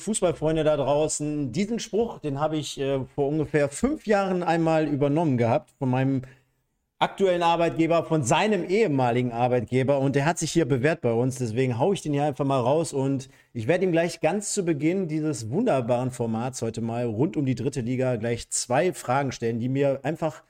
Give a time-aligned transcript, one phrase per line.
[0.00, 1.52] Fußballfreunde da draußen.
[1.52, 6.22] Diesen Spruch, den habe ich äh, vor ungefähr fünf Jahren einmal übernommen gehabt von meinem
[7.00, 11.36] aktuellen Arbeitgeber, von seinem ehemaligen Arbeitgeber und der hat sich hier bewährt bei uns.
[11.36, 14.64] Deswegen haue ich den hier einfach mal raus und ich werde ihm gleich ganz zu
[14.64, 19.60] Beginn dieses wunderbaren Formats heute mal rund um die dritte Liga gleich zwei Fragen stellen,
[19.60, 20.42] die mir einfach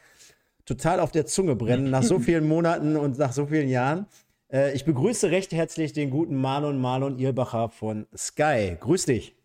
[0.64, 4.06] total auf der Zunge brennen nach so vielen Monaten und nach so vielen Jahren.
[4.52, 8.76] Äh, ich begrüße recht herzlich den guten Marlon Marlon Irbacher von Sky.
[8.80, 9.39] Grüß dich.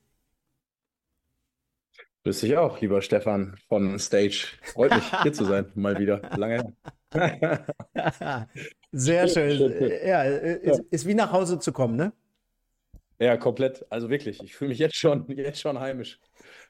[2.25, 4.47] Grüß dich auch, lieber Stefan von Stage.
[4.63, 6.23] Freut mich, hier zu sein, mal wieder.
[6.35, 6.73] Lange
[7.13, 8.48] her.
[8.91, 9.71] Sehr schön.
[10.04, 12.13] Ja, ist, ist, wie nach Hause zu kommen, ne?
[13.20, 13.85] Ja, komplett.
[13.91, 16.20] Also wirklich, ich fühle mich jetzt schon, jetzt schon heimisch.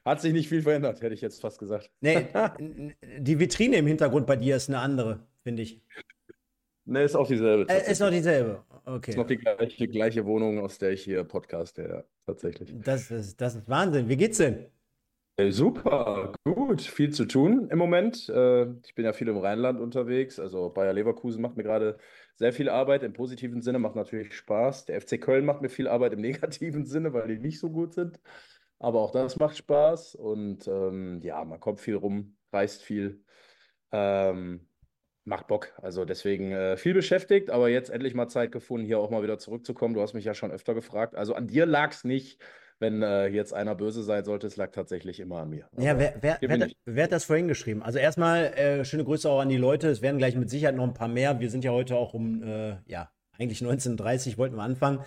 [0.04, 1.90] Hat sich nicht viel verändert, hätte ich jetzt fast gesagt.
[2.02, 2.26] Nee,
[3.18, 5.80] die Vitrine im Hintergrund bei dir ist eine andere, finde ich.
[6.84, 7.66] Ne, ist auch dieselbe.
[7.72, 8.62] Äh, ist noch dieselbe.
[8.84, 9.12] Okay.
[9.12, 12.74] Ist noch die gleiche, gleiche Wohnung, aus der ich hier podcaste, ja, tatsächlich.
[12.84, 14.06] Das ist, das ist Wahnsinn.
[14.10, 14.66] Wie geht's denn?
[15.38, 16.80] Äh, super, gut.
[16.80, 18.28] Viel zu tun im Moment.
[18.30, 20.40] Äh, ich bin ja viel im Rheinland unterwegs.
[20.40, 21.98] Also Bayer Leverkusen macht mir gerade
[22.36, 24.86] sehr viel Arbeit im positiven Sinne, macht natürlich Spaß.
[24.86, 27.92] Der FC Köln macht mir viel Arbeit im negativen Sinne, weil die nicht so gut
[27.92, 28.18] sind.
[28.78, 30.14] Aber auch das macht Spaß.
[30.14, 33.22] Und ähm, ja, man kommt viel rum, reist viel.
[33.92, 34.68] Ähm,
[35.28, 35.72] Macht Bock.
[35.82, 39.38] Also deswegen äh, viel beschäftigt, aber jetzt endlich mal Zeit gefunden, hier auch mal wieder
[39.38, 39.92] zurückzukommen.
[39.92, 41.16] Du hast mich ja schon öfter gefragt.
[41.16, 42.40] Also an dir lag es nicht,
[42.78, 44.46] wenn äh, jetzt einer böse sein sollte.
[44.46, 45.68] Es lag tatsächlich immer an mir.
[45.78, 47.82] ja, wer, wer, wer, wer, hat das vorhin geschrieben?
[47.82, 49.88] Also erstmal äh, schöne Grüße auch an die Leute.
[49.88, 51.40] Es werden gleich mit Sicherheit noch ein paar mehr.
[51.40, 55.00] Wir sind ja heute auch um, äh, ja, eigentlich 19.30 wollten wir anfangen.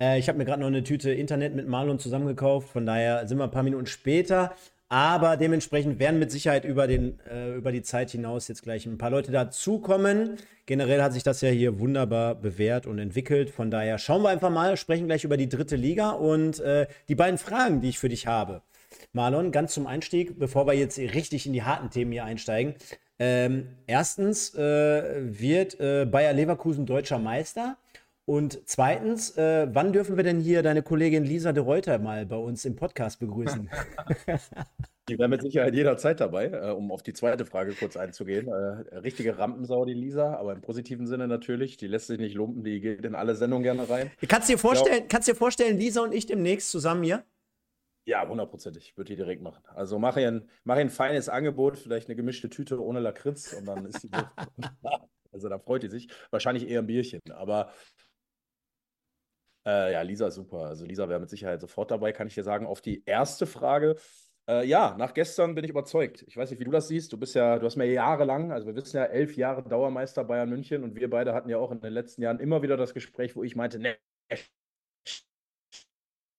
[0.00, 2.68] Äh, ich habe mir gerade noch eine Tüte Internet mit Marlon zusammengekauft.
[2.68, 4.54] Von daher sind wir ein paar Minuten später.
[4.88, 8.98] Aber dementsprechend werden mit Sicherheit über, den, äh, über die Zeit hinaus jetzt gleich ein
[8.98, 10.36] paar Leute dazukommen.
[10.66, 13.50] Generell hat sich das ja hier wunderbar bewährt und entwickelt.
[13.50, 17.14] Von daher schauen wir einfach mal, sprechen gleich über die dritte Liga und äh, die
[17.14, 18.62] beiden Fragen, die ich für dich habe.
[19.12, 22.74] Marlon, ganz zum Einstieg, bevor wir jetzt richtig in die harten Themen hier einsteigen.
[23.18, 27.76] Ähm, erstens äh, wird äh, Bayer Leverkusen deutscher Meister.
[28.26, 32.36] Und zweitens, äh, wann dürfen wir denn hier deine Kollegin Lisa de Reuter mal bei
[32.36, 33.68] uns im Podcast begrüßen?
[35.10, 38.48] Die wäre mit Sicherheit jederzeit dabei, äh, um auf die zweite Frage kurz einzugehen.
[38.48, 41.76] Äh, richtige Rampensau, die Lisa, aber im positiven Sinne natürlich.
[41.76, 44.10] Die lässt sich nicht lumpen, die geht in alle Sendungen gerne rein.
[44.26, 45.06] Kannst du dir vorstellen, ja.
[45.06, 47.22] kannst dir vorstellen Lisa und ich demnächst zusammen hier?
[48.06, 48.96] Ja, hundertprozentig.
[48.96, 49.62] Würde die direkt machen.
[49.66, 53.66] Also mache ihr, ein, mach ein feines Angebot, vielleicht eine gemischte Tüte ohne Lakritz und
[53.66, 54.10] dann ist die.
[55.32, 56.08] also da freut die sich.
[56.30, 57.20] Wahrscheinlich eher ein Bierchen.
[57.30, 57.72] Aber
[59.66, 60.66] äh, ja, Lisa super.
[60.66, 62.66] Also Lisa wäre mit Sicherheit sofort dabei, kann ich dir sagen.
[62.66, 63.96] Auf die erste Frage.
[64.46, 66.22] Äh, ja, nach gestern bin ich überzeugt.
[66.26, 67.12] Ich weiß nicht, wie du das siehst.
[67.12, 70.50] Du bist ja, du hast mir jahrelang, also wir wissen ja, elf Jahre Dauermeister Bayern
[70.50, 73.36] München und wir beide hatten ja auch in den letzten Jahren immer wieder das Gespräch,
[73.36, 73.96] wo ich meinte, ne,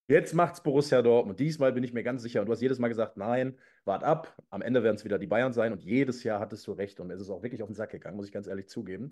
[0.07, 1.39] jetzt macht's Borussia Dortmund.
[1.39, 2.41] Diesmal bin ich mir ganz sicher.
[2.41, 4.35] Und du hast jedes Mal gesagt, nein, wart ab.
[4.49, 5.73] Am Ende werden es wieder die Bayern sein.
[5.73, 6.99] Und jedes Jahr hattest du recht.
[6.99, 9.09] Und es ist auch wirklich auf den Sack gegangen, muss ich ganz ehrlich zugeben.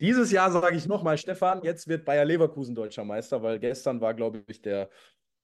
[0.00, 4.14] Dieses Jahr sage ich nochmal, Stefan, jetzt wird Bayer Leverkusen deutscher Meister, weil gestern war,
[4.14, 4.88] glaube ich, der,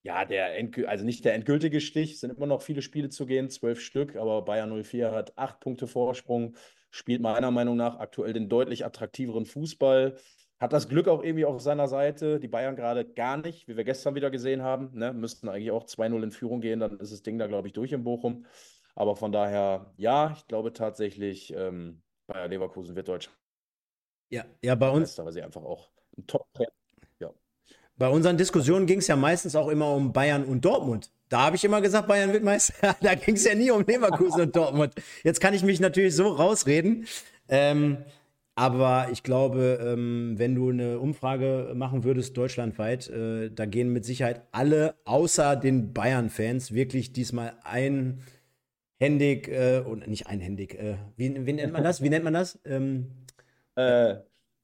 [0.03, 0.49] ja, der,
[0.89, 4.17] also nicht der endgültige Stich, es sind immer noch viele Spiele zu gehen, zwölf Stück,
[4.17, 6.57] aber Bayer 04 hat acht Punkte Vorsprung,
[6.91, 10.17] spielt meiner Meinung nach aktuell den deutlich attraktiveren Fußball,
[10.59, 13.85] hat das Glück auch irgendwie auf seiner Seite, die Bayern gerade gar nicht, wie wir
[13.85, 17.23] gestern wieder gesehen haben, ne, müssten eigentlich auch 2-0 in Führung gehen, dann ist das
[17.23, 18.47] Ding da, glaube ich, durch in Bochum.
[18.95, 23.33] Aber von daher, ja, ich glaube tatsächlich, ähm, Bayer Leverkusen wird deutscher
[24.31, 25.19] ja, ja, bei uns.
[25.19, 27.31] Aber sie einfach auch ein top ja.
[27.99, 31.11] Bei unseren Diskussionen ging es ja meistens auch immer um Bayern und Dortmund.
[31.29, 32.95] Da habe ich immer gesagt, Bayern wird Meister.
[33.01, 34.95] da ging es ja nie um Leverkusen und Dortmund.
[35.25, 37.07] Jetzt kann ich mich natürlich so rausreden.
[37.49, 37.99] Ähm,
[38.55, 44.07] aber ich glaube, ähm, wenn du eine Umfrage machen würdest, deutschlandweit, äh, da gehen mit
[44.07, 51.53] Sicherheit alle außer den Bayern-Fans wirklich diesmal einhändig, äh, und nicht einhändig, äh, wie, wie
[51.53, 52.03] nennt man das?
[52.03, 52.59] Wie nennt man das?
[52.65, 53.09] Ähm,
[53.77, 54.17] äh,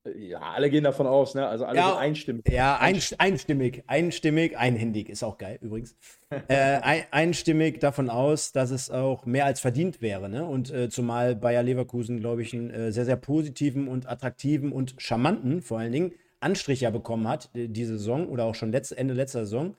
[0.05, 1.47] ja, alle gehen davon aus, ne?
[1.47, 2.49] Also alle ja, einstimmig.
[2.51, 5.97] Ja, einstimmig, einstimmig, einhändig ist auch geil übrigens.
[6.49, 10.45] äh, ein, einstimmig davon aus, dass es auch mehr als verdient wäre, ne?
[10.45, 14.97] Und äh, zumal Bayer Leverkusen, glaube ich, einen äh, sehr, sehr positiven und attraktiven und
[14.99, 19.15] charmanten, vor allen Dingen, Anstrich ja bekommen hat, diese Saison oder auch schon letzt, Ende
[19.15, 19.77] letzter Saison.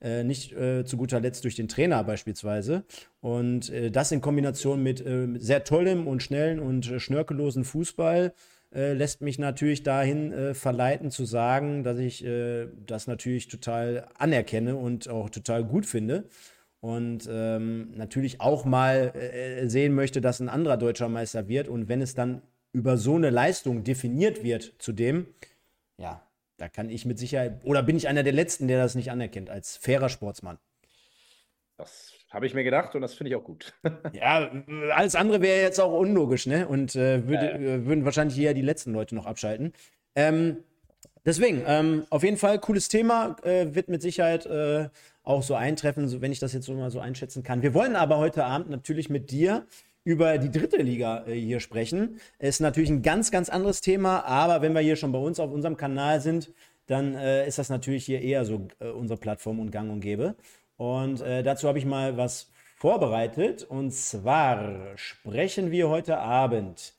[0.00, 2.82] Äh, nicht äh, zu guter Letzt durch den Trainer beispielsweise.
[3.20, 8.34] Und äh, das in Kombination mit äh, sehr tollem und schnellen und äh, schnörkellosen Fußball
[8.74, 14.08] äh, lässt mich natürlich dahin äh, verleiten zu sagen, dass ich äh, das natürlich total
[14.18, 16.28] anerkenne und auch total gut finde.
[16.80, 21.68] Und ähm, natürlich auch mal äh, sehen möchte, dass ein anderer deutscher Meister wird.
[21.68, 22.42] Und wenn es dann
[22.72, 25.26] über so eine Leistung definiert wird, zudem,
[25.98, 26.26] ja,
[26.56, 29.50] da kann ich mit Sicherheit, oder bin ich einer der Letzten, der das nicht anerkennt,
[29.50, 30.58] als fairer Sportsmann.
[31.76, 33.74] Das habe ich mir gedacht und das finde ich auch gut.
[34.12, 34.50] ja,
[34.94, 36.66] alles andere wäre jetzt auch unlogisch, ne?
[36.66, 39.74] Und äh, würde, äh, würden wahrscheinlich eher die letzten Leute noch abschalten.
[40.14, 40.58] Ähm,
[41.26, 44.88] deswegen, ähm, auf jeden Fall cooles Thema, äh, wird mit Sicherheit äh,
[45.22, 47.62] auch so eintreffen, so, wenn ich das jetzt so mal so einschätzen kann.
[47.62, 49.66] Wir wollen aber heute Abend natürlich mit dir
[50.04, 52.18] über die dritte Liga äh, hier sprechen.
[52.38, 55.52] Ist natürlich ein ganz, ganz anderes Thema, aber wenn wir hier schon bei uns auf
[55.52, 56.50] unserem Kanal sind,
[56.86, 60.34] dann äh, ist das natürlich hier eher so unsere Plattform und gang und gäbe.
[60.76, 63.62] Und äh, dazu habe ich mal was vorbereitet.
[63.62, 66.94] Und zwar sprechen wir heute Abend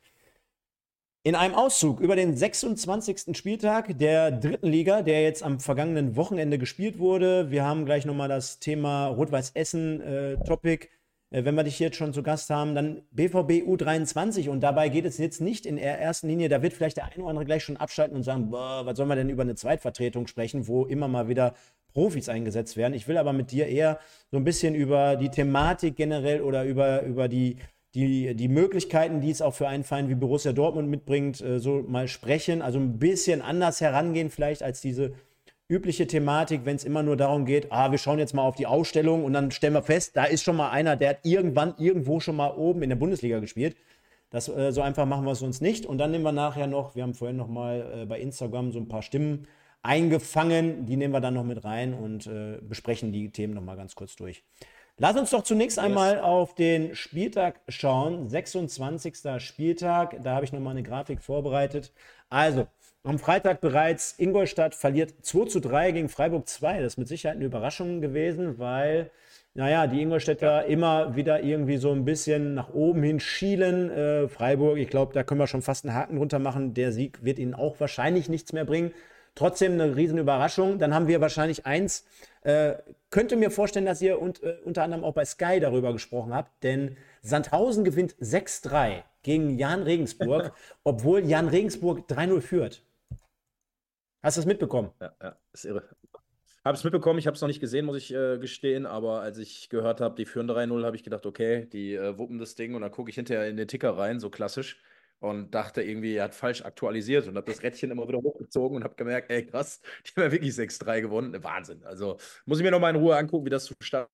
[1.25, 3.36] in einem Auszug über den 26.
[3.36, 7.50] Spieltag der dritten Liga, der jetzt am vergangenen Wochenende gespielt wurde.
[7.50, 10.90] Wir haben gleich nochmal das Thema Rot-Weiß Essen-Topic.
[11.31, 14.90] Äh, äh, wenn wir dich jetzt schon zu Gast haben, dann BVB U23 und dabei
[14.90, 17.46] geht es jetzt nicht in der ersten Linie, da wird vielleicht der eine oder andere
[17.46, 20.86] gleich schon abschalten und sagen, boah, was sollen wir denn über eine Zweitvertretung sprechen, wo
[20.86, 21.56] immer mal wieder
[21.94, 22.94] Profis eingesetzt werden.
[22.94, 24.00] Ich will aber mit dir eher
[24.31, 27.57] so ein bisschen über die Thematik generell oder über, über die,
[27.95, 31.84] die, die Möglichkeiten, die es auch für einen Verein wie Borussia Dortmund mitbringt, äh, so
[31.88, 32.62] mal sprechen.
[32.62, 35.13] Also ein bisschen anders herangehen vielleicht als diese
[35.69, 38.68] übliche Thematik, wenn es immer nur darum geht, ah, wir schauen jetzt mal auf die
[38.68, 42.19] Ausstellung und dann stellen wir fest, da ist schon mal einer, der hat irgendwann irgendwo
[42.19, 43.75] schon mal oben in der Bundesliga gespielt.
[44.30, 45.86] Das, äh, so einfach machen wir es uns nicht.
[45.86, 48.80] Und dann nehmen wir nachher noch, wir haben vorhin noch mal äh, bei Instagram so
[48.80, 49.48] ein paar Stimmen
[49.83, 50.85] eingefangen.
[50.85, 53.94] Die nehmen wir dann noch mit rein und äh, besprechen die Themen noch mal ganz
[53.95, 54.44] kurz durch.
[54.97, 55.85] Lass uns doch zunächst yes.
[55.85, 58.30] einmal auf den Spieltag schauen.
[58.30, 59.15] 26.
[59.39, 60.18] Spieltag.
[60.24, 61.91] Da habe ich noch mal eine Grafik vorbereitet.
[62.30, 62.68] Also,
[63.03, 66.77] am Freitag bereits Ingolstadt verliert 2 zu 3 gegen Freiburg 2.
[66.81, 69.09] Das ist mit Sicherheit eine Überraschung gewesen, weil,
[69.56, 73.89] naja, die Ingolstädter immer wieder irgendwie so ein bisschen nach oben hin schielen.
[73.89, 76.75] Äh, Freiburg, ich glaube, da können wir schon fast einen Haken drunter machen.
[76.75, 78.94] Der Sieg wird ihnen auch wahrscheinlich nichts mehr bringen.
[79.35, 80.77] Trotzdem eine riesen Überraschung.
[80.80, 82.06] Dann haben wir wahrscheinlich eins.
[82.41, 82.75] Äh,
[83.09, 86.63] könnte mir vorstellen, dass ihr und, äh, unter anderem auch bei Sky darüber gesprochen habt,
[86.63, 90.53] denn Sandhausen gewinnt 6-3 gegen Jan Regensburg,
[90.83, 92.83] obwohl Jan Regensburg 3-0 führt.
[94.21, 94.91] Hast du es mitbekommen?
[95.01, 95.83] Ja, ja, ist irre.
[96.65, 99.38] Habe es mitbekommen, ich habe es noch nicht gesehen, muss ich äh, gestehen, aber als
[99.38, 102.74] ich gehört habe, die führen 3-0, habe ich gedacht, okay, die äh, wuppen das Ding
[102.74, 104.81] und dann gucke ich hinterher in den Ticker rein, so klassisch
[105.24, 108.84] und dachte irgendwie, er hat falsch aktualisiert und habe das Rädchen immer wieder hochgezogen und
[108.84, 111.44] habe gemerkt, ey krass, die haben ja wirklich 6-3 gewonnen.
[111.44, 111.84] Wahnsinn.
[111.86, 114.10] Also muss ich mir nochmal in Ruhe angucken, wie das zustande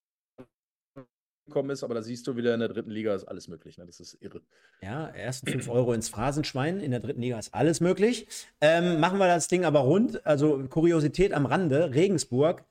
[1.46, 3.76] gekommen ist, aber da siehst du wieder in der dritten Liga ist alles möglich.
[3.76, 3.84] Ne?
[3.84, 4.40] Das ist irre.
[4.82, 6.78] Ja, ersten 5 Euro ins Phrasenschwein.
[6.78, 8.28] In der dritten Liga ist alles möglich.
[8.60, 10.24] Ähm, machen wir das Ding aber rund.
[10.24, 12.64] Also Kuriosität am Rande: Regensburg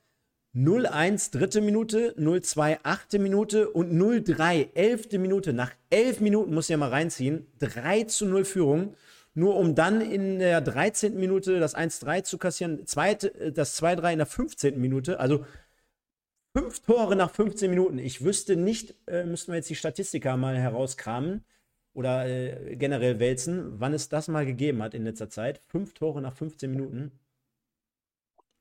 [0.55, 5.53] 0-1 dritte Minute, 0-2 achte Minute und 0-3 elfte Minute.
[5.53, 7.45] Nach elf Minuten muss ich ja mal reinziehen.
[7.59, 8.95] 3 zu 0 Führung.
[9.35, 11.15] Nur um dann in der 13.
[11.19, 14.81] Minute das 1-3 zu kassieren, zweite, äh, das 2-3 in der 15.
[14.81, 15.19] Minute.
[15.19, 15.45] Also
[16.57, 17.99] fünf Tore nach 15 Minuten.
[17.99, 21.45] Ich wüsste nicht, äh, müssten wir jetzt die Statistiker mal herauskramen
[21.93, 25.61] oder äh, generell wälzen, wann es das mal gegeben hat in letzter Zeit.
[25.67, 27.11] Fünf Tore nach 15 Minuten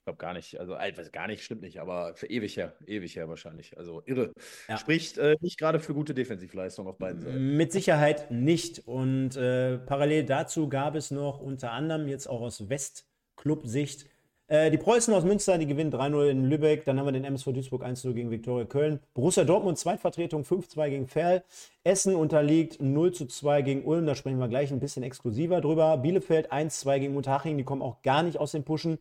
[0.09, 0.59] glaube gar nicht.
[0.59, 3.77] Also, also gar nicht, stimmt nicht, aber für ewig her, ewig her wahrscheinlich.
[3.77, 4.33] Also irre.
[4.69, 4.79] Ja.
[4.79, 7.57] Spricht äh, nicht gerade für gute Defensivleistung auf beiden Seiten.
[7.57, 8.87] Mit Sicherheit nicht.
[8.87, 14.07] Und äh, parallel dazu gab es noch unter anderem jetzt auch aus Westclub-Sicht
[14.51, 16.87] äh, die Preußen aus Münster, die gewinnen 3-0 in Lübeck.
[16.87, 19.01] Dann haben wir den MSV Duisburg 1-0 gegen Viktoria Köln.
[19.13, 21.45] Borussia Dortmund Zweitvertretung 5-2 gegen Ferl.
[21.85, 24.07] Essen unterliegt 0-2 gegen Ulm.
[24.07, 25.99] Da sprechen wir gleich ein bisschen exklusiver drüber.
[25.99, 27.59] Bielefeld 1-2 gegen Unterhaching.
[27.59, 28.99] Die kommen auch gar nicht aus den Puschen.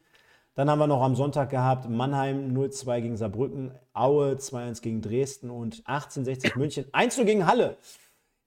[0.58, 5.52] Dann haben wir noch am Sonntag gehabt Mannheim 0-2 gegen Saarbrücken, Aue 2-1 gegen Dresden
[5.52, 7.78] und 1860 München 1-0 gegen Halle.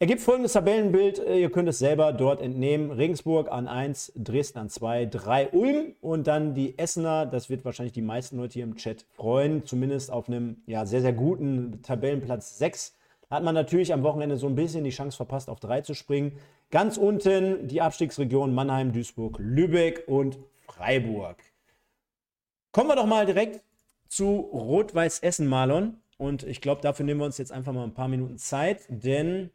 [0.00, 2.90] Ergibt folgendes Tabellenbild, äh, ihr könnt es selber dort entnehmen.
[2.90, 7.92] Regensburg an 1, Dresden an 2, 3 Ulm und dann die Essener, das wird wahrscheinlich
[7.92, 12.58] die meisten Leute hier im Chat freuen, zumindest auf einem ja, sehr, sehr guten Tabellenplatz
[12.58, 12.96] 6.
[13.30, 16.32] Hat man natürlich am Wochenende so ein bisschen die Chance verpasst, auf 3 zu springen.
[16.72, 21.36] Ganz unten die Abstiegsregion Mannheim, Duisburg, Lübeck und Freiburg.
[22.72, 23.64] Kommen wir doch mal direkt
[24.08, 25.96] zu Rot-Weiß Essen, Marlon.
[26.18, 29.50] Und ich glaube, dafür nehmen wir uns jetzt einfach mal ein paar Minuten Zeit, denn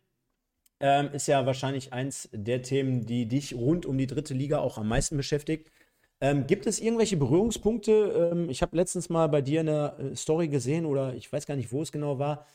[0.81, 4.77] ähm, ist ja wahrscheinlich eins der Themen, die dich rund um die dritte Liga auch
[4.77, 5.71] am meisten beschäftigt.
[6.19, 8.31] Ähm, gibt es irgendwelche Berührungspunkte?
[8.33, 11.55] Ähm, ich habe letztens mal bei dir eine äh, Story gesehen oder ich weiß gar
[11.55, 12.45] nicht, wo es genau war.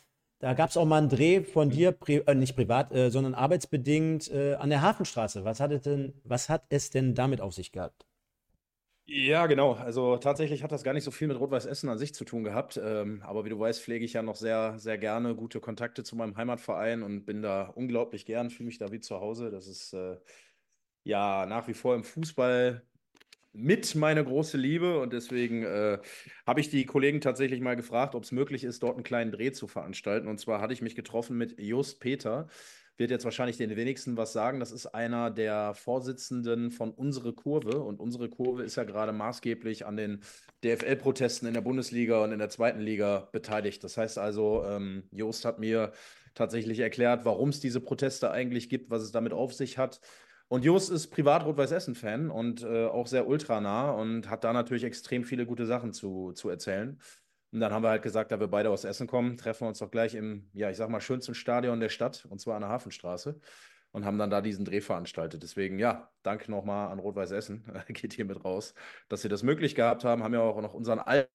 [0.40, 3.34] Da gab es auch mal einen Dreh von dir, pri äh, nicht privat, äh, sondern
[3.34, 5.44] arbeitsbedingt äh, an der Hafenstraße.
[5.44, 8.09] Was hat, denn, was hat es denn damit auf sich gehabt?
[9.12, 9.72] Ja, genau.
[9.72, 12.44] Also tatsächlich hat das gar nicht so viel mit Rot-Weiß Essen an sich zu tun
[12.44, 12.78] gehabt.
[12.80, 16.14] Ähm, aber wie du weißt, pflege ich ja noch sehr, sehr gerne gute Kontakte zu
[16.14, 19.50] meinem Heimatverein und bin da unglaublich gern, fühle mich da wie zu Hause.
[19.50, 20.18] Das ist äh,
[21.04, 22.86] ja nach wie vor im Fußball
[23.52, 25.98] mit meine große Liebe und deswegen äh,
[26.46, 29.52] habe ich die Kollegen tatsächlich mal gefragt, ob es möglich ist, dort einen kleinen Dreh
[29.52, 30.28] zu veranstalten.
[30.28, 32.48] Und zwar hatte ich mich getroffen mit Just Peter.
[32.96, 34.60] Wird jetzt wahrscheinlich den wenigsten was sagen.
[34.60, 37.80] Das ist einer der Vorsitzenden von Unsere Kurve.
[37.80, 40.20] Und Unsere Kurve ist ja gerade maßgeblich an den
[40.64, 43.82] DFL-Protesten in der Bundesliga und in der zweiten Liga beteiligt.
[43.84, 45.92] Das heißt also, ähm, Jost hat mir
[46.34, 50.00] tatsächlich erklärt, warum es diese Proteste eigentlich gibt, was es damit auf sich hat
[50.50, 55.22] und Jos ist privat Rot-Weiß-Essen-Fan und äh, auch sehr ultranah und hat da natürlich extrem
[55.22, 56.98] viele gute Sachen zu, zu erzählen.
[57.52, 59.78] Und dann haben wir halt gesagt, da wir beide aus Essen kommen, treffen wir uns
[59.78, 62.70] doch gleich im, ja, ich sag mal, schönsten Stadion der Stadt, und zwar an der
[62.70, 63.40] Hafenstraße.
[63.92, 65.42] Und haben dann da diesen Dreh veranstaltet.
[65.42, 67.64] Deswegen, ja, danke nochmal an Rot-Weiß Essen.
[67.88, 68.74] Geht hier mit raus,
[69.08, 70.22] dass sie das möglich gehabt haben.
[70.22, 71.28] Haben ja auch noch unseren alten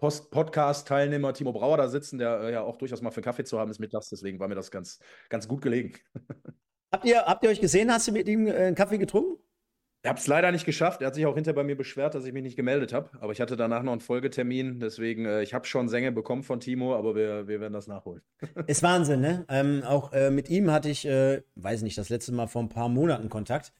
[0.00, 3.70] Podcast-Teilnehmer Timo Brauer da sitzen, der äh, ja auch durchaus mal für Kaffee zu haben
[3.70, 4.08] ist mittags.
[4.08, 5.94] Deswegen war mir das ganz, ganz gut gelegen.
[6.92, 7.90] Habt ihr, habt ihr euch gesehen?
[7.90, 9.41] Hast du mit ihm äh, einen Kaffee getrunken?
[10.02, 11.00] Ich habe es leider nicht geschafft.
[11.00, 13.10] Er hat sich auch hinterher bei mir beschwert, dass ich mich nicht gemeldet habe.
[13.20, 14.80] Aber ich hatte danach noch einen Folgetermin.
[14.80, 18.20] Deswegen, äh, ich habe schon Sänge bekommen von Timo, aber wir, wir werden das nachholen.
[18.66, 19.44] Ist Wahnsinn, ne?
[19.48, 22.68] Ähm, auch äh, mit ihm hatte ich, äh, weiß nicht, das letzte Mal vor ein
[22.68, 23.72] paar Monaten Kontakt.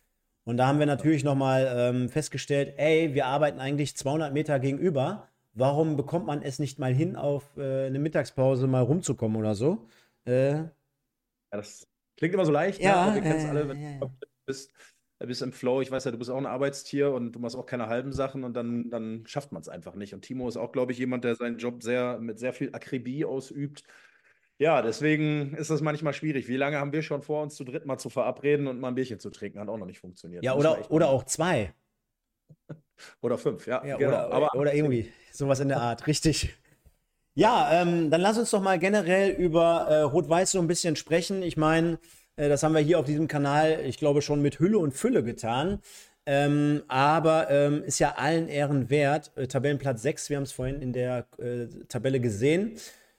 [0.45, 5.29] Und da haben wir natürlich nochmal ähm, festgestellt, ey, wir arbeiten eigentlich 200 Meter gegenüber.
[5.55, 9.87] Warum bekommt man es nicht mal hin, auf äh, eine Mittagspause mal rumzukommen oder so?
[10.25, 10.71] Äh, ja,
[11.51, 11.87] das
[12.17, 12.87] Klingt immer so leicht, ne?
[12.87, 13.15] ja, ne?
[13.17, 14.11] wir kennen es äh, alle, wenn ja, ja.
[14.47, 14.73] bist,
[15.27, 15.81] bist im Flow.
[15.81, 18.45] Ich weiß ja, du bist auch ein Arbeitstier und du machst auch keine halben Sachen
[18.45, 20.15] und dann, dann schafft man es einfach nicht.
[20.15, 23.25] Und Timo ist auch, glaube ich, jemand, der seinen Job sehr mit sehr viel Akribie
[23.25, 23.85] ausübt.
[24.59, 26.47] Ja, deswegen ist das manchmal schwierig.
[26.49, 28.95] Wie lange haben wir schon vor, uns zu dritt mal zu verabreden und mal ein
[28.95, 29.59] Bierchen zu trinken?
[29.59, 30.45] Hat auch noch nicht funktioniert.
[30.45, 31.75] Ja, oder, oder auch zwei.
[33.21, 33.85] oder fünf, ja.
[33.85, 34.11] ja genau.
[34.11, 36.55] oder, Aber, oder irgendwie sowas in der Art, richtig.
[37.35, 41.43] Ja, ähm, dann lass uns doch mal generell über äh, Rot-Weiß so ein bisschen sprechen.
[41.43, 41.99] Ich meine,
[42.37, 45.81] das haben wir hier auf diesem Kanal, ich glaube, schon mit Hülle und Fülle getan.
[46.25, 49.33] Ähm, aber ähm, ist ja allen Ehren wert.
[49.37, 52.77] Äh, Tabellenplatz 6, wir haben es vorhin in der äh, Tabelle gesehen.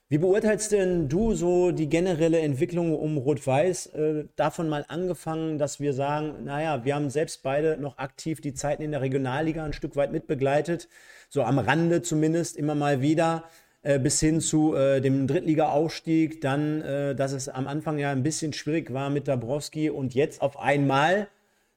[0.08, 3.88] Wie beurteilst denn du so die generelle Entwicklung um Rot-Weiß?
[3.88, 8.54] Äh, davon mal angefangen, dass wir sagen, naja, wir haben selbst beide noch aktiv die
[8.54, 10.88] Zeiten in der Regionalliga ein Stück weit mitbegleitet,
[11.30, 13.46] so am Rande zumindest immer mal wieder.
[13.84, 18.24] Äh, bis hin zu äh, dem Drittliga-Aufstieg, dann, äh, dass es am Anfang ja ein
[18.24, 21.28] bisschen schwierig war mit Dabrowski und jetzt auf einmal,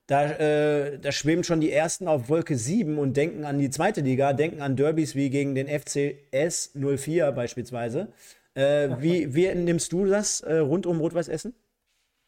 [0.06, 4.02] da, äh, da schweben schon die Ersten auf Wolke 7 und denken an die zweite
[4.02, 8.12] Liga, denken an Derbys wie gegen den FCS 04 beispielsweise.
[8.54, 11.54] Äh, wie, wie nimmst du das rund um Rot-Weiß Essen?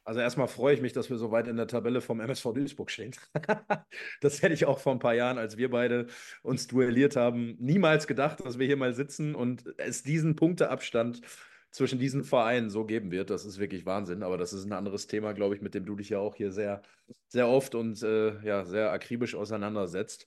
[0.08, 2.90] Also erstmal freue ich mich, dass wir so weit in der Tabelle vom MSV Duisburg
[2.90, 3.14] stehen.
[4.22, 6.06] das hätte ich auch vor ein paar Jahren, als wir beide
[6.42, 11.20] uns duelliert haben, niemals gedacht, dass wir hier mal sitzen und es diesen Punkteabstand
[11.72, 13.28] zwischen diesen Vereinen so geben wird.
[13.28, 14.22] Das ist wirklich Wahnsinn.
[14.22, 16.52] Aber das ist ein anderes Thema, glaube ich, mit dem du dich ja auch hier
[16.52, 16.80] sehr,
[17.28, 20.26] sehr oft und äh, ja, sehr akribisch auseinandersetzt.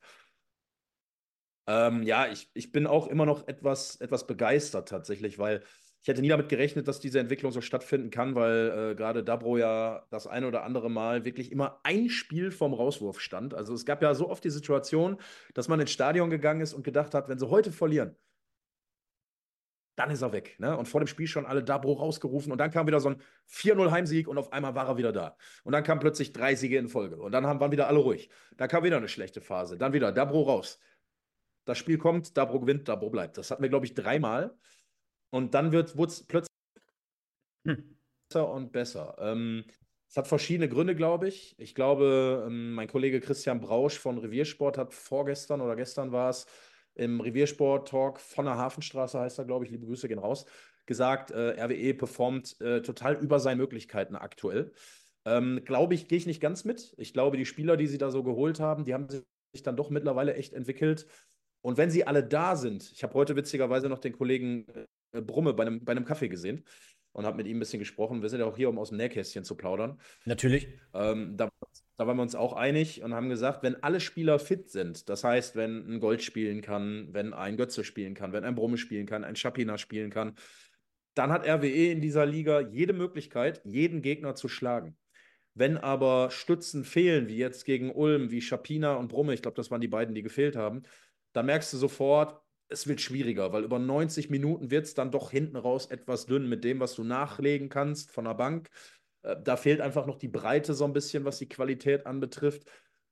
[1.65, 5.63] Ähm, ja, ich, ich bin auch immer noch etwas, etwas begeistert tatsächlich, weil
[6.01, 9.57] ich hätte nie damit gerechnet, dass diese Entwicklung so stattfinden kann, weil äh, gerade Dabro
[9.57, 13.53] ja das eine oder andere Mal wirklich immer ein Spiel vom Rauswurf stand.
[13.53, 15.17] Also es gab ja so oft die Situation,
[15.53, 18.15] dass man ins Stadion gegangen ist und gedacht hat, wenn sie heute verlieren,
[19.95, 20.55] dann ist er weg.
[20.57, 20.75] Ne?
[20.75, 23.91] Und vor dem Spiel schon alle Dabro rausgerufen und dann kam wieder so ein 4-0
[23.91, 25.37] Heimsieg und auf einmal war er wieder da.
[25.63, 28.31] Und dann kamen plötzlich drei Siege in Folge und dann haben, waren wieder alle ruhig.
[28.57, 29.77] Da kam wieder eine schlechte Phase.
[29.77, 30.79] Dann wieder Dabro raus.
[31.65, 33.37] Das Spiel kommt, Dabro gewinnt, Dabro bleibt.
[33.37, 34.57] Das hatten wir, glaube ich, dreimal.
[35.31, 36.55] Und dann wird es plötzlich
[37.65, 37.97] hm.
[38.29, 39.15] besser und besser.
[39.19, 39.65] Ähm,
[40.07, 41.55] es hat verschiedene Gründe, glaube ich.
[41.57, 46.45] Ich glaube, ähm, mein Kollege Christian Brausch von Reviersport hat vorgestern oder gestern war es
[46.95, 50.45] im Reviersport-Talk von der Hafenstraße, heißt er, glaube ich, liebe Grüße gehen raus,
[50.85, 54.73] gesagt, äh, RWE performt äh, total über seine Möglichkeiten aktuell.
[55.23, 56.93] Ähm, glaube ich, gehe ich nicht ganz mit.
[56.97, 59.89] Ich glaube, die Spieler, die sie da so geholt haben, die haben sich dann doch
[59.89, 61.07] mittlerweile echt entwickelt.
[61.61, 65.53] Und wenn sie alle da sind, ich habe heute witzigerweise noch den Kollegen äh, Brumme
[65.53, 66.63] bei einem, bei einem Kaffee gesehen
[67.13, 68.21] und habe mit ihm ein bisschen gesprochen.
[68.21, 69.99] Wir sind ja auch hier, um aus dem Nähkästchen zu plaudern.
[70.25, 70.67] Natürlich.
[70.93, 71.49] Ähm, da,
[71.97, 75.23] da, waren wir uns auch einig und haben gesagt, wenn alle Spieler fit sind, das
[75.23, 79.05] heißt, wenn ein Gold spielen kann, wenn ein Götze spielen kann, wenn ein Brumme spielen
[79.05, 80.35] kann, ein Schapina spielen kann,
[81.13, 84.97] dann hat RWE in dieser Liga jede Möglichkeit, jeden Gegner zu schlagen.
[85.53, 89.69] Wenn aber Stützen fehlen, wie jetzt gegen Ulm, wie Schapina und Brumme, ich glaube, das
[89.69, 90.83] waren die beiden, die gefehlt haben,
[91.33, 92.41] dann merkst du sofort,
[92.71, 96.47] es wird schwieriger, weil über 90 Minuten wird es dann doch hinten raus etwas dünn
[96.47, 98.69] mit dem, was du nachlegen kannst von der Bank.
[99.23, 102.63] Äh, da fehlt einfach noch die Breite so ein bisschen, was die Qualität anbetrifft.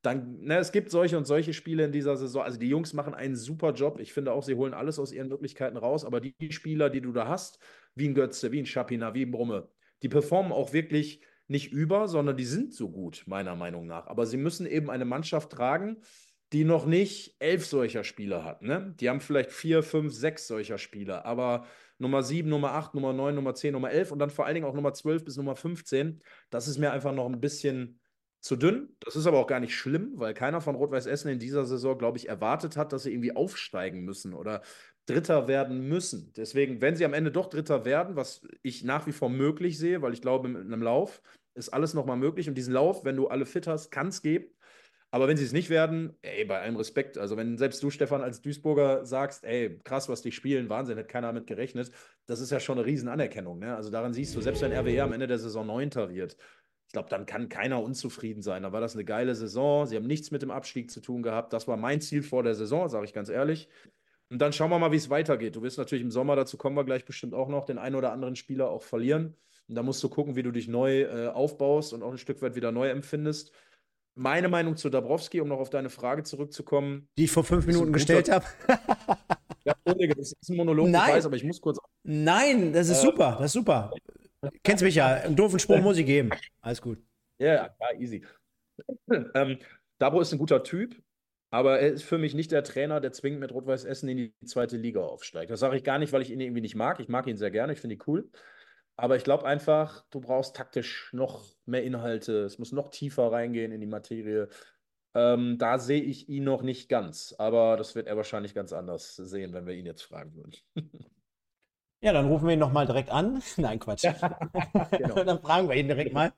[0.01, 2.41] Dann, ne, es gibt solche und solche Spiele in dieser Saison.
[2.41, 3.99] Also die Jungs machen einen super Job.
[3.99, 6.05] Ich finde auch, sie holen alles aus ihren Möglichkeiten raus.
[6.05, 7.59] Aber die Spieler, die du da hast,
[7.95, 9.69] wie ein Götze, wie ein Schapina, wie ein Brumme,
[10.01, 14.07] die performen auch wirklich nicht über, sondern die sind so gut, meiner Meinung nach.
[14.07, 15.97] Aber sie müssen eben eine Mannschaft tragen,
[16.51, 18.61] die noch nicht elf solcher Spieler hat.
[18.61, 18.95] Ne?
[18.99, 21.65] Die haben vielleicht vier, fünf, sechs solcher Spieler, aber
[21.99, 24.65] Nummer sieben, Nummer acht, Nummer neun, Nummer zehn, Nummer elf und dann vor allen Dingen
[24.65, 27.99] auch Nummer zwölf bis Nummer 15, das ist mir einfach noch ein bisschen
[28.39, 28.95] zu dünn.
[29.01, 31.97] Das ist aber auch gar nicht schlimm, weil keiner von Rot-Weiß Essen in dieser Saison,
[31.97, 34.61] glaube ich, erwartet hat, dass sie irgendwie aufsteigen müssen oder
[35.05, 36.31] Dritter werden müssen.
[36.37, 40.01] Deswegen, wenn sie am Ende doch Dritter werden, was ich nach wie vor möglich sehe,
[40.01, 41.21] weil ich glaube, mit einem Lauf
[41.55, 42.47] ist alles nochmal möglich.
[42.47, 44.45] Und diesen Lauf, wenn du alle fit hast, kann es geben.
[45.11, 48.21] Aber wenn sie es nicht werden, ey, bei allem Respekt, also wenn selbst du, Stefan,
[48.21, 51.91] als Duisburger sagst, ey, krass, was die spielen, Wahnsinn, hat keiner damit gerechnet,
[52.27, 53.57] das ist ja schon eine Riesenanerkennung.
[53.57, 53.75] Ne?
[53.75, 56.37] Also daran siehst du, selbst wenn RWE am Ende der Saison Neunter wird,
[56.85, 58.63] ich glaube, dann kann keiner unzufrieden sein.
[58.63, 59.85] Da war das eine geile Saison.
[59.85, 61.53] Sie haben nichts mit dem Abstieg zu tun gehabt.
[61.53, 63.69] Das war mein Ziel vor der Saison, sage ich ganz ehrlich.
[64.31, 65.55] Und dann schauen wir mal, wie es weitergeht.
[65.55, 68.11] Du wirst natürlich im Sommer, dazu kommen wir gleich bestimmt auch noch, den einen oder
[68.11, 69.35] anderen Spieler auch verlieren.
[69.67, 72.41] Und da musst du gucken, wie du dich neu äh, aufbaust und auch ein Stück
[72.41, 73.51] weit wieder neu empfindest.
[74.19, 77.07] Meine Meinung zu Dabrowski, um noch auf deine Frage zurückzukommen.
[77.17, 78.45] Die ich vor fünf Minuten gestellt habe.
[79.63, 81.07] ja, das ist ein Monolog, Nein.
[81.07, 81.79] ich weiß, aber ich muss kurz.
[82.03, 83.93] Nein, das ist äh, super, das ist super.
[84.61, 86.31] Kennst mich ja, einen doofen Sprung muss ich geben.
[86.59, 87.01] Alles gut.
[87.39, 88.25] Ja, ja, easy.
[89.35, 89.57] ähm,
[89.99, 91.01] Dabro ist ein guter Typ,
[91.49, 94.33] aber er ist für mich nicht der Trainer, der zwingend mit Rot-Weiß Essen in die
[94.45, 95.49] zweite Liga aufsteigt.
[95.49, 96.99] Das sage ich gar nicht, weil ich ihn irgendwie nicht mag.
[96.99, 98.29] Ich mag ihn sehr gerne, ich finde ihn cool.
[98.99, 102.43] Aber ich glaube einfach, du brauchst taktisch noch mehr Inhalte.
[102.43, 104.49] Es muss noch tiefer reingehen in die Materie.
[105.15, 107.33] Ähm, da sehe ich ihn noch nicht ganz.
[107.37, 110.53] Aber das wird er wahrscheinlich ganz anders sehen, wenn wir ihn jetzt fragen würden.
[112.01, 113.41] Ja, dann rufen wir ihn nochmal direkt an.
[113.57, 114.03] Nein, Quatsch.
[114.91, 115.23] genau.
[115.23, 116.31] dann fragen wir ihn direkt mal.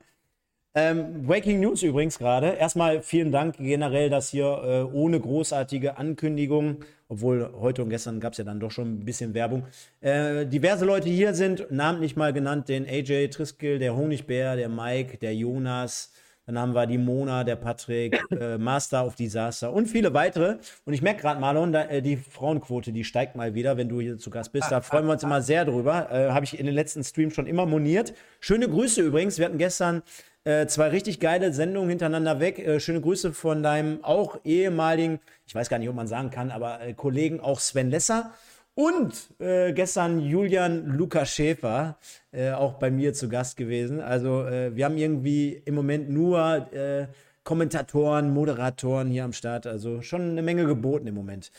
[0.74, 2.54] Ähm, Breaking News übrigens gerade.
[2.54, 8.32] Erstmal vielen Dank generell, dass hier äh, ohne großartige Ankündigung, obwohl heute und gestern gab
[8.32, 9.66] es ja dann doch schon ein bisschen Werbung,
[10.00, 15.18] äh, diverse Leute hier sind, namentlich mal genannt, den AJ Triskel, der Honigbär, der Mike,
[15.18, 16.14] der Jonas,
[16.52, 20.58] dann haben wir die Mona, der Patrick, äh, Master of Disaster und viele weitere.
[20.86, 24.02] Und ich merke gerade, Marlon, da, äh, die Frauenquote, die steigt mal wieder, wenn du
[24.02, 24.72] hier zu Gast bist.
[24.72, 26.12] Da freuen wir uns immer sehr drüber.
[26.12, 28.14] Äh, Habe ich in den letzten Streams schon immer moniert.
[28.40, 29.38] Schöne Grüße übrigens.
[29.38, 30.04] Wir hatten gestern
[30.44, 32.60] äh, zwei richtig geile Sendungen hintereinander weg.
[32.60, 36.52] Äh, schöne Grüße von deinem auch ehemaligen, ich weiß gar nicht, ob man sagen kann,
[36.52, 38.34] aber äh, Kollegen auch Sven Lesser.
[38.74, 41.98] Und äh, gestern Julian Lukas Schäfer,
[42.32, 44.00] äh, auch bei mir zu Gast gewesen.
[44.00, 47.08] Also äh, wir haben irgendwie im Moment nur äh,
[47.44, 49.68] Kommentatoren, Moderatoren hier am Start.
[49.68, 51.52] Also schon eine Menge geboten im Moment.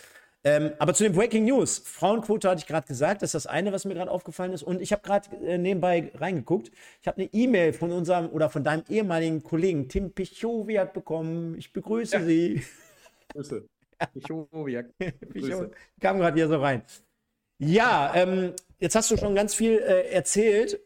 [0.45, 1.83] Ähm, aber zu den Breaking News.
[1.85, 4.63] Frauenquote hatte ich gerade gesagt, das ist das eine, was mir gerade aufgefallen ist.
[4.63, 6.73] Und ich habe gerade äh, nebenbei reingeguckt.
[7.01, 11.57] Ich habe eine E-Mail von unserem oder von deinem ehemaligen Kollegen Tim Pichowiak bekommen.
[11.59, 12.25] Ich begrüße ja.
[12.25, 12.63] Sie.
[13.33, 13.69] Grüße.
[14.07, 14.87] Pichowiak.
[16.01, 16.83] Kam gerade hier so rein.
[17.59, 20.81] Ja, ähm, jetzt hast du schon ganz viel äh, erzählt.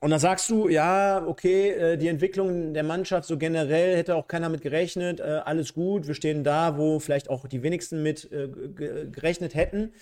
[0.00, 4.28] Und dann sagst du, ja, okay, äh, die Entwicklung der Mannschaft so generell hätte auch
[4.28, 8.30] keiner mit gerechnet, äh, alles gut, wir stehen da, wo vielleicht auch die wenigsten mit
[8.30, 8.48] äh,
[9.10, 9.94] gerechnet hätten.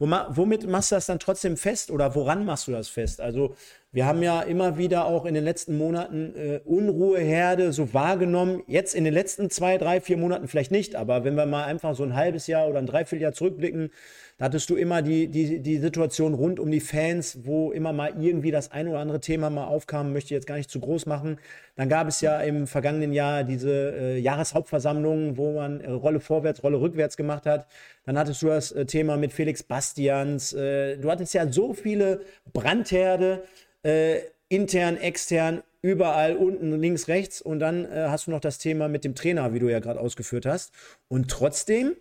[0.00, 3.20] Womit machst du das dann trotzdem fest oder woran machst du das fest?
[3.20, 3.56] Also
[3.90, 8.62] wir haben ja immer wieder auch in den letzten Monaten äh, Unruheherde so wahrgenommen.
[8.68, 11.96] Jetzt in den letzten zwei, drei, vier Monaten vielleicht nicht, aber wenn wir mal einfach
[11.96, 13.90] so ein halbes Jahr oder ein Dreivierteljahr zurückblicken,
[14.38, 18.14] da hattest du immer die, die, die Situation rund um die Fans, wo immer mal
[18.22, 21.06] irgendwie das ein oder andere Thema mal aufkam, möchte ich jetzt gar nicht zu groß
[21.06, 21.38] machen.
[21.74, 26.62] Dann gab es ja im vergangenen Jahr diese äh, Jahreshauptversammlung, wo man äh, Rolle vorwärts,
[26.62, 27.66] Rolle rückwärts gemacht hat.
[28.06, 30.52] Dann hattest du das äh, Thema mit Felix Bastians.
[30.52, 32.20] Äh, du hattest ja so viele
[32.52, 33.42] Brandherde,
[33.82, 37.42] äh, intern, extern, überall unten, links, rechts.
[37.42, 39.98] Und dann äh, hast du noch das Thema mit dem Trainer, wie du ja gerade
[39.98, 40.72] ausgeführt hast.
[41.08, 41.96] Und trotzdem,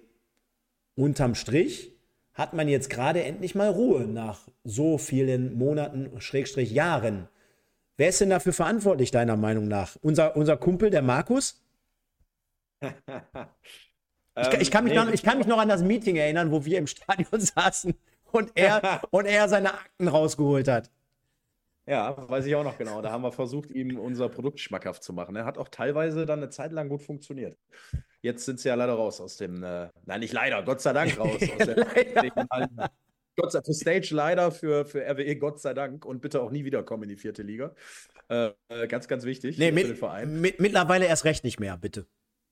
[0.95, 1.96] unterm Strich,
[2.37, 7.27] hat man jetzt gerade endlich mal Ruhe nach so vielen Monaten, Schrägstrich Jahren.
[7.97, 9.97] Wer ist denn dafür verantwortlich, deiner Meinung nach?
[10.03, 11.59] Unser, unser Kumpel, der Markus?
[12.83, 16.63] ich, ich, kann mich ähm, noch, ich kann mich noch an das Meeting erinnern, wo
[16.63, 17.95] wir im Stadion saßen
[18.31, 20.91] und er, und er seine Akten rausgeholt hat.
[21.87, 23.01] Ja, weiß ich auch noch genau.
[23.01, 25.37] Da haben wir versucht, ihm unser Produkt schmackhaft zu machen.
[25.37, 27.57] Er hat auch teilweise dann eine Zeit lang gut funktioniert.
[28.21, 31.17] Jetzt sind sie ja leider raus aus dem, äh, nein, nicht leider, Gott sei Dank
[31.17, 31.41] raus.
[31.41, 31.87] Aus der,
[33.37, 36.65] Gott sei, für Stage leider, für, für RWE Gott sei Dank und bitte auch nie
[36.65, 37.73] wiederkommen in die vierte Liga.
[38.27, 38.51] Äh,
[38.89, 42.05] ganz, ganz wichtig nee, mit, mit, mittlerweile erst recht nicht mehr, bitte.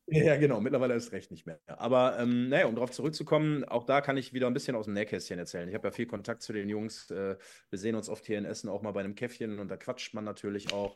[0.08, 1.60] Ja, genau, mittlerweile ist recht nicht mehr.
[1.66, 4.94] Aber ähm, naja, um darauf zurückzukommen, auch da kann ich wieder ein bisschen aus dem
[4.94, 5.68] Nähkästchen erzählen.
[5.68, 7.10] Ich habe ja viel Kontakt zu den Jungs.
[7.10, 7.38] Äh,
[7.72, 10.14] wir sehen uns oft hier in Essen auch mal bei einem Käffchen und da quatscht
[10.14, 10.96] man natürlich auch.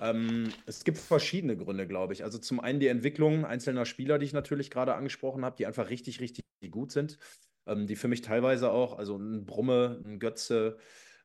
[0.00, 2.22] Ähm, es gibt verschiedene Gründe, glaube ich.
[2.22, 5.90] Also zum einen die Entwicklung einzelner Spieler, die ich natürlich gerade angesprochen habe, die einfach
[5.90, 7.18] richtig, richtig gut sind.
[7.66, 10.76] Ähm, die für mich teilweise auch, also ein Brumme, ein Götze,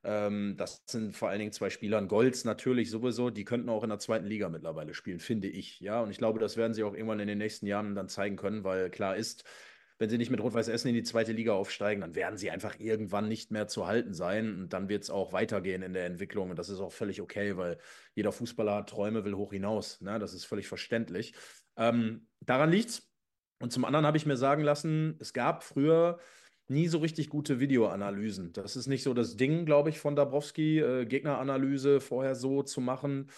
[0.04, 2.02] Ähm, das sind vor allen Dingen zwei Spieler.
[2.04, 5.80] Golds natürlich sowieso, die könnten auch in der zweiten Liga mittlerweile spielen, finde ich.
[5.82, 8.38] Ja, und ich glaube, das werden sie auch irgendwann in den nächsten Jahren dann zeigen
[8.38, 9.44] können, weil klar ist,
[10.00, 12.80] wenn sie nicht mit Rot-Weiß Essen in die zweite Liga aufsteigen, dann werden sie einfach
[12.80, 14.62] irgendwann nicht mehr zu halten sein.
[14.62, 16.50] Und dann wird es auch weitergehen in der Entwicklung.
[16.50, 17.78] Und das ist auch völlig okay, weil
[18.16, 20.00] jeder Fußballer hat Träume, will hoch hinaus.
[20.00, 20.18] Ne?
[20.18, 21.34] Das ist völlig verständlich.
[21.76, 23.12] Ähm, daran liegt's.
[23.62, 26.20] Und zum anderen habe ich mir sagen lassen, es gab früher
[26.70, 28.54] nie so richtig gute Videoanalysen.
[28.54, 32.82] Das ist nicht so das Ding, glaube ich, von Dabrowski, äh, Gegneranalyse vorher so zu
[32.82, 33.30] machen.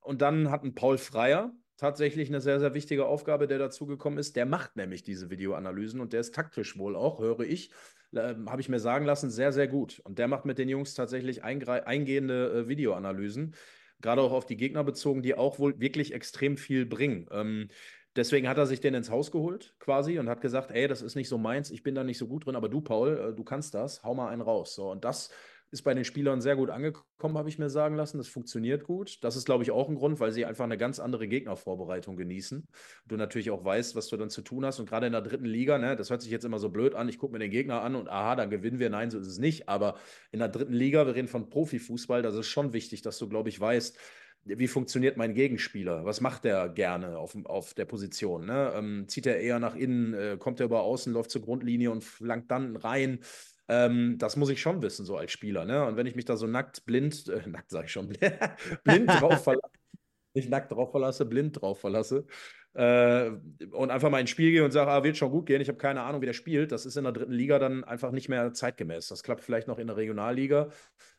[0.00, 4.36] Und dann hat ein Paul Freier tatsächlich eine sehr, sehr wichtige Aufgabe, der dazugekommen ist.
[4.36, 7.70] Der macht nämlich diese Videoanalysen und der ist taktisch wohl auch, höre ich,
[8.12, 10.00] äh, habe ich mir sagen lassen, sehr, sehr gut.
[10.04, 13.54] Und der macht mit den Jungs tatsächlich eingehende äh, Videoanalysen,
[14.00, 17.26] gerade auch auf die Gegner bezogen, die auch wohl wirklich extrem viel bringen.
[17.32, 17.68] Ähm,
[18.16, 21.16] Deswegen hat er sich den ins Haus geholt, quasi, und hat gesagt: Ey, das ist
[21.16, 23.44] nicht so meins, ich bin da nicht so gut drin, aber du, Paul, äh, du
[23.44, 24.74] kannst das, hau mal einen raus.
[24.74, 25.30] So, und das
[25.74, 28.18] ist bei den Spielern sehr gut angekommen, habe ich mir sagen lassen.
[28.18, 29.18] Das funktioniert gut.
[29.24, 32.68] Das ist, glaube ich, auch ein Grund, weil sie einfach eine ganz andere Gegnervorbereitung genießen.
[33.06, 34.78] Du natürlich auch weißt, was du dann zu tun hast.
[34.78, 37.08] Und gerade in der dritten Liga, ne, das hört sich jetzt immer so blöd an.
[37.08, 38.88] Ich gucke mir den Gegner an und aha, dann gewinnen wir.
[38.88, 39.68] Nein, so ist es nicht.
[39.68, 39.96] Aber
[40.30, 43.48] in der dritten Liga, wir reden von Profifußball, das ist schon wichtig, dass du, glaube
[43.48, 43.98] ich, weißt,
[44.44, 46.04] wie funktioniert mein Gegenspieler?
[46.04, 48.46] Was macht der gerne auf, auf der Position?
[48.46, 48.72] Ne?
[48.74, 52.04] Ähm, zieht er eher nach innen, äh, kommt er über außen, läuft zur Grundlinie und
[52.04, 53.20] flankt dann rein?
[53.68, 55.64] Ähm, das muss ich schon wissen, so als Spieler.
[55.64, 55.86] Ne?
[55.86, 58.08] Und wenn ich mich da so nackt, blind, äh, nackt sage ich schon,
[58.84, 59.72] blind drauf verlasse,
[60.34, 62.26] nicht nackt drauf verlasse, blind drauf verlasse,
[62.74, 63.30] äh,
[63.70, 65.78] und einfach mal ins Spiel gehe und sage, ah, wird schon gut gehen, ich habe
[65.78, 68.52] keine Ahnung, wie der spielt, das ist in der dritten Liga dann einfach nicht mehr
[68.52, 69.08] zeitgemäß.
[69.08, 70.68] Das klappt vielleicht noch in der Regionalliga,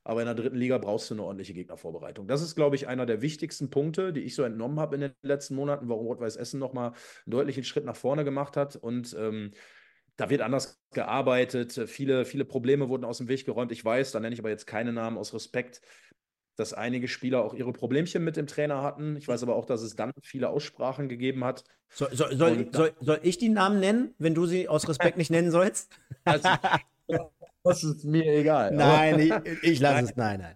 [0.03, 2.27] aber in der dritten Liga brauchst du eine ordentliche Gegnervorbereitung.
[2.27, 5.13] Das ist, glaube ich, einer der wichtigsten Punkte, die ich so entnommen habe in den
[5.21, 8.75] letzten Monaten, warum Rot-Weiß Essen nochmal einen deutlichen Schritt nach vorne gemacht hat.
[8.75, 9.51] Und ähm,
[10.17, 11.73] da wird anders gearbeitet.
[11.87, 13.71] Viele, viele Probleme wurden aus dem Weg geräumt.
[13.71, 15.81] Ich weiß, da nenne ich aber jetzt keine Namen aus Respekt,
[16.55, 19.15] dass einige Spieler auch ihre Problemchen mit dem Trainer hatten.
[19.17, 21.63] Ich weiß aber auch, dass es dann viele Aussprachen gegeben hat.
[21.89, 25.31] So, so, soll, soll, soll, ich die Namen nennen, wenn du sie aus Respekt nicht
[25.31, 25.91] nennen sollst?
[26.23, 26.49] Also,
[27.63, 28.71] das ist mir egal.
[28.73, 30.15] Nein, ich, ich lasse es.
[30.15, 30.55] Nein, nein.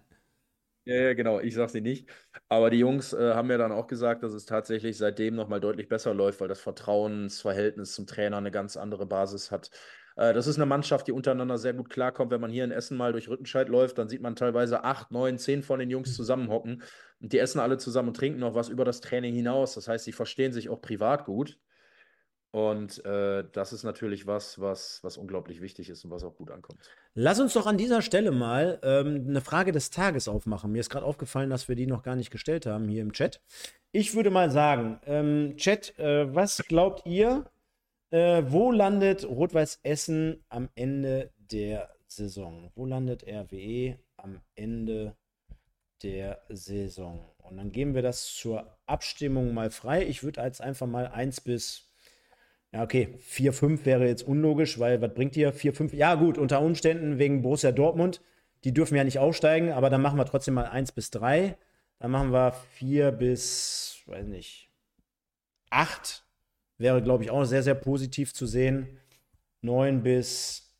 [0.86, 2.08] Ja, ja, genau, ich sage sie nicht.
[2.48, 5.88] Aber die Jungs äh, haben mir dann auch gesagt, dass es tatsächlich seitdem nochmal deutlich
[5.88, 9.70] besser läuft, weil das Vertrauensverhältnis zum Trainer eine ganz andere Basis hat.
[10.20, 12.30] Äh, das ist eine Mannschaft, die untereinander sehr gut klarkommt.
[12.30, 15.38] Wenn man hier in Essen mal durch Rüttenscheid läuft, dann sieht man teilweise acht, neun,
[15.38, 16.82] zehn von den Jungs zusammenhocken.
[17.20, 19.74] Und die essen alle zusammen und trinken noch was über das Training hinaus.
[19.74, 21.58] Das heißt, sie verstehen sich auch privat gut.
[22.52, 26.50] Und äh, das ist natürlich was, was, was unglaublich wichtig ist und was auch gut
[26.50, 26.80] ankommt.
[27.14, 30.72] Lass uns doch an dieser Stelle mal ähm, eine Frage des Tages aufmachen.
[30.72, 33.40] Mir ist gerade aufgefallen, dass wir die noch gar nicht gestellt haben hier im Chat.
[33.92, 37.44] Ich würde mal sagen, ähm, Chat, äh, was glaubt ihr,
[38.10, 42.70] äh, wo landet Rot-Weiß Essen am Ende der Saison?
[42.74, 45.16] Wo landet RWE am Ende
[46.02, 47.30] der Saison?
[47.38, 50.04] Und dann geben wir das zur Abstimmung mal frei.
[50.06, 51.90] Ich würde jetzt einfach mal 1 bis
[52.72, 55.52] ja, okay, 4, 5 wäre jetzt unlogisch, weil was bringt ihr?
[55.52, 55.92] 4, 5?
[55.92, 58.20] Ja, gut, unter Umständen wegen Borussia Dortmund.
[58.64, 61.56] Die dürfen ja nicht aufsteigen, aber dann machen wir trotzdem mal 1 bis 3.
[61.98, 64.70] Dann machen wir 4 bis, weiß nicht,
[65.70, 66.24] 8.
[66.80, 68.98] Wäre, glaube ich, auch sehr, sehr positiv zu sehen.
[69.60, 70.74] 9 bis,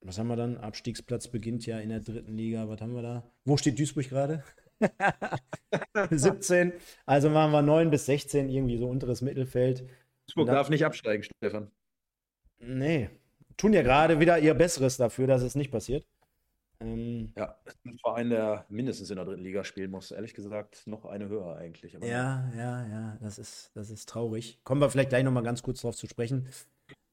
[0.00, 0.56] was haben wir dann?
[0.56, 2.68] Abstiegsplatz beginnt ja in der dritten Liga.
[2.68, 3.30] Was haben wir da?
[3.44, 4.42] Wo steht Duisburg gerade?
[6.10, 6.72] 17.
[7.06, 9.88] Also machen wir 9 bis 16, irgendwie so unteres Mittelfeld.
[10.26, 11.70] Duisburg darf nicht absteigen, Stefan.
[12.58, 13.10] Nee.
[13.56, 16.04] Tun ja gerade wieder ihr Besseres dafür, dass es nicht passiert.
[16.80, 21.04] Ähm, ja, ein Verein, der mindestens in der dritten Liga spielen muss, ehrlich gesagt, noch
[21.06, 21.96] eine höher eigentlich.
[21.96, 24.58] Aber ja, ja, ja, das ist, das ist traurig.
[24.64, 26.48] Kommen wir vielleicht gleich nochmal ganz kurz drauf zu sprechen.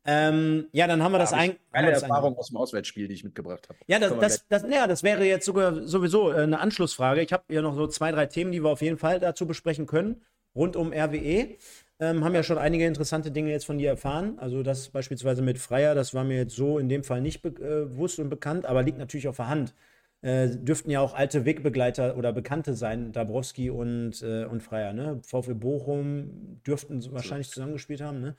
[0.05, 1.55] Ähm, ja, dann haben wir da das ein.
[1.71, 3.79] Eine Erfahrung aus dem Auswärtsspiel, die ich mitgebracht habe.
[3.87, 7.21] Ja, das, das, das, ja, das wäre jetzt sogar sowieso äh, eine Anschlussfrage.
[7.21, 9.85] Ich habe ja noch so zwei, drei Themen, die wir auf jeden Fall dazu besprechen
[9.85, 10.21] können,
[10.55, 11.55] rund um RWE.
[12.03, 14.37] Ähm, haben ja schon einige interessante Dinge jetzt von dir erfahren.
[14.37, 17.49] Also das beispielsweise mit Freier, das war mir jetzt so in dem Fall nicht äh,
[17.49, 19.73] bewusst und bekannt, aber liegt natürlich auf der Hand.
[20.21, 24.91] Äh, dürften ja auch alte Wegbegleiter oder Bekannte sein, Dabrowski und, äh, und Freier.
[24.91, 25.21] Ne?
[25.25, 28.19] VfL Bochum dürften wahrscheinlich zusammengespielt haben.
[28.19, 28.35] Ne?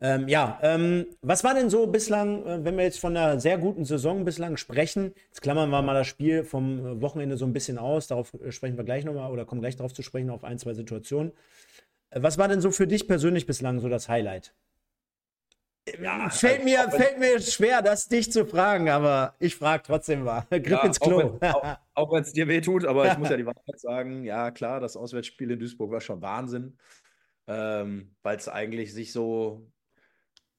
[0.00, 3.58] Ähm, ja, ähm, was war denn so bislang, äh, wenn wir jetzt von einer sehr
[3.58, 5.12] guten Saison bislang sprechen?
[5.28, 8.76] Jetzt klammern wir mal das Spiel vom Wochenende so ein bisschen aus, darauf äh, sprechen
[8.76, 11.32] wir gleich nochmal oder kommen gleich darauf zu sprechen, auf ein, zwei Situationen.
[12.14, 14.54] Was war denn so für dich persönlich bislang so das Highlight?
[16.00, 20.46] Ja, fällt, mir, fällt mir schwer, das dich zu fragen, aber ich frage trotzdem mal.
[20.50, 21.38] Griff ja, ins Klo.
[21.94, 24.96] Auch wenn es dir wehtut, aber ich muss ja die Wahrheit sagen, ja klar, das
[24.96, 26.78] Auswärtsspiel in Duisburg war schon Wahnsinn,
[27.48, 29.66] ähm, weil es eigentlich sich so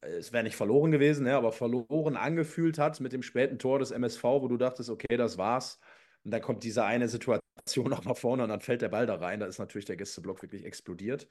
[0.05, 3.91] es wäre nicht verloren gewesen, ja, aber verloren angefühlt hat mit dem späten Tor des
[3.91, 5.79] MSV, wo du dachtest, okay, das war's.
[6.23, 7.39] Und dann kommt diese eine Situation
[7.77, 9.39] noch nach vorne und dann fällt der Ball da rein.
[9.39, 11.27] Da ist natürlich der Gästeblock wirklich explodiert.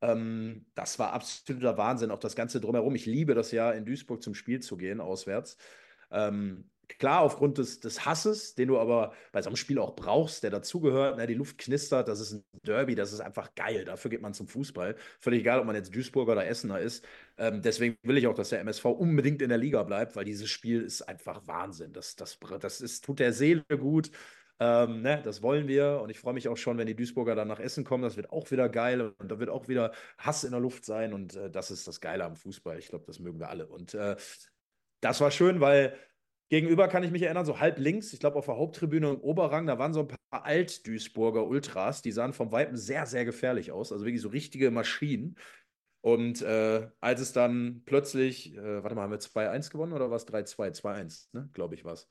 [0.00, 2.94] Ähm, das war absoluter Wahnsinn, auch das Ganze drumherum.
[2.94, 5.56] Ich liebe das ja, in Duisburg zum Spiel zu gehen, auswärts.
[6.10, 10.42] Ähm, klar, aufgrund des, des Hasses, den du aber bei so einem Spiel auch brauchst,
[10.42, 13.84] der dazugehört, ne, die Luft knistert, das ist ein Derby, das ist einfach geil.
[13.84, 14.96] Dafür geht man zum Fußball.
[15.20, 17.04] Völlig egal, ob man jetzt Duisburger oder Essener ist.
[17.38, 20.50] Ähm, deswegen will ich auch, dass der MSV unbedingt in der Liga bleibt, weil dieses
[20.50, 21.92] Spiel ist einfach Wahnsinn.
[21.92, 24.10] Das, das, das ist, tut der Seele gut.
[24.64, 27.48] Ähm, ne, das wollen wir und ich freue mich auch schon, wenn die Duisburger dann
[27.48, 28.04] nach Essen kommen.
[28.04, 31.12] Das wird auch wieder geil und da wird auch wieder Hass in der Luft sein
[31.14, 32.78] und äh, das ist das Geile am Fußball.
[32.78, 33.66] Ich glaube, das mögen wir alle.
[33.66, 34.14] Und äh,
[35.00, 35.98] das war schön, weil
[36.48, 39.66] gegenüber kann ich mich erinnern, so halb links, ich glaube auf der Haupttribüne im Oberrang,
[39.66, 43.90] da waren so ein paar Alt-Duisburger Ultras, die sahen vom Weitem sehr, sehr gefährlich aus.
[43.90, 45.38] Also wirklich so richtige Maschinen.
[46.02, 50.16] Und äh, als es dann plötzlich, äh, warte mal, haben wir 2-1 gewonnen oder war
[50.18, 50.80] es 3-2?
[50.80, 51.50] 2-1, ne?
[51.52, 52.08] glaube ich, was.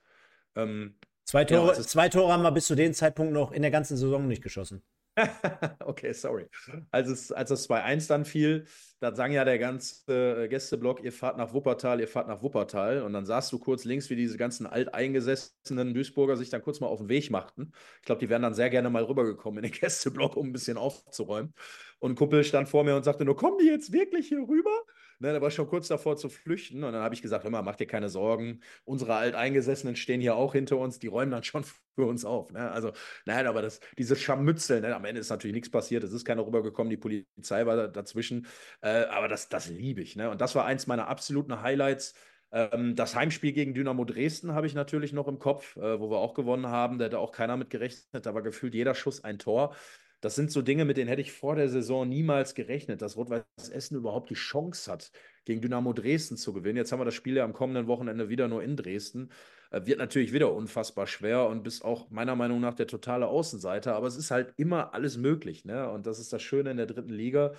[0.56, 0.98] Ähm,
[1.32, 3.96] Zwei Tore, ja, zwei Tore haben wir bis zu dem Zeitpunkt noch in der ganzen
[3.96, 4.84] Saison nicht geschossen.
[5.86, 6.50] okay, sorry.
[6.92, 8.66] Als, es, als das 2-1 dann fiel,
[9.00, 13.04] da sang ja der ganze äh, Gästeblock, ihr fahrt nach Wuppertal, ihr fahrt nach Wuppertal.
[13.04, 16.88] Und dann sahst du kurz links, wie diese ganzen alteingesessenen Duisburger sich dann kurz mal
[16.88, 17.72] auf den Weg machten.
[18.02, 20.76] Ich glaube, die wären dann sehr gerne mal rübergekommen in den Gästeblock, um ein bisschen
[20.76, 21.54] aufzuräumen.
[22.00, 24.84] Und Kumpel stand vor mir und sagte nur, kommen die jetzt wirklich hier rüber?
[25.22, 26.84] Ne, der war schon kurz davor zu flüchten.
[26.84, 28.60] Und dann habe ich gesagt, hör mach dir keine Sorgen.
[28.86, 31.64] Unsere Alteingesessenen stehen hier auch hinter uns, die räumen dann schon
[31.96, 32.52] für uns auf.
[32.52, 32.72] Ne?
[32.72, 32.92] Also,
[33.26, 34.96] nein, aber das, dieses Scharmützeln, ne?
[34.96, 38.48] am Ende ist natürlich nichts passiert, es ist keiner rübergekommen, die Polizei war dazwischen.
[38.82, 40.16] Äh, aber das, das liebe ich.
[40.16, 40.32] Ne?
[40.32, 42.16] Und das war eins meiner absoluten Highlights.
[42.52, 46.18] Ähm, das Heimspiel gegen Dynamo Dresden habe ich natürlich noch im Kopf, äh, wo wir
[46.18, 46.98] auch gewonnen haben.
[46.98, 48.26] Da hätte auch keiner mit gerechnet.
[48.26, 49.76] Da war gefühlt jeder Schuss ein Tor.
[50.22, 53.70] Das sind so Dinge, mit denen hätte ich vor der Saison niemals gerechnet, dass Rot-Weiß
[53.72, 55.12] Essen überhaupt die Chance hat,
[55.46, 56.78] gegen Dynamo Dresden zu gewinnen.
[56.78, 59.32] Jetzt haben wir das Spiel ja am kommenden Wochenende wieder nur in Dresden.
[59.72, 63.96] Äh, wird natürlich wieder unfassbar schwer und bist auch meiner Meinung nach der totale Außenseiter,
[63.96, 65.66] aber es ist halt immer alles möglich.
[65.66, 65.90] Ne?
[65.90, 67.54] Und das ist das Schöne in der dritten Liga.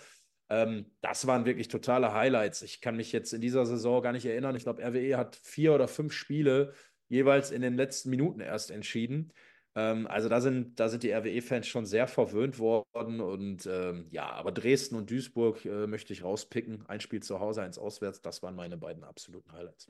[0.49, 2.63] Ähm, das waren wirklich totale Highlights.
[2.63, 4.55] Ich kann mich jetzt in dieser Saison gar nicht erinnern.
[4.55, 6.75] Ich glaube, RWE hat vier oder fünf Spiele
[7.09, 9.33] jeweils in den letzten Minuten erst entschieden.
[9.75, 13.21] Ähm, also da sind, da sind die RWE-Fans schon sehr verwöhnt worden.
[13.21, 16.85] Und ähm, ja, aber Dresden und Duisburg äh, möchte ich rauspicken.
[16.87, 18.21] Ein Spiel zu Hause, eins auswärts.
[18.21, 19.87] Das waren meine beiden absoluten Highlights.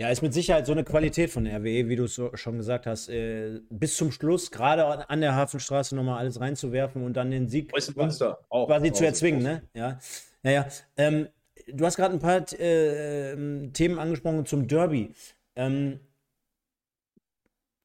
[0.00, 2.86] Ja, ist mit Sicherheit so eine Qualität von RWE, wie du es so schon gesagt
[2.86, 7.48] hast, äh, bis zum Schluss gerade an der Hafenstraße nochmal alles reinzuwerfen und dann den
[7.48, 9.62] Sieg Münster auch, quasi zu erzwingen, ne?
[9.74, 9.98] Ja,
[10.44, 10.68] ja, ja.
[10.96, 11.26] Ähm,
[11.66, 15.12] du hast gerade ein paar äh, Themen angesprochen zum Derby.
[15.56, 15.98] Ähm,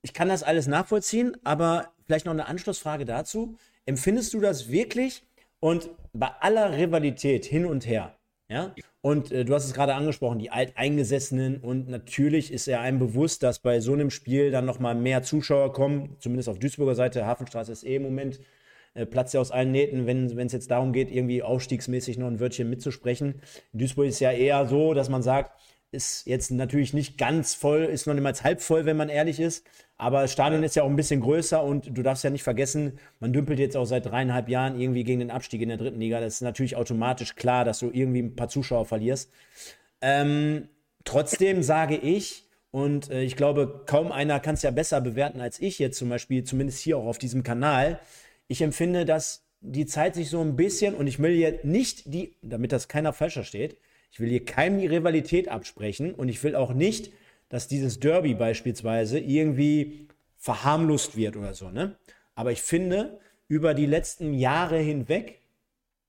[0.03, 3.57] ich kann das alles nachvollziehen, aber vielleicht noch eine Anschlussfrage dazu.
[3.85, 5.23] Empfindest du das wirklich?
[5.59, 8.15] Und bei aller Rivalität hin und her,
[8.49, 12.99] ja, und äh, du hast es gerade angesprochen, die Alteingesessenen und natürlich ist er einem
[12.99, 17.25] bewusst, dass bei so einem Spiel dann nochmal mehr Zuschauer kommen, zumindest auf Duisburger Seite.
[17.25, 18.41] Hafenstraße ist eh im Moment
[18.93, 22.39] äh, Platz ja aus allen Nähten, wenn es jetzt darum geht, irgendwie aufstiegsmäßig noch ein
[22.39, 23.41] Wörtchen mitzusprechen.
[23.71, 25.51] In Duisburg ist ja eher so, dass man sagt,
[25.93, 29.65] ist jetzt natürlich nicht ganz voll, ist noch niemals halb voll, wenn man ehrlich ist.
[29.97, 32.99] Aber das Stadion ist ja auch ein bisschen größer und du darfst ja nicht vergessen,
[33.19, 36.19] man dümpelt jetzt auch seit dreieinhalb Jahren irgendwie gegen den Abstieg in der dritten Liga.
[36.19, 39.31] Das ist natürlich automatisch klar, dass du irgendwie ein paar Zuschauer verlierst.
[40.01, 40.67] Ähm,
[41.05, 45.61] trotzdem sage ich, und äh, ich glaube, kaum einer kann es ja besser bewerten als
[45.61, 47.99] ich jetzt zum Beispiel, zumindest hier auch auf diesem Kanal.
[48.47, 52.35] Ich empfinde, dass die Zeit sich so ein bisschen, und ich will jetzt nicht die,
[52.41, 53.77] damit das keiner falsch versteht,
[54.13, 57.11] ich will hier keinem die Rivalität absprechen und ich will auch nicht,
[57.49, 61.71] dass dieses Derby beispielsweise irgendwie verharmlost wird oder so.
[61.71, 61.95] Ne?
[62.35, 65.41] Aber ich finde, über die letzten Jahre hinweg.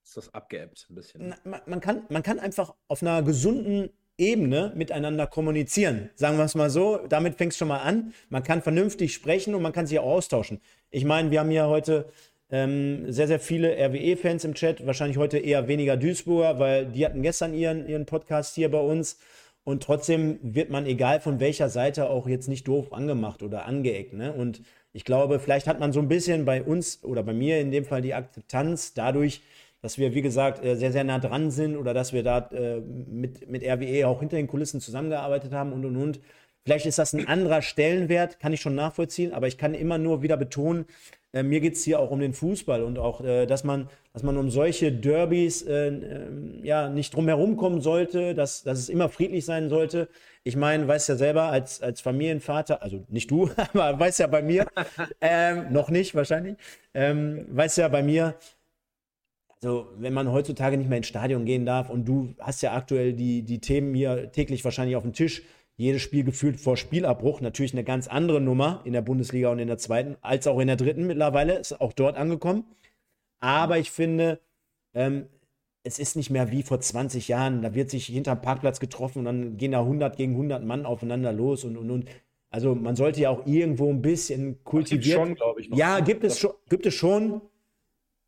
[0.03, 1.33] Ist das abgeebbt ein bisschen?
[1.45, 3.89] Man, man, kann, man kann einfach auf einer gesunden
[4.19, 6.11] Ebene miteinander kommunizieren.
[6.13, 8.13] Sagen wir es mal so, damit fängt es schon mal an.
[8.29, 10.61] Man kann vernünftig sprechen und man kann sich auch austauschen.
[10.91, 12.07] Ich meine, wir haben ja heute
[12.51, 17.21] ähm, sehr, sehr viele RWE-Fans im Chat, wahrscheinlich heute eher weniger Duisburger, weil die hatten
[17.21, 19.17] gestern ihren, ihren Podcast hier bei uns.
[19.63, 24.13] Und trotzdem wird man, egal von welcher Seite, auch jetzt nicht doof angemacht oder angeeckt.
[24.13, 24.31] Ne?
[24.31, 24.61] Und
[24.93, 27.83] ich glaube, vielleicht hat man so ein bisschen bei uns oder bei mir in dem
[27.83, 29.41] Fall die Akzeptanz dadurch,
[29.81, 32.79] dass wir, wie gesagt, äh, sehr, sehr nah dran sind oder dass wir da äh,
[32.79, 36.19] mit, mit RWE auch hinter den Kulissen zusammengearbeitet haben und und und.
[36.63, 40.23] Vielleicht ist das ein anderer Stellenwert, kann ich schon nachvollziehen, aber ich kann immer nur
[40.23, 40.85] wieder betonen,
[41.35, 44.23] äh, mir geht es hier auch um den Fußball und auch, äh, dass, man, dass
[44.23, 48.87] man um solche Derbys äh, ähm, ja, nicht drum herum kommen sollte, dass, dass es
[48.87, 50.07] immer friedlich sein sollte.
[50.45, 54.41] Ich meine, weiß ja selber als, als Familienvater, also nicht du, aber weiß ja bei
[54.41, 54.65] mir,
[55.21, 56.55] ähm, noch nicht wahrscheinlich,
[56.93, 58.35] ähm, weiß ja bei mir,
[59.61, 63.11] also wenn man heutzutage nicht mehr ins Stadion gehen darf und du hast ja aktuell
[63.11, 65.43] die, die Themen hier täglich wahrscheinlich auf dem Tisch,
[65.77, 69.67] jedes Spiel gefühlt vor Spielabbruch, natürlich eine ganz andere Nummer in der Bundesliga und in
[69.67, 72.65] der zweiten, als auch in der dritten mittlerweile, ist auch dort angekommen.
[73.39, 74.39] Aber ich finde,
[74.93, 75.27] ähm,
[75.83, 77.61] es ist nicht mehr wie vor 20 Jahren.
[77.61, 81.31] Da wird sich hinterm Parkplatz getroffen und dann gehen da 100 gegen 100 Mann aufeinander
[81.31, 82.09] los und, und, und.
[82.49, 85.15] Also man sollte ja auch irgendwo ein bisschen kultiviert.
[85.15, 85.69] Schon, glaube ich.
[85.69, 85.77] Noch.
[85.77, 87.41] Ja, gibt es, schon, gibt es schon.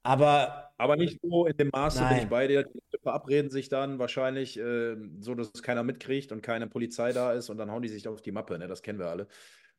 [0.04, 2.10] Aber aber nicht so in dem Maße, Nein.
[2.10, 2.64] bin ich bei dir.
[2.64, 7.34] Die verabreden sich dann wahrscheinlich äh, so, dass es keiner mitkriegt und keine Polizei da
[7.34, 8.58] ist und dann hauen die sich auf die Mappe.
[8.60, 8.68] Ne?
[8.68, 9.28] Das kennen wir alle.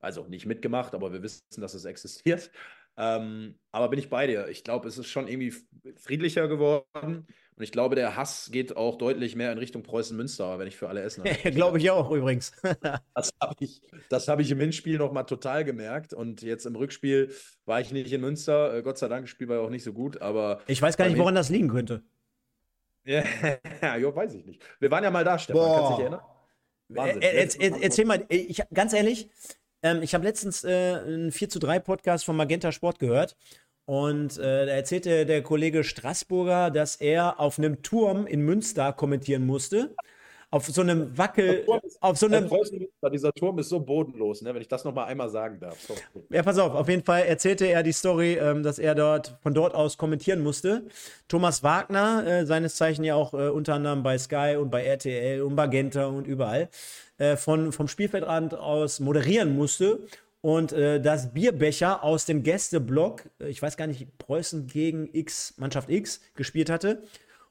[0.01, 2.51] Also nicht mitgemacht, aber wir wissen, dass es existiert.
[2.97, 4.49] Ähm, aber bin ich bei dir.
[4.49, 5.55] Ich glaube, es ist schon irgendwie
[5.97, 7.27] friedlicher geworden.
[7.59, 10.89] Und ich glaube, der Hass geht auch deutlich mehr in Richtung Preußen-Münster, wenn ich für
[10.89, 11.51] alle Essen habe.
[11.51, 12.53] glaube ich auch übrigens.
[13.15, 16.15] das habe ich, hab ich im Hinspiel nochmal total gemerkt.
[16.15, 18.77] Und jetzt im Rückspiel war ich nicht in Münster.
[18.77, 20.23] Äh, Gott sei Dank, das Spiel war ja auch nicht so gut.
[20.23, 22.05] Aber ich weiß gar nicht, woran das liegen könnte.
[23.05, 23.25] ja,
[23.83, 24.63] ja, weiß ich nicht.
[24.79, 25.61] Wir waren ja mal da, Stefan.
[25.61, 25.75] Boah.
[25.75, 26.21] Kannst du dich erinnern?
[26.91, 27.23] Wahnsinn.
[27.23, 29.31] Er, er, er, erzähl mal, ich, ganz ehrlich,
[29.83, 33.37] ähm, ich habe letztens äh, einen 4 zu 3 Podcast von Magenta Sport gehört
[33.89, 39.47] und äh, da erzählte der Kollege Straßburger, dass er auf einem Turm in Münster kommentieren
[39.47, 39.95] musste.
[40.51, 42.51] Auf so einem Wackel, ist, auf so einem.
[43.11, 44.53] Dieser Turm ist so bodenlos, ne?
[44.53, 45.81] wenn ich das nochmal einmal sagen darf.
[45.81, 45.95] So.
[46.29, 49.55] Ja, pass auf, auf jeden Fall erzählte er die Story, ähm, dass er dort von
[49.55, 50.83] dort aus kommentieren musste.
[51.27, 55.41] Thomas Wagner, äh, seines Zeichen ja auch äh, unter anderem bei Sky und bei RTL
[55.41, 56.69] und Magenta und überall,
[57.17, 60.01] äh, von, vom Spielfeldrand aus moderieren musste
[60.49, 65.53] und äh, dass Bierbecher aus dem Gästeblock, äh, ich weiß gar nicht, Preußen gegen X,
[65.59, 67.03] Mannschaft X, gespielt hatte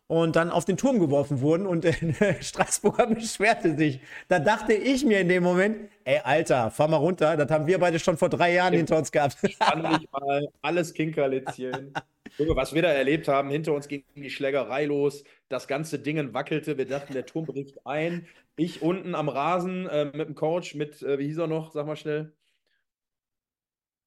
[0.07, 1.93] und dann auf den Turm geworfen wurden und äh,
[2.41, 3.99] Straßburger beschwerte sich.
[4.29, 7.77] Da dachte ich mir in dem Moment, ey, Alter, fahr mal runter, das haben wir
[7.77, 9.37] beide schon vor drei Jahren ich hinter uns gehabt.
[9.59, 11.93] Mal alles Kinkerlitzchen.
[12.39, 16.79] Was wir da erlebt haben, hinter uns ging die Schlägerei los, das ganze Ding wackelte,
[16.79, 18.25] wir dachten, der Turm bricht ein.
[18.55, 21.85] Ich unten am Rasen äh, mit dem Coach, mit, äh, wie hieß er noch, sag
[21.85, 22.33] mal schnell,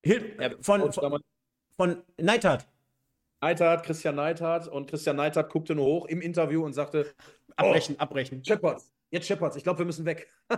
[0.03, 1.23] Hil ja, von, von,
[1.77, 2.67] von Neidhardt.
[3.41, 4.69] Neidhardt, Christian Neidhardt.
[4.69, 7.07] Und Christian Neidhardt guckte nur hoch im Interview und sagte:
[7.57, 8.45] Abbrechen, oh, abbrechen.
[8.45, 10.29] Shepherds, jetzt Shepherds, ich glaube, wir müssen weg.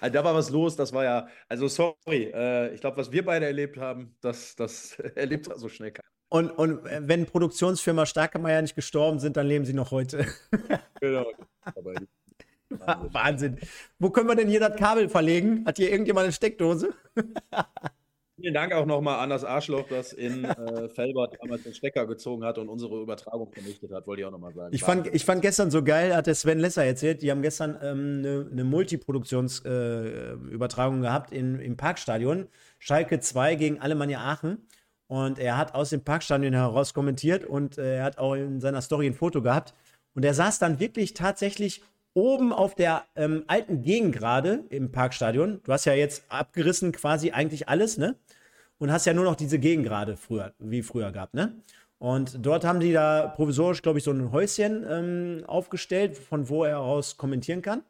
[0.00, 3.24] also, da war was los, das war ja, also sorry, äh, ich glaube, was wir
[3.24, 6.08] beide erlebt haben, das, das erlebt so schnell keiner.
[6.30, 10.26] Und, und wenn Produktionsfirma Starkemeier nicht gestorben sind, dann leben sie noch heute.
[11.00, 11.24] genau.
[11.74, 12.08] Wahnsinn.
[12.68, 13.58] Wahnsinn.
[13.98, 15.64] Wo können wir denn hier das Kabel verlegen?
[15.64, 16.92] Hat hier irgendjemand eine Steckdose?
[18.40, 22.44] Vielen Dank auch nochmal an das Arschloch, das in äh, Felbert damals den Stecker gezogen
[22.44, 24.72] hat und unsere Übertragung vernichtet hat, wollte ich auch nochmal sagen.
[24.72, 27.76] Ich fand, ich fand gestern so geil, hat der Sven Lesser erzählt, die haben gestern
[27.82, 32.46] ähm, eine, eine Multiproduktionsübertragung äh, gehabt in, im Parkstadion.
[32.78, 34.68] Schalke 2 gegen Alemannia Aachen.
[35.08, 38.82] Und er hat aus dem Parkstadion heraus kommentiert und äh, er hat auch in seiner
[38.82, 39.74] Story ein Foto gehabt.
[40.14, 41.82] Und er saß dann wirklich tatsächlich
[42.18, 45.60] oben auf der ähm, alten Gegengrade im Parkstadion.
[45.62, 48.16] Du hast ja jetzt abgerissen quasi eigentlich alles, ne?
[48.78, 51.54] Und hast ja nur noch diese Gegengrade früher, wie früher gehabt, ne?
[51.98, 56.64] Und dort haben die da provisorisch, glaube ich, so ein Häuschen ähm, aufgestellt, von wo
[56.64, 57.82] er aus kommentieren kann.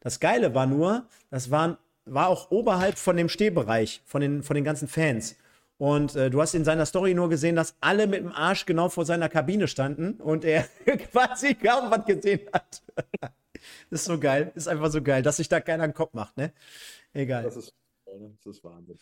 [0.00, 4.54] Das Geile war nur, das war, war auch oberhalb von dem Stehbereich, von den, von
[4.54, 5.36] den ganzen Fans.
[5.78, 8.88] Und äh, du hast in seiner Story nur gesehen, dass alle mit dem Arsch genau
[8.88, 10.64] vor seiner Kabine standen und er
[11.12, 12.82] quasi kaum was gesehen hat.
[13.90, 14.52] Das ist so geil.
[14.54, 16.52] Ist einfach so geil, dass sich da keiner einen Kopf macht, ne?
[17.12, 17.44] Egal.
[17.44, 17.74] Das ist,
[18.04, 18.98] das ist Wahnsinn.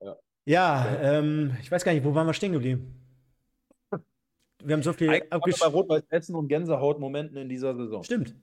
[0.00, 3.00] Ja, ja ähm, ich weiß gar nicht, wo waren wir stehen geblieben?
[4.62, 5.60] Wir haben so viel abgesch...
[5.60, 8.02] bei Rot-Weiß Essen und Gänsehaut-Momenten in dieser Saison.
[8.02, 8.34] Stimmt.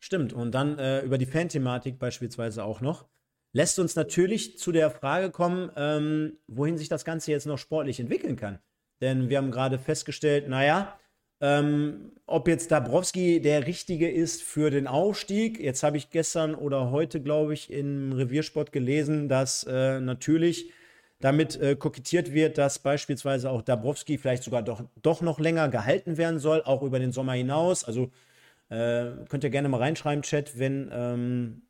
[0.00, 0.32] Stimmt.
[0.32, 3.06] Und dann äh, über die Fan-Thematik beispielsweise auch noch.
[3.52, 7.98] Lässt uns natürlich zu der Frage kommen, ähm, wohin sich das Ganze jetzt noch sportlich
[7.98, 8.58] entwickeln kann.
[9.00, 10.98] Denn wir haben gerade festgestellt, naja,
[11.40, 15.60] ähm, ob jetzt Dabrowski der Richtige ist für den Aufstieg.
[15.60, 20.72] Jetzt habe ich gestern oder heute, glaube ich, im Reviersport gelesen, dass äh, natürlich
[21.20, 26.16] damit äh, kokettiert wird, dass beispielsweise auch Dabrowski vielleicht sogar doch, doch noch länger gehalten
[26.16, 27.84] werden soll, auch über den Sommer hinaus.
[27.84, 28.10] Also
[28.68, 31.62] äh, könnt ihr gerne mal reinschreiben, Chat, wenn, ähm,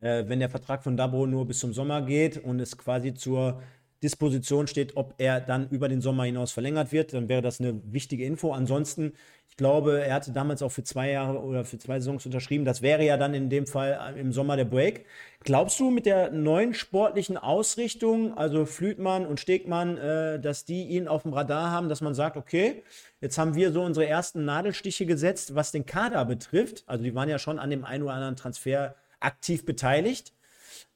[0.00, 3.62] äh, wenn der Vertrag von Dabro nur bis zum Sommer geht und es quasi zur
[4.04, 7.80] Disposition steht, ob er dann über den Sommer hinaus verlängert wird, dann wäre das eine
[7.90, 8.52] wichtige Info.
[8.52, 9.14] Ansonsten,
[9.48, 12.66] ich glaube, er hatte damals auch für zwei Jahre oder für zwei Saisons unterschrieben.
[12.66, 15.06] Das wäre ja dann in dem Fall im Sommer der Break.
[15.42, 21.08] Glaubst du mit der neuen sportlichen Ausrichtung, also Flütmann und Stegmann, äh, dass die ihn
[21.08, 22.82] auf dem Radar haben, dass man sagt, okay,
[23.22, 26.84] jetzt haben wir so unsere ersten Nadelstiche gesetzt, was den Kader betrifft.
[26.86, 30.33] Also die waren ja schon an dem einen oder anderen Transfer aktiv beteiligt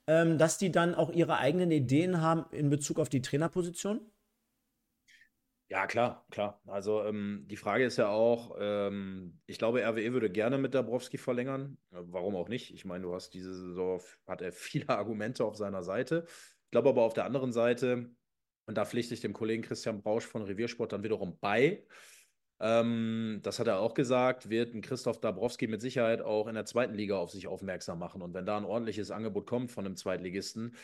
[0.08, 4.10] ähm, dass die dann auch ihre eigenen Ideen haben in Bezug auf die Trainerposition?
[5.70, 6.62] Ja, klar, klar.
[6.66, 11.18] Also ähm, die Frage ist ja auch, ähm, ich glaube, RWE würde gerne mit Dabrowski
[11.18, 11.76] verlängern.
[11.90, 12.72] Äh, Warum auch nicht?
[12.72, 16.24] Ich meine, du hast diese Saison, hat er viele Argumente auf seiner Seite.
[16.26, 18.10] Ich glaube aber auf der anderen Seite,
[18.64, 21.86] und da pflichte ich dem Kollegen Christian Brausch von Reviersport dann wiederum bei,
[22.60, 26.64] ähm, das hat er auch gesagt, wird ein Christoph Dabrowski mit Sicherheit auch in der
[26.64, 28.22] zweiten Liga auf sich aufmerksam machen.
[28.22, 30.74] Und wenn da ein ordentliches Angebot kommt von einem Zweitligisten,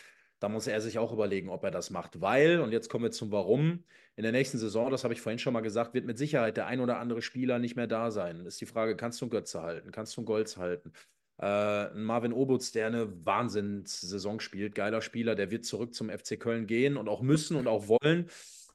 [0.41, 2.21] da muss er sich auch überlegen, ob er das macht.
[2.21, 3.85] Weil, und jetzt kommen wir zum Warum,
[4.17, 6.67] in der nächsten Saison, das habe ich vorhin schon mal gesagt, wird mit Sicherheit der
[6.67, 8.45] ein oder andere Spieler nicht mehr da sein.
[8.47, 9.91] Ist die Frage, kannst du einen Götze halten?
[9.91, 10.93] Kannst du einen Golz halten?
[11.41, 16.67] Äh, Marvin Obutz, der eine Wahnsinnssaison spielt, geiler Spieler, der wird zurück zum FC Köln
[16.67, 18.29] gehen und auch müssen und auch wollen.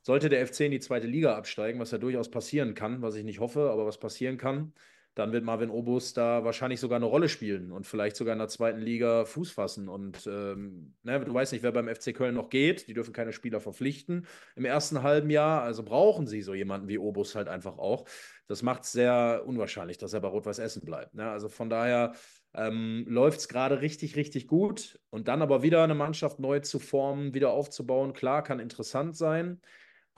[0.09, 3.23] Sollte der FC in die zweite Liga absteigen, was ja durchaus passieren kann, was ich
[3.23, 4.73] nicht hoffe, aber was passieren kann,
[5.13, 8.47] dann wird Marvin Obus da wahrscheinlich sogar eine Rolle spielen und vielleicht sogar in der
[8.47, 9.87] zweiten Liga Fuß fassen.
[9.87, 12.87] Und ähm, ne, du weißt nicht, wer beim FC Köln noch geht.
[12.87, 15.61] Die dürfen keine Spieler verpflichten im ersten halben Jahr.
[15.61, 18.05] Also brauchen sie so jemanden wie Obus halt einfach auch.
[18.47, 21.13] Das macht es sehr unwahrscheinlich, dass er bei Rot-Weiß Essen bleibt.
[21.13, 21.29] Ne?
[21.29, 22.13] Also von daher
[22.55, 24.99] ähm, läuft es gerade richtig, richtig gut.
[25.11, 29.61] Und dann aber wieder eine Mannschaft neu zu formen, wieder aufzubauen, klar, kann interessant sein.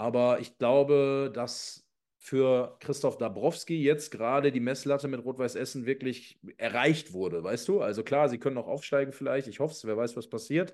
[0.01, 1.87] Aber ich glaube, dass
[2.17, 7.81] für Christoph Dabrowski jetzt gerade die Messlatte mit Rot-Weiß Essen wirklich erreicht wurde, weißt du?
[7.81, 10.73] Also klar, sie können noch aufsteigen vielleicht, ich hoffe es, wer weiß, was passiert.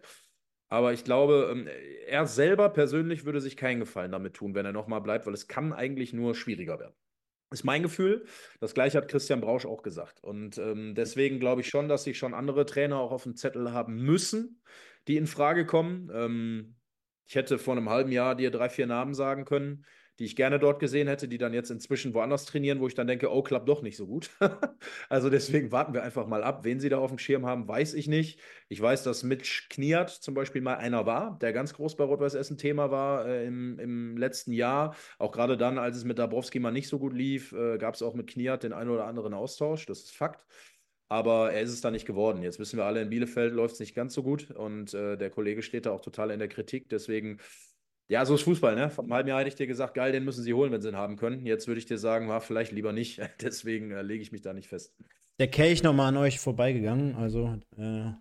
[0.69, 1.67] Aber ich glaube, ähm,
[2.07, 5.49] er selber persönlich würde sich keinen Gefallen damit tun, wenn er nochmal bleibt, weil es
[5.49, 6.95] kann eigentlich nur schwieriger werden.
[7.51, 8.25] Ist mein Gefühl.
[8.61, 10.23] Das gleiche hat Christian Brausch auch gesagt.
[10.23, 13.73] Und ähm, deswegen glaube ich schon, dass sich schon andere Trainer auch auf dem Zettel
[13.73, 14.61] haben müssen,
[15.09, 16.09] die in Frage kommen.
[16.13, 16.76] Ähm,
[17.27, 19.85] ich hätte vor einem halben Jahr dir drei, vier Namen sagen können
[20.19, 23.05] die ich gerne dort gesehen hätte, die dann jetzt inzwischen woanders trainieren, wo ich dann
[23.05, 24.31] denke, oh, klappt doch nicht so gut.
[25.09, 26.63] also deswegen warten wir einfach mal ab.
[26.63, 28.39] Wen sie da auf dem Schirm haben, weiß ich nicht.
[28.67, 32.33] Ich weiß, dass Mitch Kniat zum Beispiel mal einer war, der ganz groß bei Rot-Weiß
[32.33, 34.95] Essen Thema war äh, im, im letzten Jahr.
[35.19, 38.01] Auch gerade dann, als es mit Dabrowski mal nicht so gut lief, äh, gab es
[38.01, 39.85] auch mit Kniat den einen oder anderen Austausch.
[39.85, 40.43] Das ist Fakt.
[41.09, 42.43] Aber er ist es da nicht geworden.
[42.43, 45.29] Jetzt wissen wir alle, in Bielefeld läuft es nicht ganz so gut und äh, der
[45.29, 46.89] Kollege steht da auch total in der Kritik.
[46.89, 47.39] Deswegen
[48.09, 48.89] ja, so ist Fußball, ne?
[48.89, 50.87] Vor einem halben Jahr hätte ich dir gesagt, geil, den müssen sie holen, wenn sie
[50.87, 51.45] ihn haben können.
[51.45, 53.19] Jetzt würde ich dir sagen, war vielleicht lieber nicht.
[53.41, 54.93] Deswegen äh, lege ich mich da nicht fest.
[55.39, 57.15] Der Kelch nochmal an euch vorbeigegangen.
[57.15, 58.11] Also, äh,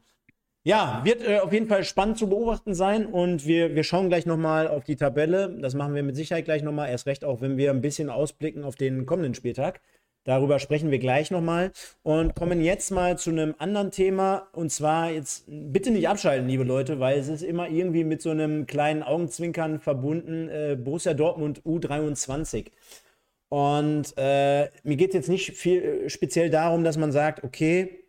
[0.64, 3.06] ja, wird äh, auf jeden Fall spannend zu beobachten sein.
[3.06, 5.56] Und wir, wir schauen gleich nochmal auf die Tabelle.
[5.60, 6.90] Das machen wir mit Sicherheit gleich nochmal.
[6.90, 9.80] Erst recht auch, wenn wir ein bisschen ausblicken auf den kommenden Spieltag.
[10.26, 11.70] Darüber sprechen wir gleich nochmal
[12.02, 14.48] und kommen jetzt mal zu einem anderen Thema.
[14.52, 18.30] Und zwar jetzt bitte nicht abschalten, liebe Leute, weil es ist immer irgendwie mit so
[18.30, 20.48] einem kleinen Augenzwinkern verbunden.
[20.48, 22.72] Äh, Borussia Dortmund U23.
[23.48, 28.00] Und äh, mir geht es jetzt nicht viel äh, speziell darum, dass man sagt, okay,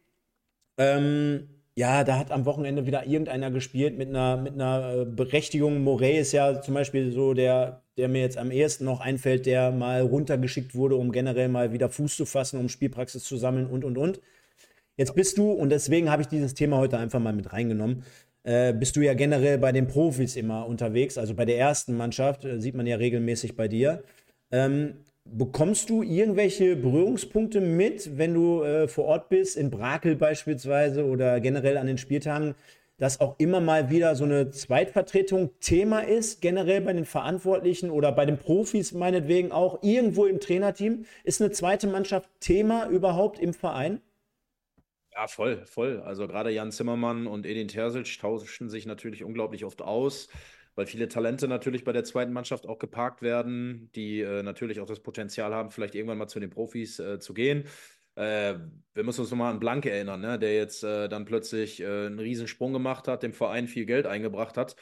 [0.79, 5.83] ähm, ja, da hat am Wochenende wieder irgendeiner gespielt mit einer, mit einer äh, Berechtigung.
[5.83, 9.71] Morey ist ja zum Beispiel so der, der mir jetzt am ehesten noch einfällt, der
[9.71, 13.83] mal runtergeschickt wurde, um generell mal wieder Fuß zu fassen, um Spielpraxis zu sammeln und,
[13.83, 14.21] und, und.
[14.95, 18.03] Jetzt bist du, und deswegen habe ich dieses Thema heute einfach mal mit reingenommen,
[18.43, 22.45] äh, bist du ja generell bei den Profis immer unterwegs, also bei der ersten Mannschaft,
[22.45, 24.03] äh, sieht man ja regelmäßig bei dir.
[24.51, 24.95] Ähm,
[25.29, 31.41] Bekommst du irgendwelche Berührungspunkte mit, wenn du äh, vor Ort bist, in Brakel beispielsweise oder
[31.41, 32.55] generell an den Spieltagen,
[32.97, 38.11] dass auch immer mal wieder so eine Zweitvertretung Thema ist, generell bei den Verantwortlichen oder
[38.11, 41.05] bei den Profis meinetwegen auch, irgendwo im Trainerteam?
[41.23, 44.01] Ist eine zweite Mannschaft Thema überhaupt im Verein?
[45.13, 46.01] Ja, voll, voll.
[46.01, 50.29] Also gerade Jan Zimmermann und Edin Terzic tauschen sich natürlich unglaublich oft aus
[50.77, 54.85] weil viele Talente natürlich bei der zweiten Mannschaft auch geparkt werden, die äh, natürlich auch
[54.85, 57.65] das Potenzial haben, vielleicht irgendwann mal zu den Profis äh, zu gehen.
[58.17, 58.55] Äh,
[58.93, 60.39] wir müssen uns nochmal an Blanke erinnern, ne?
[60.39, 64.57] der jetzt äh, dann plötzlich äh, einen Riesensprung gemacht hat, dem Verein viel Geld eingebracht
[64.57, 64.75] hat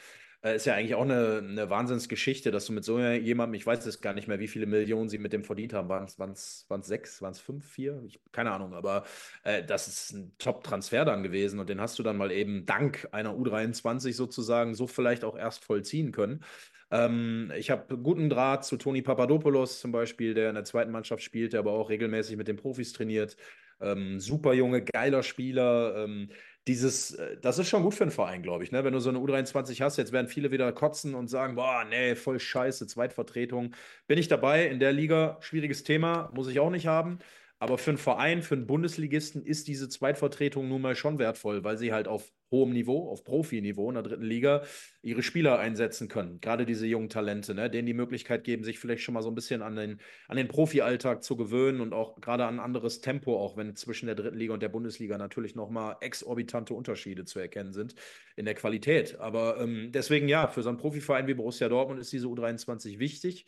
[0.46, 3.84] äh, ist ja eigentlich auch eine, eine Wahnsinnsgeschichte, dass du mit so jemandem, ich weiß
[3.86, 5.88] es gar nicht mehr, wie viele Millionen sie mit dem verdient haben.
[5.88, 8.02] Waren es sechs, waren es fünf, vier?
[8.06, 9.04] Ich, keine Ahnung, aber
[9.42, 13.08] äh, das ist ein Top-Transfer dann gewesen und den hast du dann mal eben dank
[13.12, 16.44] einer U23 sozusagen so vielleicht auch erst vollziehen können.
[16.90, 21.22] Ähm, ich habe guten Draht zu Toni Papadopoulos zum Beispiel, der in der zweiten Mannschaft
[21.22, 23.36] spielt, der aber auch regelmäßig mit den Profis trainiert.
[23.80, 26.04] Ähm, super junge, geiler Spieler.
[26.04, 26.30] Ähm,
[26.66, 28.72] dieses, äh, das ist schon gut für einen Verein, glaube ich.
[28.72, 28.84] Ne?
[28.84, 32.14] Wenn du so eine U23 hast, jetzt werden viele wieder kotzen und sagen, boah, nee,
[32.14, 33.74] voll scheiße, Zweitvertretung.
[34.06, 35.38] Bin ich dabei in der Liga?
[35.40, 37.18] Schwieriges Thema, muss ich auch nicht haben.
[37.58, 41.78] Aber für einen Verein, für einen Bundesligisten ist diese Zweitvertretung nun mal schon wertvoll, weil
[41.78, 44.62] sie halt auf hohem Niveau, auf Profiniveau in der dritten Liga
[45.02, 46.40] ihre Spieler einsetzen können.
[46.40, 49.34] Gerade diese jungen Talente, ne, denen die Möglichkeit geben, sich vielleicht schon mal so ein
[49.34, 53.36] bisschen an den, an den Profi-Alltag zu gewöhnen und auch gerade an ein anderes Tempo,
[53.36, 57.72] auch wenn zwischen der dritten Liga und der Bundesliga natürlich nochmal exorbitante Unterschiede zu erkennen
[57.72, 57.94] sind
[58.36, 59.18] in der Qualität.
[59.18, 63.46] Aber ähm, deswegen ja, für so einen Profiverein wie Borussia Dortmund ist diese U23 wichtig.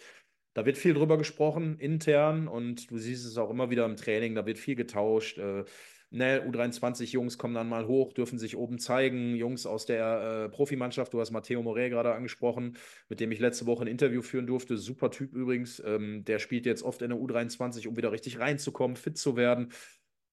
[0.58, 4.34] Da wird viel drüber gesprochen, intern, und du siehst es auch immer wieder im Training,
[4.34, 5.38] da wird viel getauscht.
[5.38, 5.62] Äh,
[6.10, 9.36] ne, U23-Jungs kommen dann mal hoch, dürfen sich oben zeigen.
[9.36, 12.76] Jungs aus der äh, Profimannschaft, du hast Matteo Morey gerade angesprochen,
[13.08, 14.78] mit dem ich letzte Woche ein Interview führen durfte.
[14.78, 15.80] Super Typ übrigens.
[15.86, 19.68] Ähm, der spielt jetzt oft in der U23, um wieder richtig reinzukommen, fit zu werden.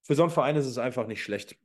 [0.02, 1.56] Für so einen Verein ist es einfach nicht schlecht.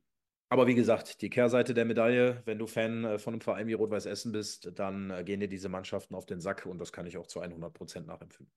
[0.51, 3.73] Aber wie gesagt, die Kehrseite der Medaille, wenn du Fan äh, von einem Verein wie
[3.73, 7.05] Rot-Weiß Essen bist, dann äh, gehen dir diese Mannschaften auf den Sack und das kann
[7.05, 8.51] ich auch zu 100 Prozent nachempfinden.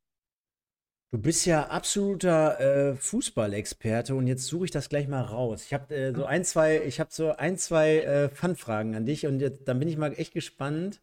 [1.13, 5.67] Du bist ja absoluter äh, Fußballexperte und jetzt suche ich das gleich mal raus.
[5.67, 9.29] Ich habe äh, so ein, zwei, ich habe so ein, zwei äh, Fun-Fragen an dich
[9.29, 11.01] und jetzt, dann bin ich mal echt gespannt,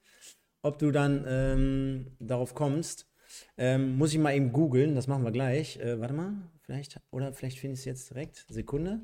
[0.62, 3.08] ob du dann ähm, darauf kommst.
[3.58, 5.80] Ähm, muss ich mal eben googeln, das machen wir gleich.
[5.80, 6.34] Äh, warte mal,
[6.64, 8.46] vielleicht, oder vielleicht finde ich es jetzt direkt.
[8.50, 9.00] Sekunde.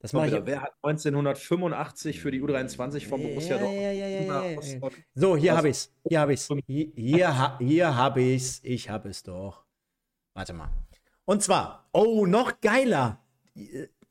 [0.00, 0.46] Das mache ich.
[0.46, 3.56] Wer hat 1985 für die U23 von Borussia?
[3.56, 4.60] Ja, ja, ja,
[5.14, 5.92] so, hier habe ich es.
[6.08, 6.48] Hier habe ich es.
[6.66, 8.60] Hier, hier, hier habe ich es.
[8.62, 9.64] Ich habe es doch.
[10.34, 10.70] Warte mal.
[11.24, 13.24] Und zwar, oh, noch geiler.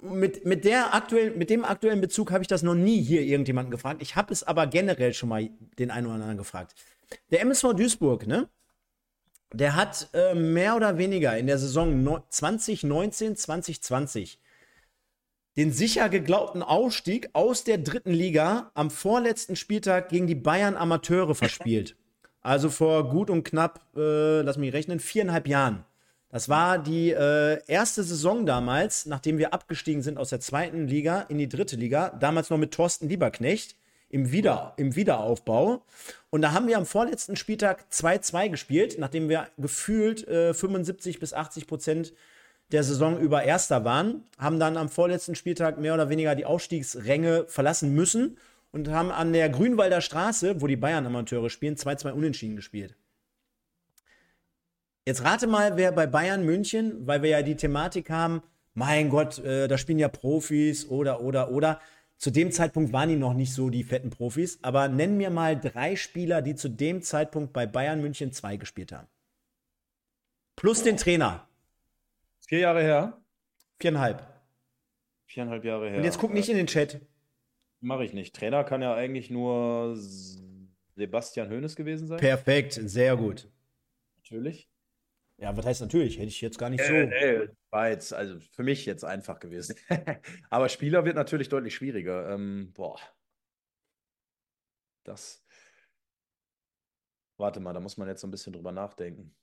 [0.02, 3.72] Mit, mit, der aktuell, mit dem aktuellen Bezug habe ich das noch nie hier irgendjemanden
[3.72, 4.02] gefragt.
[4.02, 6.76] Ich habe es aber generell schon mal den einen oder anderen gefragt.
[7.32, 8.50] Der MSV Duisburg, ne?
[9.54, 14.40] Der hat äh, mehr oder weniger in der Saison no 2019, 2020
[15.58, 21.34] den sicher geglaubten Aufstieg aus der dritten Liga am vorletzten Spieltag gegen die Bayern Amateure
[21.34, 21.96] verspielt.
[22.42, 25.84] Also vor gut und knapp, äh, lass mich rechnen, viereinhalb Jahren.
[26.30, 31.22] Das war die äh, erste Saison damals, nachdem wir abgestiegen sind aus der zweiten Liga
[31.22, 32.10] in die dritte Liga.
[32.20, 33.76] Damals noch mit Thorsten Lieberknecht
[34.10, 35.84] im, Wieder, im Wiederaufbau.
[36.30, 41.34] Und da haben wir am vorletzten Spieltag 2-2 gespielt, nachdem wir gefühlt äh, 75 bis
[41.34, 42.14] 80 Prozent
[42.72, 44.24] der Saison über Erster waren.
[44.38, 48.38] Haben dann am vorletzten Spieltag mehr oder weniger die Aufstiegsränge verlassen müssen
[48.72, 52.96] und haben an der Grünwalder Straße, wo die Bayern-Amateure spielen, 2-2 unentschieden gespielt.
[55.06, 58.44] Jetzt rate mal, wer bei Bayern München, weil wir ja die Thematik haben,
[58.74, 61.80] mein Gott, äh, da spielen ja Profis oder, oder, oder.
[62.18, 65.60] Zu dem Zeitpunkt waren die noch nicht so die fetten Profis, aber nenn mir mal
[65.60, 69.08] drei Spieler, die zu dem Zeitpunkt bei Bayern München 2 gespielt haben.
[70.56, 71.47] Plus den Trainer.
[72.48, 73.22] Vier Jahre her?
[73.78, 74.26] Viereinhalb.
[75.26, 75.98] Viereinhalb Jahre her.
[75.98, 77.02] Und jetzt guck nicht in den Chat.
[77.82, 78.36] Mache ich nicht.
[78.36, 79.96] Trainer kann ja eigentlich nur
[80.96, 82.18] Sebastian Hoeneß gewesen sein.
[82.18, 83.52] Perfekt, sehr gut.
[84.16, 84.70] Natürlich.
[85.36, 86.18] Ja, was heißt natürlich?
[86.18, 86.94] Hätte ich jetzt gar nicht so.
[86.94, 89.76] Äh, war jetzt, also für mich jetzt einfach gewesen.
[90.50, 92.34] Aber Spieler wird natürlich deutlich schwieriger.
[92.34, 93.00] Ähm, boah.
[95.04, 95.46] Das.
[97.36, 99.36] Warte mal, da muss man jetzt so ein bisschen drüber nachdenken.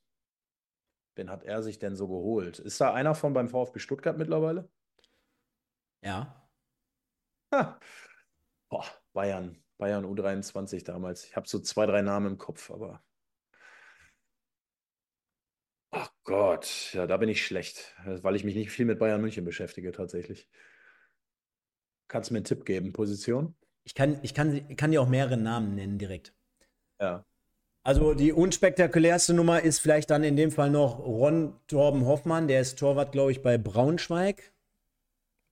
[1.16, 2.58] Wen hat er sich denn so geholt?
[2.58, 4.68] Ist da einer von beim VfB Stuttgart mittlerweile?
[6.02, 6.48] Ja.
[7.52, 7.78] Ha.
[8.68, 9.62] Boah, Bayern.
[9.78, 11.24] Bayern U23 damals.
[11.24, 13.02] Ich habe so zwei, drei Namen im Kopf, aber
[15.96, 19.44] Ach Gott, ja, da bin ich schlecht, weil ich mich nicht viel mit Bayern München
[19.44, 20.48] beschäftige tatsächlich.
[22.08, 23.54] Kannst du mir einen Tipp geben, Position?
[23.84, 26.34] Ich kann, ich kann, kann dir auch mehrere Namen nennen direkt.
[26.98, 27.24] Ja.
[27.86, 32.62] Also die unspektakulärste Nummer ist vielleicht dann in dem Fall noch Ron Torben Hoffmann, der
[32.62, 34.52] ist Torwart, glaube ich, bei Braunschweig.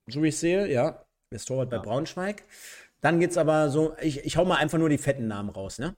[0.06, 1.04] So wie ich sehe, ja.
[1.30, 1.78] Der ist Torwart ja.
[1.78, 2.42] bei Braunschweig.
[3.02, 5.78] Dann geht es aber so, ich, ich hau mal einfach nur die fetten Namen raus,
[5.78, 5.94] ne?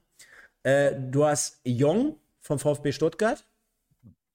[0.63, 3.45] Äh, du hast Jong vom VfB Stuttgart.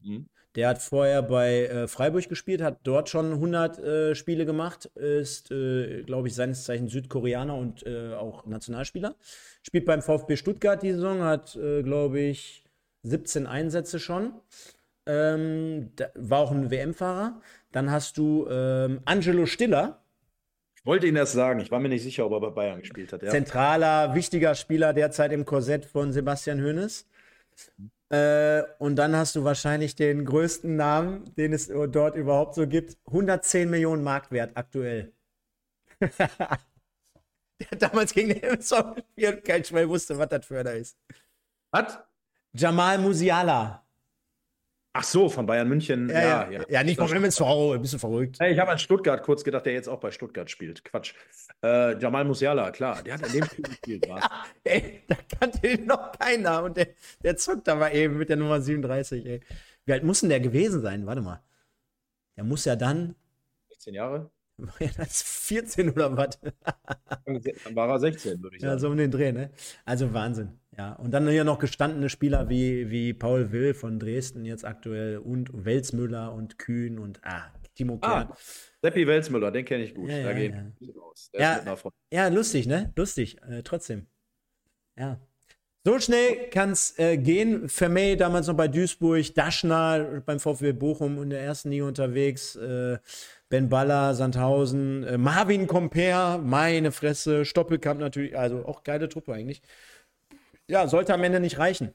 [0.00, 0.26] Mhm.
[0.56, 5.52] Der hat vorher bei äh, Freiburg gespielt, hat dort schon 100 äh, Spiele gemacht, ist,
[5.52, 9.14] äh, glaube ich, seines Zeichens Südkoreaner und äh, auch Nationalspieler.
[9.62, 12.64] Spielt beim VfB Stuttgart die Saison, hat, äh, glaube ich,
[13.02, 14.32] 17 Einsätze schon.
[15.06, 17.40] Ähm, war auch ein WM-Fahrer.
[17.70, 20.02] Dann hast du ähm, Angelo Stiller.
[20.76, 23.12] Ich wollte Ihnen das sagen, ich war mir nicht sicher, ob er bei Bayern gespielt
[23.12, 23.22] hat.
[23.22, 23.30] Ja.
[23.30, 27.06] Zentraler, wichtiger Spieler derzeit im Korsett von Sebastian Hoeneß.
[28.10, 32.98] Äh, und dann hast du wahrscheinlich den größten Namen, den es dort überhaupt so gibt.
[33.06, 35.12] 110 Millionen Marktwert aktuell.
[36.00, 40.72] der hat damals gegen den MSV gespielt und kein Schwein wusste, was das für einer
[40.72, 40.98] ist.
[41.70, 41.98] Was?
[42.52, 43.86] Jamal Musiala.
[44.92, 46.08] Ach so, von Bayern München.
[46.08, 46.64] Ja, ja, ja.
[46.68, 47.40] ja nicht vom MSV,
[47.74, 48.38] ein bisschen verrückt.
[48.40, 50.84] Hey, ich habe an Stuttgart kurz gedacht, der jetzt auch bei Stuttgart spielt.
[50.84, 51.14] Quatsch.
[51.62, 54.06] Äh, Jamal Musiala, klar, der hat in dem Spiel gespielt.
[54.08, 54.20] ja,
[54.64, 56.88] ey, da kannte ihn noch keiner und der,
[57.22, 59.24] der zockt aber eben mit der Nummer 37.
[59.26, 59.40] Ey.
[59.84, 61.06] Wie alt muss denn der gewesen sein?
[61.06, 61.40] Warte mal.
[62.36, 63.14] Der muss ja dann.
[63.68, 64.30] 16 Jahre?
[64.78, 66.38] Ja, das ist 14 oder was?
[67.24, 68.72] Dann war er 16, würde ich sagen.
[68.74, 69.50] Ja, so um den Dreh, ne?
[69.86, 70.58] Also Wahnsinn.
[70.80, 75.18] Ja, und dann hier noch gestandene Spieler wie, wie Paul Will von Dresden jetzt aktuell
[75.18, 78.28] und Welsmüller und Kühn und ah, Timo Kern.
[78.30, 78.36] Ah,
[78.80, 80.08] Seppi Welsmüller, den kenne ich gut.
[80.08, 80.62] Ja, da ja,
[81.34, 81.74] ja.
[81.74, 82.94] ja, ja lustig, ne?
[82.96, 84.06] Lustig, äh, trotzdem.
[84.98, 85.20] Ja.
[85.84, 87.68] So schnell kann es äh, gehen.
[87.68, 92.96] Vermey damals noch bei Duisburg, Daschner beim VfB Bochum in der ersten Liga unterwegs, äh,
[93.50, 99.60] Ben Baller, Sandhausen, äh, Marvin Comper, meine Fresse, Stoppelkamp natürlich, also auch geile Truppe eigentlich.
[100.70, 101.92] Ja, sollte am Ende nicht reichen.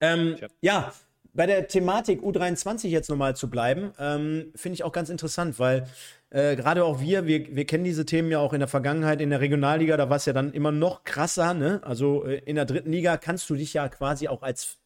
[0.00, 0.92] Ähm, ja,
[1.32, 5.86] bei der Thematik U23 jetzt nochmal zu bleiben, ähm, finde ich auch ganz interessant, weil
[6.30, 9.30] äh, gerade auch wir, wir, wir kennen diese Themen ja auch in der Vergangenheit in
[9.30, 11.80] der Regionalliga, da war es ja dann immer noch krasser, ne?
[11.84, 14.78] Also äh, in der dritten Liga kannst du dich ja quasi auch als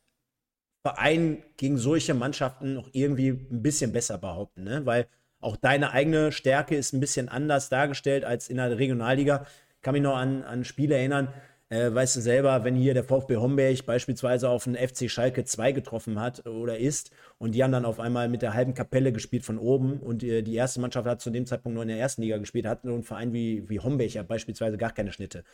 [0.82, 4.84] Verein gegen solche Mannschaften noch irgendwie ein bisschen besser behaupten, ne?
[4.84, 5.06] Weil
[5.40, 9.46] auch deine eigene Stärke ist ein bisschen anders dargestellt als in der Regionalliga.
[9.76, 11.32] Ich kann mich noch an, an Spiele erinnern,
[11.70, 15.72] äh, weißt du selber, wenn hier der VfB Homberg beispielsweise auf einen FC Schalke 2
[15.72, 19.44] getroffen hat oder ist und die haben dann auf einmal mit der halben Kapelle gespielt
[19.44, 22.22] von oben und äh, die erste Mannschaft hat zu dem Zeitpunkt nur in der ersten
[22.22, 25.44] Liga gespielt, hat nur ein Verein wie, wie Homberg ja beispielsweise gar keine Schnitte.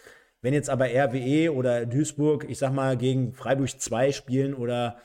[0.40, 4.96] Wenn jetzt aber RWE oder Duisburg, ich sag mal, gegen Freiburg 2 spielen oder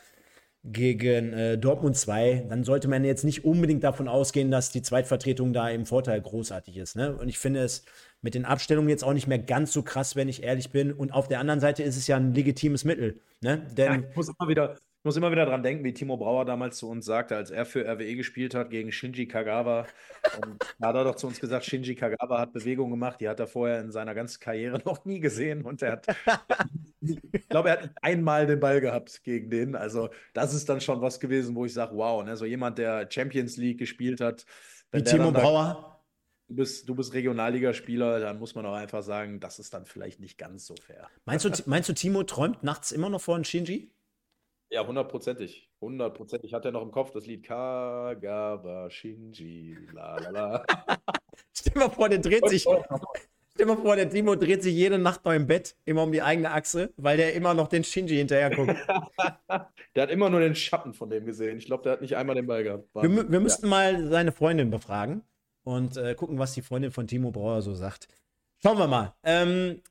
[0.64, 5.54] gegen äh, Dortmund 2, dann sollte man jetzt nicht unbedingt davon ausgehen, dass die Zweitvertretung
[5.54, 6.96] da im Vorteil großartig ist.
[6.96, 7.16] Ne?
[7.18, 7.84] Und ich finde es
[8.22, 10.94] mit den Abstellungen jetzt auch nicht mehr ganz so krass, wenn ich ehrlich bin.
[10.94, 13.20] Und auf der anderen Seite ist es ja ein legitimes Mittel.
[13.42, 13.66] Ne?
[13.76, 16.46] Denn ja, ich muss immer wieder, ich muss immer wieder dran denken, wie Timo Brauer
[16.46, 19.88] damals zu uns sagte, als er für RWE gespielt hat gegen Shinji Kagawa.
[20.36, 23.40] Und da hat er doch zu uns gesagt, Shinji Kagawa hat Bewegungen gemacht, die hat
[23.40, 25.64] er vorher in seiner ganzen Karriere noch nie gesehen.
[25.64, 26.06] Und er hat,
[27.02, 29.76] ich glaube, er hat einmal den Ball gehabt gegen den.
[29.76, 32.38] Also das ist dann schon was gewesen, wo ich sage, wow, ne?
[32.38, 34.46] so jemand, der Champions League gespielt hat.
[34.92, 35.91] Wie Timo Brauer?
[36.52, 40.20] Du bist, du bist Regionalligaspieler, dann muss man auch einfach sagen, das ist dann vielleicht
[40.20, 41.08] nicht ganz so fair.
[41.26, 43.90] Meinst du, meinst du Timo träumt nachts immer noch von Shinji?
[44.70, 45.70] Ja, hundertprozentig.
[45.82, 49.78] Hundertprozentig hat er noch im Kopf das Lied Kagawa Shinji.
[49.94, 50.66] La, la, la.
[51.54, 52.66] Stell mal vor, der dreht sich.
[53.54, 56.22] Stell mal vor, der Timo dreht sich jede Nacht noch im Bett, immer um die
[56.22, 58.76] eigene Achse, weil der immer noch den Shinji hinterher guckt.
[59.96, 61.58] der hat immer nur den Schatten von dem gesehen.
[61.58, 62.88] Ich glaube, der hat nicht einmal den Ball gehabt.
[62.96, 63.70] Wir, wir, müssten ja.
[63.70, 65.24] mal seine Freundin befragen
[65.64, 68.08] und äh, gucken, was die Freundin von Timo Brauer so sagt.
[68.62, 69.14] Schauen wir mal.
[69.24, 69.82] Ähm,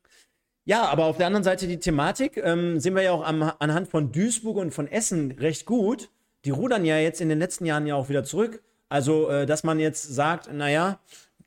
[0.65, 3.89] ja, aber auf der anderen Seite die Thematik ähm, sehen wir ja auch am, anhand
[3.89, 6.11] von Duisburg und von Essen recht gut.
[6.45, 8.63] Die rudern ja jetzt in den letzten Jahren ja auch wieder zurück.
[8.89, 11.01] Also, äh, dass man jetzt sagt, naja,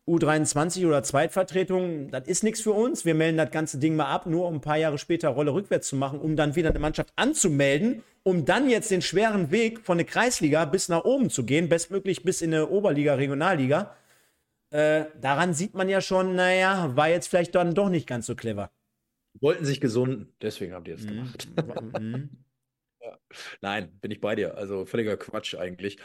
[0.08, 3.06] U23 oder Zweitvertretung, das ist nichts für uns.
[3.06, 5.88] Wir melden das ganze Ding mal ab, nur um ein paar Jahre später Rolle rückwärts
[5.88, 9.98] zu machen, um dann wieder eine Mannschaft anzumelden, um dann jetzt den schweren Weg von
[9.98, 13.96] der Kreisliga bis nach oben zu gehen, bestmöglich bis in eine Oberliga, Regionalliga.
[14.74, 18.36] Äh, daran sieht man ja schon, naja, war jetzt vielleicht dann doch nicht ganz so
[18.36, 18.72] clever.
[19.40, 21.10] Wollten sich gesunden, deswegen habt ihr es mhm.
[21.10, 21.48] gemacht.
[22.00, 22.30] Mhm.
[23.02, 23.18] ja.
[23.62, 24.58] Nein, bin ich bei dir.
[24.58, 26.00] Also völliger Quatsch eigentlich.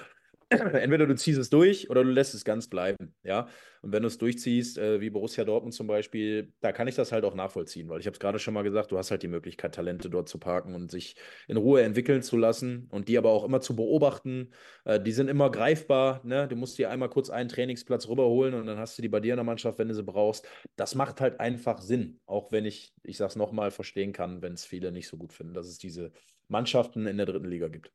[0.51, 3.49] entweder du ziehst es durch oder du lässt es ganz bleiben, ja.
[3.83, 7.13] Und wenn du es durchziehst, äh, wie Borussia Dortmund zum Beispiel, da kann ich das
[7.13, 9.29] halt auch nachvollziehen, weil ich habe es gerade schon mal gesagt, du hast halt die
[9.29, 11.17] Möglichkeit, Talente dort zu parken und sich
[11.49, 14.51] in Ruhe entwickeln zu lassen und die aber auch immer zu beobachten.
[14.85, 16.49] Äh, die sind immer greifbar, ne?
[16.49, 19.35] Du musst dir einmal kurz einen Trainingsplatz rüberholen und dann hast du die bei dir
[19.35, 20.49] in der Mannschaft, wenn du sie brauchst.
[20.77, 24.55] Das macht halt einfach Sinn, auch wenn ich, ich sage es nochmal, verstehen kann, wenn
[24.55, 26.13] es viele nicht so gut finden, dass es diese
[26.49, 27.93] Mannschaften in der dritten Liga gibt.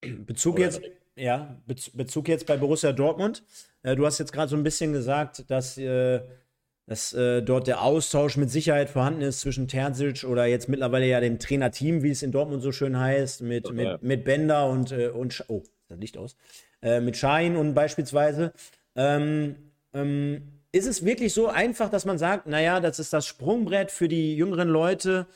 [0.00, 0.80] Bezug jetzt,
[1.16, 3.42] ja, Bezug jetzt bei Borussia Dortmund.
[3.82, 6.20] Äh, du hast jetzt gerade so ein bisschen gesagt, dass, äh,
[6.86, 11.20] dass äh, dort der Austausch mit Sicherheit vorhanden ist zwischen Terzic oder jetzt mittlerweile ja
[11.20, 13.74] dem Trainerteam, wie es in Dortmund so schön heißt, mit, okay.
[13.74, 16.36] mit, mit Bender und, und oh, das Licht aus,
[16.82, 18.52] mit Schein und beispielsweise.
[18.96, 19.56] Ähm,
[19.92, 24.08] ähm, ist es wirklich so einfach, dass man sagt, naja, das ist das Sprungbrett für
[24.08, 25.26] die jüngeren Leute,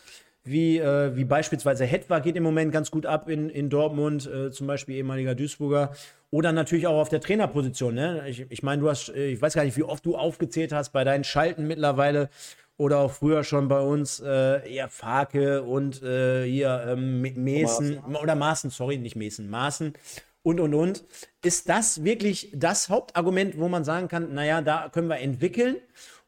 [0.44, 4.50] wie, äh, wie beispielsweise Hetwa geht im Moment ganz gut ab in, in Dortmund, äh,
[4.50, 5.92] zum Beispiel ehemaliger Duisburger.
[6.30, 7.94] Oder natürlich auch auf der Trainerposition.
[7.94, 8.24] Ne?
[8.28, 10.90] Ich, ich meine, du hast, äh, ich weiß gar nicht, wie oft du aufgezählt hast
[10.90, 12.28] bei deinen Schalten mittlerweile
[12.76, 18.34] oder auch früher schon bei uns, äh, eher Farke und äh, hier ähm, Mesen oder
[18.34, 19.94] Maßen, sorry, nicht Mesen, Maßen
[20.42, 21.04] und und und.
[21.42, 25.76] Ist das wirklich das Hauptargument, wo man sagen kann, naja, da können wir entwickeln?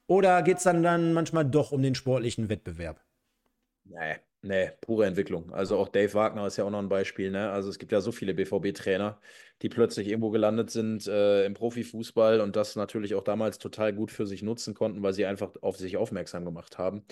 [0.07, 3.06] Oder geht es dann, dann manchmal doch um den sportlichen Wettbewerb?
[3.89, 5.53] Nee, nee, pure Entwicklung.
[5.53, 7.31] Also auch Dave Wagner ist ja auch noch ein Beispiel.
[7.31, 7.51] Ne?
[7.51, 9.21] Also es gibt ja so viele BVB-Trainer,
[9.63, 14.11] die plötzlich irgendwo gelandet sind äh, im Profifußball und das natürlich auch damals total gut
[14.11, 17.05] für sich nutzen konnten, weil sie einfach auf sich aufmerksam gemacht haben.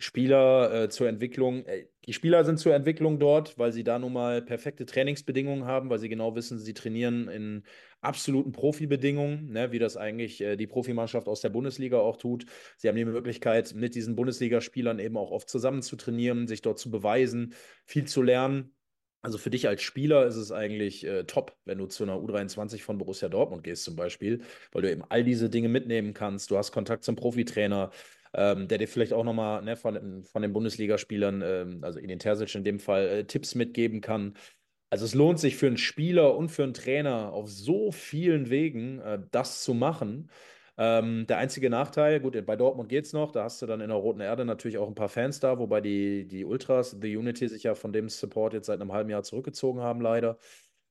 [0.00, 1.64] Spieler äh, zur Entwicklung.
[1.66, 5.90] Äh, die Spieler sind zur Entwicklung dort, weil sie da nun mal perfekte Trainingsbedingungen haben,
[5.90, 7.62] weil sie genau wissen, sie trainieren in
[8.00, 12.46] absoluten Profibedingungen, ne, wie das eigentlich äh, die Profimannschaft aus der Bundesliga auch tut.
[12.78, 16.78] Sie haben die Möglichkeit, mit diesen Bundesligaspielern eben auch oft zusammen zu trainieren, sich dort
[16.78, 18.74] zu beweisen, viel zu lernen.
[19.22, 22.80] Also für dich als Spieler ist es eigentlich äh, top, wenn du zu einer U23
[22.80, 24.40] von Borussia Dortmund gehst zum Beispiel,
[24.72, 26.50] weil du eben all diese Dinge mitnehmen kannst.
[26.50, 27.90] Du hast Kontakt zum Profitrainer.
[28.34, 32.18] Ähm, der dir vielleicht auch nochmal ne, von, von den Bundesligaspielern, ähm, also in den
[32.18, 34.34] Terzic in dem Fall, äh, Tipps mitgeben kann.
[34.90, 38.98] Also es lohnt sich für einen Spieler und für einen Trainer auf so vielen Wegen,
[39.00, 40.30] äh, das zu machen.
[40.76, 43.88] Ähm, der einzige Nachteil, gut, bei Dortmund geht es noch, da hast du dann in
[43.88, 47.48] der Roten Erde natürlich auch ein paar Fans da, wobei die, die Ultras, The Unity,
[47.48, 50.38] sich ja von dem Support jetzt seit einem halben Jahr zurückgezogen haben, leider.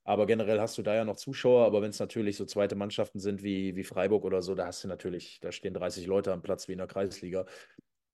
[0.04, 3.20] Aber generell hast du da ja noch Zuschauer, aber wenn es natürlich so zweite Mannschaften
[3.20, 6.41] sind wie, wie Freiburg oder so, da hast du natürlich, da stehen 30 Leute am
[6.41, 7.45] Platz wie in der Kreisliga.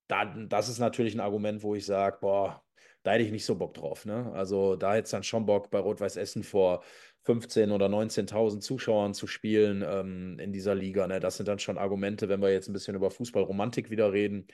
[0.08, 2.64] Da, das ist natürlich ein Argument, wo ich sage, boah,
[3.04, 4.06] da hätte ich nicht so Bock drauf.
[4.06, 4.32] Ne?
[4.34, 6.84] Also da hätte es dann schon Bock, bei Rot-Weiß Essen vor
[7.26, 11.08] 15.000 oder 19.000 Zuschauern zu spielen ähm, in dieser Liga.
[11.08, 11.20] Ne?
[11.20, 14.48] Das sind dann schon Argumente, wenn wir jetzt ein bisschen über Fußballromantik wieder reden,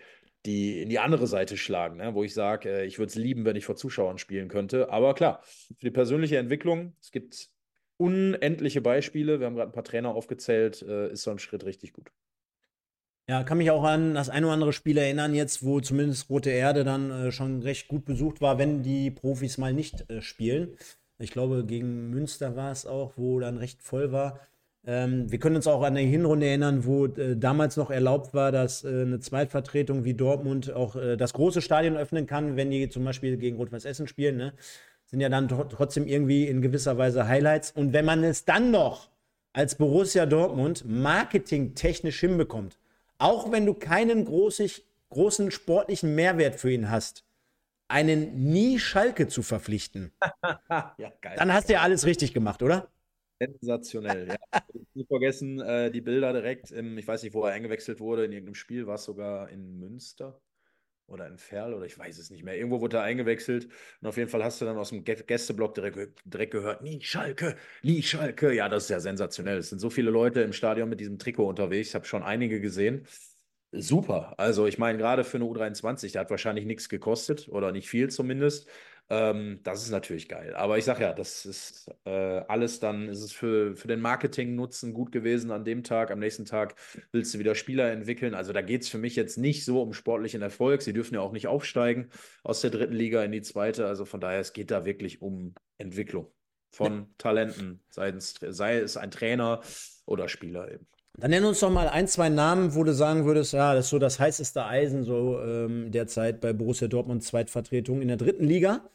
[0.46, 2.14] die in die andere Seite schlagen, ne?
[2.14, 4.90] wo ich sage, äh, ich würde es lieben, wenn ich vor Zuschauern spielen könnte.
[4.90, 7.50] Aber klar, für die persönliche Entwicklung, es gibt
[7.98, 9.40] unendliche Beispiele.
[9.40, 12.12] Wir haben gerade ein paar Trainer aufgezählt, äh, ist so ein Schritt richtig gut.
[13.30, 16.50] Ja, kann mich auch an das ein oder andere Spiel erinnern, jetzt, wo zumindest Rote
[16.50, 20.76] Erde dann äh, schon recht gut besucht war, wenn die Profis mal nicht äh, spielen.
[21.20, 24.40] Ich glaube, gegen Münster war es auch, wo dann recht voll war.
[24.86, 28.52] Ähm, wir können uns auch an die Hinrunde erinnern, wo äh, damals noch erlaubt war,
[28.52, 32.90] dass äh, eine Zweitvertretung wie Dortmund auch äh, das große Stadion öffnen kann, wenn die
[32.90, 34.38] zum Beispiel gegen Rot-Weiß Essen spielen.
[34.38, 34.54] Ne?
[35.06, 37.72] Sind ja dann trotzdem irgendwie in gewisser Weise Highlights.
[37.72, 39.10] Und wenn man es dann noch
[39.54, 42.80] als Borussia Dortmund marketingtechnisch hinbekommt,
[43.20, 47.24] auch wenn du keinen großig, großen sportlichen Mehrwert für ihn hast,
[47.88, 50.12] einen nie Schalke zu verpflichten,
[50.98, 52.88] ja, dann hast du ja alles richtig gemacht, oder?
[53.42, 54.62] Sensationell, ja.
[54.94, 58.32] nicht vergessen, äh, die Bilder direkt, im, ich weiß nicht, wo er eingewechselt wurde, in
[58.32, 60.40] irgendeinem Spiel, war es sogar in Münster
[61.08, 62.58] oder in Ferl oder ich weiß es nicht mehr.
[62.58, 63.68] Irgendwo wurde er eingewechselt
[64.02, 67.58] und auf jeden Fall hast du dann aus dem Gästeblock direkt, direkt gehört, nie Schalke,
[67.84, 68.54] nie Schalke.
[68.54, 69.58] Ja, das ist ja sensationell.
[69.58, 71.90] Es sind so viele Leute im Stadion mit diesem Trikot unterwegs.
[71.90, 73.08] Ich habe schon einige gesehen.
[73.74, 74.38] Super.
[74.38, 78.10] Also ich meine, gerade für eine U23, der hat wahrscheinlich nichts gekostet oder nicht viel
[78.10, 78.70] zumindest.
[79.12, 80.56] Ähm, das ist natürlich geil.
[80.56, 82.10] Aber ich sage ja, das ist äh,
[82.48, 86.12] alles dann, ist es für, für den Marketing-Nutzen gut gewesen an dem Tag.
[86.12, 86.76] Am nächsten Tag
[87.12, 88.34] willst du wieder Spieler entwickeln.
[88.34, 90.82] Also da geht es für mich jetzt nicht so um sportlichen Erfolg.
[90.82, 92.10] Sie dürfen ja auch nicht aufsteigen
[92.46, 93.86] aus der dritten Liga in die zweite.
[93.86, 96.32] Also von daher, es geht da wirklich um Entwicklung
[96.70, 99.60] von Talenten, sei es, sei es ein Trainer
[100.06, 100.88] oder Spieler eben.
[101.18, 103.90] Dann nenn uns doch mal ein, zwei Namen, wo du sagen würdest, ja, das ist
[103.90, 108.90] so das heißeste Eisen so ähm, derzeit bei Borussia Dortmund Zweitvertretung in der dritten Liga.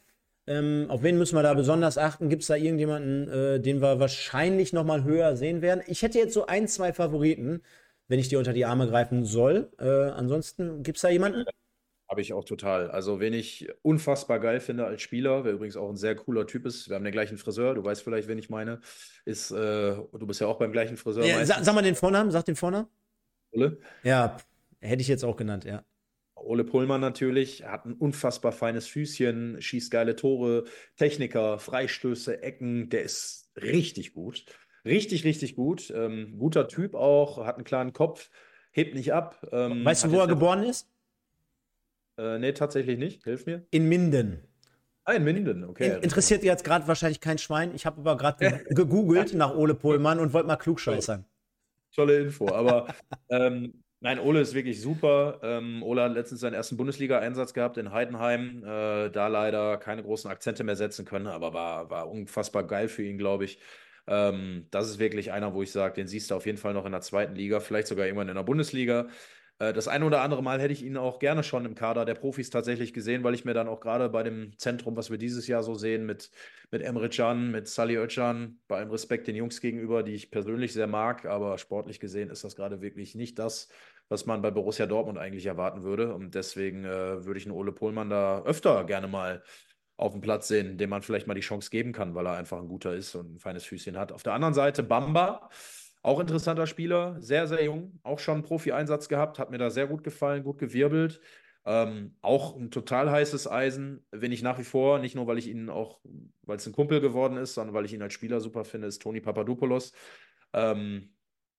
[0.46, 2.28] Ähm, auf wen müssen wir da besonders achten?
[2.28, 5.82] Gibt es da irgendjemanden, äh, den wir wahrscheinlich noch mal höher sehen werden?
[5.86, 7.62] Ich hätte jetzt so ein, zwei Favoriten,
[8.08, 9.70] wenn ich dir unter die Arme greifen soll.
[9.78, 11.44] Äh, ansonsten gibt es da jemanden?
[12.08, 12.88] Habe ich auch total.
[12.92, 16.64] Also, wen ich unfassbar geil finde als Spieler, wer übrigens auch ein sehr cooler Typ
[16.64, 18.80] ist, wir haben den gleichen Friseur, du weißt vielleicht, wen ich meine,
[19.24, 21.24] ist, äh, du bist ja auch beim gleichen Friseur.
[21.24, 22.86] Ja, sag, sag, mal den Vornamen, sag den Vornamen.
[23.50, 23.78] Ole?
[24.04, 24.36] Ja,
[24.80, 25.82] hätte ich jetzt auch genannt, ja.
[26.36, 30.64] Ole Pullmann natürlich, hat ein unfassbar feines Füßchen, schießt geile Tore,
[30.96, 34.44] Techniker, Freistöße, Ecken, der ist richtig gut.
[34.84, 35.90] Richtig, richtig gut.
[35.90, 38.30] Ähm, guter Typ auch, hat einen klaren Kopf,
[38.70, 39.44] hebt nicht ab.
[39.50, 40.88] Ähm, weißt du, wo er geboren ist?
[42.18, 43.24] Äh, nee, tatsächlich nicht.
[43.24, 43.66] Hilf mir.
[43.70, 44.46] In Minden.
[45.04, 45.96] Ah, in Minden, okay.
[45.96, 47.74] In, interessiert jetzt gerade wahrscheinlich kein Schwein.
[47.74, 51.24] Ich habe aber gerade gegoogelt nach Ole Pohlmann und wollte mal klugscheißern.
[51.94, 52.48] Tolle Info.
[52.48, 52.94] Aber
[53.30, 55.40] ähm, Nein, Ole ist wirklich super.
[55.42, 58.62] Ähm, Ole hat letztens seinen ersten Bundesliga-Einsatz gehabt in Heidenheim.
[58.62, 63.02] Äh, da leider keine großen Akzente mehr setzen können, aber war, war unfassbar geil für
[63.02, 63.58] ihn, glaube ich.
[64.06, 66.84] Ähm, das ist wirklich einer, wo ich sage, den siehst du auf jeden Fall noch
[66.84, 69.08] in der zweiten Liga, vielleicht sogar irgendwann in der Bundesliga.
[69.58, 72.14] Äh, das eine oder andere Mal hätte ich ihn auch gerne schon im Kader der
[72.14, 75.46] Profis tatsächlich gesehen, weil ich mir dann auch gerade bei dem Zentrum, was wir dieses
[75.46, 76.30] Jahr so sehen, mit,
[76.70, 80.72] mit Emre Can, mit Sally Özcan, bei allem Respekt den Jungs gegenüber, die ich persönlich
[80.72, 83.68] sehr mag, aber sportlich gesehen ist das gerade wirklich nicht das,
[84.08, 86.14] was man bei Borussia Dortmund eigentlich erwarten würde.
[86.14, 89.42] Und deswegen äh, würde ich einen Ole Pohlmann da öfter gerne mal
[89.96, 92.58] auf dem Platz sehen, dem man vielleicht mal die Chance geben kann, weil er einfach
[92.58, 94.12] ein guter ist und ein feines Füßchen hat.
[94.12, 95.48] Auf der anderen Seite Bamba,
[96.06, 99.88] auch interessanter Spieler, sehr, sehr jung, auch schon einen Profi-Einsatz gehabt, hat mir da sehr
[99.88, 101.20] gut gefallen, gut gewirbelt.
[101.64, 105.48] Ähm, auch ein total heißes Eisen, wenn ich nach wie vor, nicht nur weil ich
[105.48, 105.98] ihn auch,
[106.42, 109.02] weil es ein Kumpel geworden ist, sondern weil ich ihn als Spieler super finde, ist
[109.02, 109.92] Toni Papadopoulos.
[110.52, 111.12] Ähm,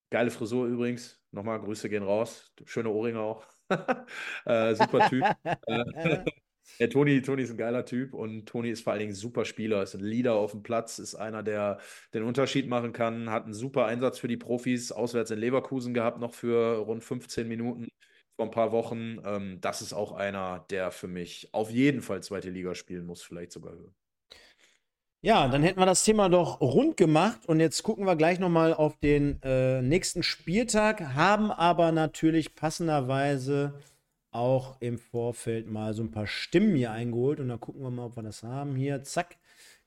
[0.09, 1.21] Geile Frisur übrigens.
[1.31, 2.53] Nochmal, Grüße gehen raus.
[2.63, 3.45] Schöne Ohrringe auch.
[4.45, 5.25] äh, super Typ.
[6.79, 9.45] ja, Toni, Toni ist ein geiler Typ und Toni ist vor allen Dingen ein super
[9.45, 11.79] Spieler, ist ein Leader auf dem Platz, ist einer, der
[12.13, 16.19] den Unterschied machen kann, hat einen super Einsatz für die Profis, auswärts in Leverkusen gehabt,
[16.19, 17.87] noch für rund 15 Minuten
[18.35, 19.19] vor ein paar Wochen.
[19.25, 23.23] Ähm, das ist auch einer, der für mich auf jeden Fall zweite Liga spielen muss,
[23.23, 23.93] vielleicht sogar höher.
[25.21, 28.73] Ja, dann hätten wir das Thema doch rund gemacht und jetzt gucken wir gleich nochmal
[28.73, 33.73] auf den äh, nächsten Spieltag, haben aber natürlich passenderweise
[34.31, 38.05] auch im Vorfeld mal so ein paar Stimmen hier eingeholt und dann gucken wir mal,
[38.05, 38.75] ob wir das haben.
[38.75, 39.37] Hier, zack.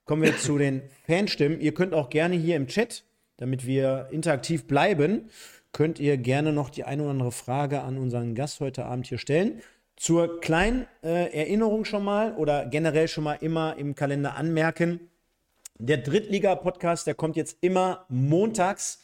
[0.05, 1.61] Kommen wir zu den Fanstimmen.
[1.61, 3.03] Ihr könnt auch gerne hier im Chat,
[3.37, 5.29] damit wir interaktiv bleiben,
[5.71, 9.17] könnt ihr gerne noch die eine oder andere Frage an unseren Gast heute Abend hier
[9.17, 9.61] stellen.
[9.95, 15.11] Zur kleinen äh, Erinnerung schon mal oder generell schon mal immer im Kalender anmerken.
[15.77, 19.01] Der Drittliga-Podcast, der kommt jetzt immer montags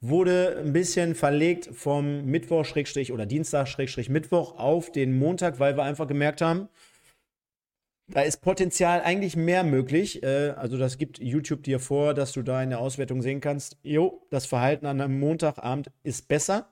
[0.00, 2.66] wurde ein bisschen verlegt vom Mittwoch
[3.12, 3.68] oder Dienstag
[4.08, 6.68] Mittwoch auf den Montag, weil wir einfach gemerkt haben,
[8.08, 10.22] da ist Potenzial eigentlich mehr möglich.
[10.22, 13.76] Äh, also das gibt YouTube dir vor, dass du da in der Auswertung sehen kannst,
[13.82, 16.68] jo, das Verhalten an einem Montagabend ist besser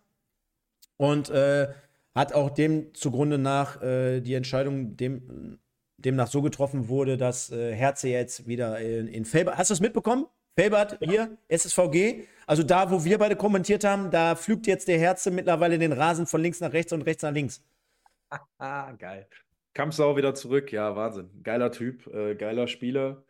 [0.97, 1.69] und äh,
[2.15, 5.59] hat auch dem zugrunde nach äh, die Entscheidung dem,
[5.99, 9.57] demnach so getroffen wurde, dass äh, Herze jetzt wieder in, in Felber.
[9.57, 10.27] Hast du es mitbekommen?
[10.57, 12.25] Felbert, hier, SSVG.
[12.49, 16.27] Also da, wo wir beide kommentiert haben, da pflügt jetzt der Herze mittlerweile den Rasen
[16.27, 17.63] von links nach rechts und rechts nach links.
[18.57, 19.29] Ah, geil.
[19.75, 20.73] Kampfsau wieder zurück.
[20.73, 21.29] Ja, Wahnsinn.
[21.43, 23.23] Geiler Typ, äh, geiler Spieler.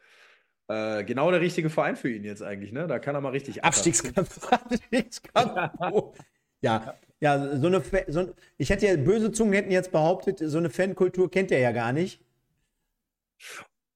[0.68, 2.86] Äh, genau der richtige Verein für ihn jetzt eigentlich, ne?
[2.86, 4.52] Da kann er mal richtig Abstiegskampf.
[4.52, 5.72] Abstiegskampf.
[6.60, 10.70] ja, ja, so eine, so, ich hätte ja, böse Zungen hätten jetzt behauptet, so eine
[10.70, 12.24] Fankultur kennt er ja gar nicht.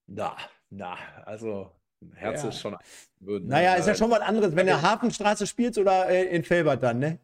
[0.08, 0.36] Na,
[0.68, 1.70] na, also
[2.14, 2.48] Herz ja.
[2.48, 2.76] ist schon.
[3.20, 6.82] Würden, naja, ist ja schon was anderes, wenn er Hafenstraße spielt oder äh, in Felbert
[6.82, 7.18] dann, ne?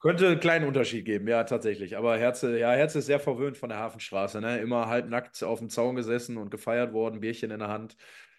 [0.00, 1.96] Könnte einen kleinen Unterschied geben, ja, tatsächlich.
[1.96, 4.58] Aber Herze, ja, Herz ist sehr verwöhnt von der Hafenstraße, ne?
[4.58, 7.96] Immer halbnackt auf dem Zaun gesessen und gefeiert worden, Bierchen in der Hand.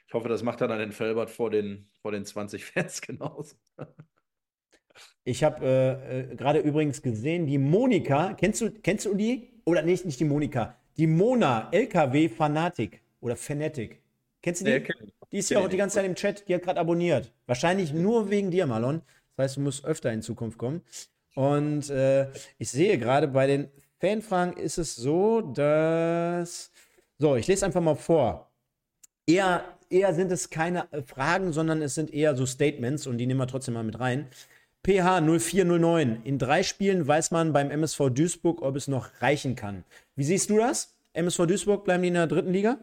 [0.07, 3.55] Ich hoffe, das macht er dann in Felbert vor den, vor den 20 Fans genauso.
[5.23, 9.61] Ich habe äh, äh, gerade übrigens gesehen, die Monika, kennst du, kennst du die?
[9.65, 14.01] Oder nicht, nicht die Monika, die Mona, LKW-Fanatik oder Fanatic.
[14.41, 14.71] Kennst du die?
[14.71, 14.87] Nee,
[15.31, 17.31] die ist ja auch die ganze Zeit im Chat, die hat gerade abonniert.
[17.45, 19.01] Wahrscheinlich nur wegen dir, Marlon.
[19.35, 20.81] Das heißt, du musst öfter in Zukunft kommen.
[21.35, 22.27] Und äh,
[22.57, 23.69] ich sehe gerade bei den
[23.99, 26.71] Fanfragen ist es so, dass.
[27.17, 28.49] So, ich lese einfach mal vor.
[29.27, 33.27] Eher, eher sind es keine äh, Fragen, sondern es sind eher so Statements und die
[33.27, 34.27] nehmen wir trotzdem mal mit rein.
[34.85, 36.21] PH 0409.
[36.23, 39.83] In drei Spielen weiß man beim MSV Duisburg, ob es noch reichen kann.
[40.15, 40.95] Wie siehst du das?
[41.13, 42.79] MSV Duisburg bleiben die in der dritten Liga?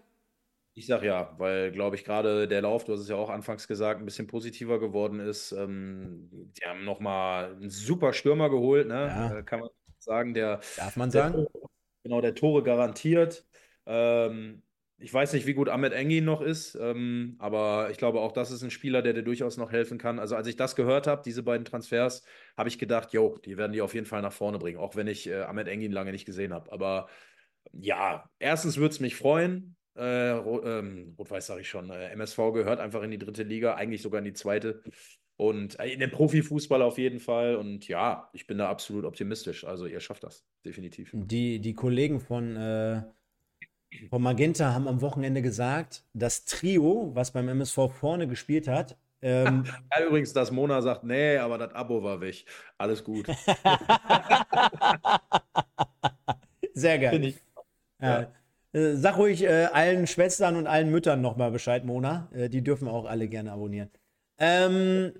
[0.79, 3.67] Ich sag ja, weil, glaube ich, gerade der Lauf, du hast es ja auch anfangs
[3.67, 5.53] gesagt, ein bisschen positiver geworden ist.
[5.53, 9.07] Ähm, die haben nochmal einen super Stürmer geholt, ne?
[9.07, 9.39] Ja.
[9.39, 10.61] Äh, kann man sagen, der.
[10.77, 11.35] Darf man sagen?
[11.35, 11.69] Der,
[12.03, 13.47] genau, der Tore garantiert.
[13.87, 14.63] Ähm,
[14.99, 18.51] ich weiß nicht, wie gut Ahmed Engin noch ist, ähm, aber ich glaube auch, das
[18.51, 20.19] ist ein Spieler, der dir durchaus noch helfen kann.
[20.19, 22.23] Also, als ich das gehört habe, diese beiden Transfers,
[22.55, 25.07] habe ich gedacht, jo, die werden die auf jeden Fall nach vorne bringen, auch wenn
[25.07, 26.71] ich äh, Ahmed Engin lange nicht gesehen habe.
[26.71, 27.09] Aber
[27.73, 31.91] ja, erstens würde es mich freuen, äh, ähm, Rot-Weiß sage ich schon.
[31.91, 34.83] Äh, MSV gehört einfach in die dritte Liga, eigentlich sogar in die zweite.
[35.37, 37.57] Und äh, in den Profifußball auf jeden Fall.
[37.57, 39.65] Und ja, ich bin da absolut optimistisch.
[39.65, 41.11] Also ihr schafft das, definitiv.
[41.13, 43.03] Die, die Kollegen von, äh,
[44.09, 49.65] von Magenta haben am Wochenende gesagt, das Trio, was beim MSV vorne gespielt hat, ähm,
[49.93, 52.45] ja, übrigens, dass Mona sagt, nee, aber das Abo war weg.
[52.79, 53.27] Alles gut.
[56.75, 57.25] Sehr geil.
[57.25, 57.37] Ich,
[58.01, 58.21] ja.
[58.21, 58.33] ja.
[58.77, 62.29] Äh, sag ruhig äh, allen Schwestern und allen Müttern nochmal Bescheid, Mona.
[62.35, 63.91] Äh, die dürfen auch alle gerne abonnieren.
[64.39, 65.13] Ähm,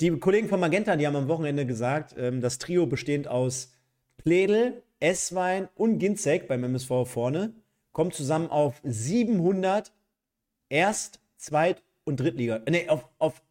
[0.00, 3.72] die Kollegen von Magenta, die haben am Wochenende gesagt, ähm, das Trio bestehend aus
[4.16, 7.52] Pledel, Esswein und Ginzek beim MSV vorne
[7.92, 9.92] kommt zusammen auf 700
[10.70, 12.62] Erst-, Zweit- und Drittliga.
[12.64, 13.42] Äh, nee, auf, auf,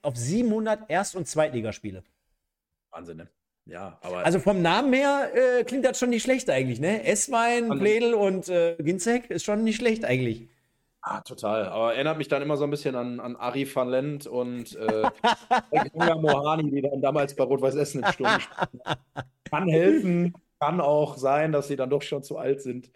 [0.00, 2.02] auf 700 Erst- und Zweitligaspiele.
[2.90, 3.28] Wahnsinn, ne?
[3.66, 4.24] Ja, aber.
[4.24, 7.04] Also vom Namen her äh, klingt das schon nicht schlecht eigentlich, ne?
[7.04, 10.48] Esswein, Pledel und äh, Ginzek ist schon nicht schlecht eigentlich.
[11.04, 11.66] Ah, total.
[11.66, 15.02] Aber erinnert mich dann immer so ein bisschen an, an Ari van Lent und äh,
[15.94, 18.80] Mohani, die dann damals bei Rot-Weiß Essen im Sturm spielen.
[19.50, 22.92] Kann helfen, kann auch sein, dass sie dann doch schon zu alt sind.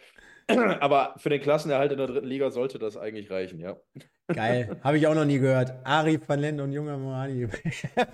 [0.80, 3.76] Aber für den Klassenerhalt in der dritten Liga sollte das eigentlich reichen, ja.
[4.28, 5.72] Geil, habe ich auch noch nie gehört.
[5.84, 7.46] Ari van Lent und junger Mohani.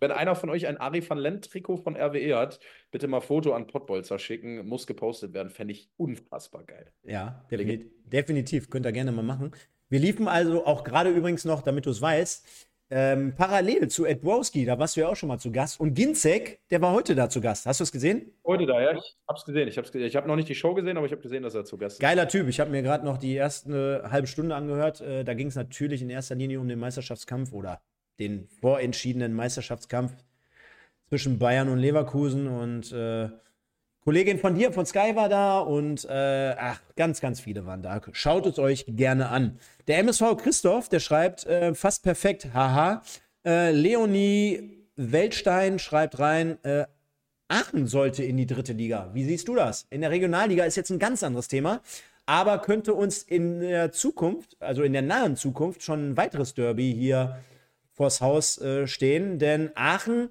[0.00, 2.58] Wenn einer von euch ein Ari van Lent Trikot von RWE hat,
[2.90, 4.66] bitte mal Foto an Pottbolzer schicken.
[4.66, 5.50] Muss gepostet werden.
[5.50, 6.90] Fände ich unfassbar geil.
[7.02, 8.70] Ja, definitiv, definitiv.
[8.70, 9.52] Könnt ihr gerne mal machen.
[9.90, 12.48] Wir liefen also auch gerade übrigens noch, damit du es weißt,
[12.90, 15.80] ähm, parallel zu Edwowski, da warst du ja auch schon mal zu Gast.
[15.80, 17.66] Und Ginzek, der war heute da zu Gast.
[17.66, 18.30] Hast du es gesehen?
[18.44, 18.92] Heute da, ja.
[18.92, 19.68] Ich hab's gesehen.
[19.68, 20.06] Ich, hab's gesehen.
[20.06, 21.96] ich habe noch nicht die Show gesehen, aber ich habe gesehen, dass er zu Gast
[21.96, 22.00] ist.
[22.00, 22.46] Geiler Typ.
[22.48, 25.00] Ich habe mir gerade noch die erste halbe Stunde angehört.
[25.00, 27.80] Äh, da ging es natürlich in erster Linie um den Meisterschaftskampf oder
[28.18, 30.12] den vorentschiedenen Meisterschaftskampf
[31.08, 32.46] zwischen Bayern und Leverkusen.
[32.46, 33.30] Und äh,
[34.04, 38.02] Kollegin von dir, von Sky war da und äh, ach, ganz, ganz viele waren da.
[38.12, 39.58] Schaut es euch gerne an.
[39.86, 43.02] Der MSV Christoph, der schreibt äh, fast perfekt, haha.
[43.46, 46.84] Äh, Leonie Weltstein schreibt rein, äh,
[47.48, 49.10] Aachen sollte in die dritte Liga.
[49.14, 49.86] Wie siehst du das?
[49.88, 51.80] In der Regionalliga ist jetzt ein ganz anderes Thema,
[52.26, 56.92] aber könnte uns in der Zukunft, also in der nahen Zukunft, schon ein weiteres Derby
[56.92, 57.38] hier
[57.92, 59.38] vors Haus äh, stehen.
[59.38, 60.28] Denn Aachen,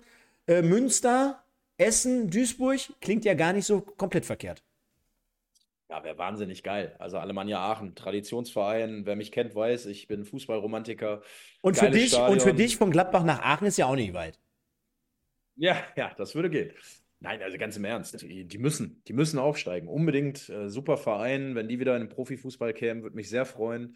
[0.47, 1.42] äh, Münster,
[1.78, 4.63] Essen, Duisburg klingt ja gar nicht so komplett verkehrt.
[5.89, 6.95] Ja, wäre wahnsinnig geil.
[6.97, 9.05] Also Alemannia Aachen, Traditionsverein.
[9.05, 11.21] Wer mich kennt, weiß, ich bin Fußballromantiker.
[11.61, 14.39] Und für, dich, und für dich von Gladbach nach Aachen ist ja auch nicht weit.
[15.55, 16.71] Ja, ja, das würde gehen.
[17.19, 19.88] Nein, also ganz im Ernst, die, die müssen, die müssen aufsteigen.
[19.88, 20.49] Unbedingt.
[20.49, 21.53] Äh, super Verein.
[21.55, 23.95] Wenn die wieder in den Profifußball kämen, würde mich sehr freuen.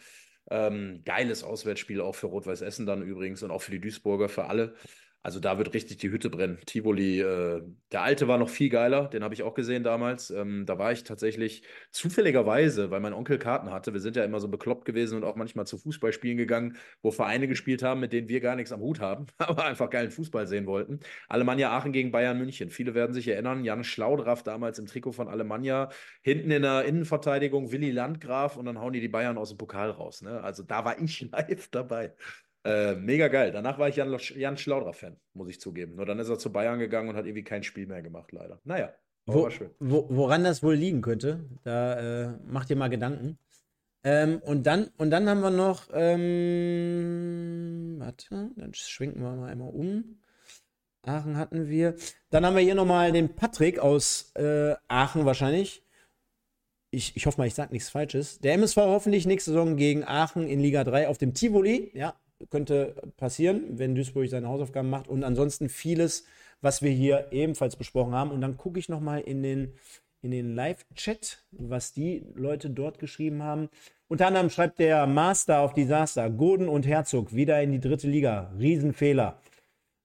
[0.49, 4.45] Ähm, geiles Auswärtsspiel auch für Rot-Weiß Essen dann übrigens und auch für die Duisburger, für
[4.45, 4.75] alle.
[5.23, 6.59] Also da wird richtig die Hütte brennen.
[6.65, 7.61] Tivoli, äh,
[7.91, 10.29] der alte war noch viel geiler, den habe ich auch gesehen damals.
[10.29, 13.93] Ähm, da war ich tatsächlich zufälligerweise, weil mein Onkel Karten hatte.
[13.93, 17.47] Wir sind ja immer so bekloppt gewesen und auch manchmal zu Fußballspielen gegangen, wo Vereine
[17.47, 20.65] gespielt haben, mit denen wir gar nichts am Hut haben, aber einfach geilen Fußball sehen
[20.65, 20.99] wollten.
[21.27, 22.69] Alemannia Aachen gegen Bayern München.
[22.69, 25.89] Viele werden sich erinnern, Jan Schlaudraff damals im Trikot von Alemannia,
[26.21, 29.89] hinten in der Innenverteidigung Willi Landgraf und dann hauen die die Bayern aus dem Pokal
[29.89, 30.21] raus.
[30.21, 30.41] Ne?
[30.41, 32.13] Also da war ich live dabei.
[32.67, 33.51] Äh, mega geil.
[33.51, 35.95] Danach war ich Jan, Jan Schlauder-Fan, muss ich zugeben.
[35.95, 38.59] Nur dann ist er zu Bayern gegangen und hat irgendwie kein Spiel mehr gemacht, leider.
[38.65, 38.93] Naja,
[39.25, 39.49] wo,
[39.79, 43.39] wo, woran das wohl liegen könnte, da äh, macht ihr mal Gedanken.
[44.03, 49.69] Ähm, und, dann, und dann haben wir noch, ähm, warte, dann schwenken wir mal einmal
[49.69, 50.19] um.
[51.03, 51.95] Aachen hatten wir.
[52.29, 55.83] Dann haben wir hier nochmal den Patrick aus äh, Aachen wahrscheinlich.
[56.91, 58.39] Ich, ich hoffe mal, ich sage nichts Falsches.
[58.39, 61.91] Der MSV hoffentlich nächste Saison gegen Aachen in Liga 3 auf dem Tivoli.
[61.93, 62.15] Ja,
[62.49, 65.07] könnte passieren, wenn Duisburg seine Hausaufgaben macht.
[65.07, 66.25] Und ansonsten vieles,
[66.61, 68.31] was wir hier ebenfalls besprochen haben.
[68.31, 69.73] Und dann gucke ich nochmal in den,
[70.21, 73.69] in den Live-Chat, was die Leute dort geschrieben haben.
[74.07, 78.53] Unter anderem schreibt der Master auf Disaster, Goden und Herzog wieder in die dritte Liga.
[78.57, 79.41] Riesenfehler.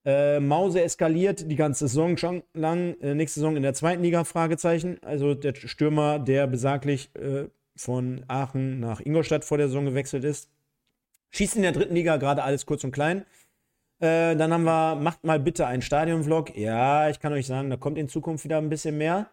[0.05, 2.97] Äh, Mause eskaliert die ganze Saison schon lang.
[3.01, 4.99] Äh, nächste Saison in der zweiten Liga, Fragezeichen.
[5.03, 7.45] Also der Stürmer, der besaglich äh,
[7.77, 10.51] von Aachen nach Ingolstadt vor der Saison gewechselt ist.
[11.33, 13.25] Schießt in der dritten Liga gerade alles kurz und klein.
[14.01, 16.57] Äh, dann haben wir, macht mal bitte einen Stadion-Vlog.
[16.57, 19.31] Ja, ich kann euch sagen, da kommt in Zukunft wieder ein bisschen mehr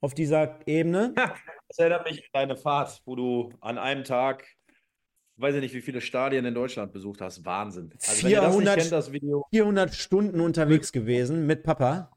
[0.00, 1.14] auf dieser Ebene.
[1.68, 4.44] das erinnert mich an deine Fahrt, wo du an einem Tag,
[5.36, 7.44] weiß ich nicht, wie viele Stadien in Deutschland besucht hast.
[7.44, 7.90] Wahnsinn.
[7.94, 9.46] Also, 400, kennt, das Video.
[9.50, 12.10] 400 Stunden unterwegs gewesen mit Papa.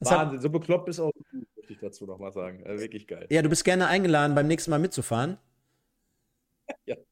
[0.00, 1.12] Das Wahnsinn, hat, so bekloppt ist auch,
[1.56, 2.62] möchte ich dazu nochmal sagen.
[2.64, 3.26] Äh, wirklich geil.
[3.30, 5.38] Ja, du bist gerne eingeladen, beim nächsten Mal mitzufahren.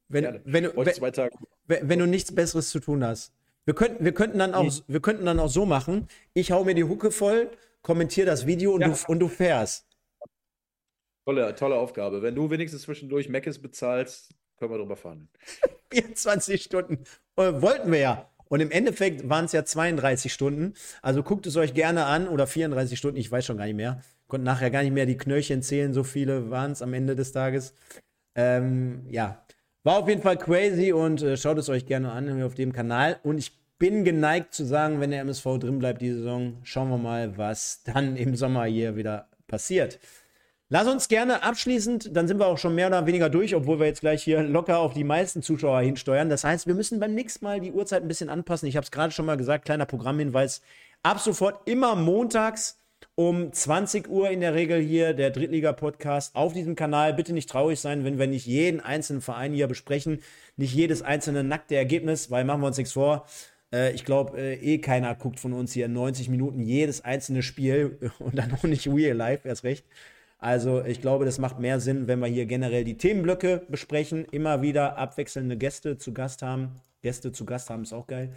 [0.09, 3.31] Wenn, wenn, du, wenn, wenn, du nichts Besseres zu tun hast.
[3.65, 4.83] Wir könnten, wir könnten, dann, auch, nee.
[4.87, 7.49] wir könnten dann auch so machen: ich hau mir die Hucke voll,
[7.83, 8.89] kommentiere das Video und, ja.
[8.89, 9.85] du, und du fährst.
[11.25, 12.23] Tolle, tolle Aufgabe.
[12.23, 15.29] Wenn du wenigstens zwischendurch Meckes bezahlst, können wir drüber fahren.
[15.91, 17.03] 24 Stunden.
[17.35, 18.29] Äh, wollten wir ja.
[18.47, 20.73] Und im Endeffekt waren es ja 32 Stunden.
[21.03, 22.27] Also guckt es euch gerne an.
[22.27, 24.01] Oder 34 Stunden, ich weiß schon gar nicht mehr.
[24.27, 25.93] Konnte nachher gar nicht mehr die Knöllchen zählen.
[25.93, 27.75] So viele waren es am Ende des Tages.
[28.35, 29.45] Ähm, ja,
[29.89, 33.19] war auf jeden Fall crazy und äh, schaut es euch gerne an auf dem Kanal.
[33.23, 36.99] Und ich bin geneigt zu sagen, wenn der MSV drin bleibt die Saison, schauen wir
[36.99, 39.97] mal, was dann im Sommer hier wieder passiert.
[40.69, 43.87] Lass uns gerne abschließend, dann sind wir auch schon mehr oder weniger durch, obwohl wir
[43.87, 46.29] jetzt gleich hier locker auf die meisten Zuschauer hinsteuern.
[46.29, 48.67] Das heißt, wir müssen beim nächsten Mal die Uhrzeit ein bisschen anpassen.
[48.67, 50.61] Ich habe es gerade schon mal gesagt, kleiner Programmhinweis.
[51.01, 52.77] Ab sofort immer montags
[53.15, 57.13] um 20 Uhr in der Regel hier der Drittliga-Podcast auf diesem Kanal.
[57.13, 60.21] Bitte nicht traurig sein, wenn wir nicht jeden einzelnen Verein hier besprechen,
[60.57, 63.25] nicht jedes einzelne nackte Ergebnis, weil machen wir uns nichts vor.
[63.73, 68.11] Äh, ich glaube, äh, eh keiner guckt von uns hier 90 Minuten jedes einzelne Spiel
[68.19, 69.85] und dann auch nicht Real Life, erst recht.
[70.39, 74.61] Also ich glaube, das macht mehr Sinn, wenn wir hier generell die Themenblöcke besprechen, immer
[74.61, 76.79] wieder abwechselnde Gäste zu Gast haben.
[77.01, 78.33] Gäste zu Gast haben ist auch geil.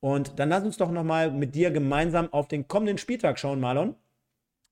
[0.00, 3.94] Und dann lass uns doch nochmal mit dir gemeinsam auf den kommenden Spieltag schauen, Marlon.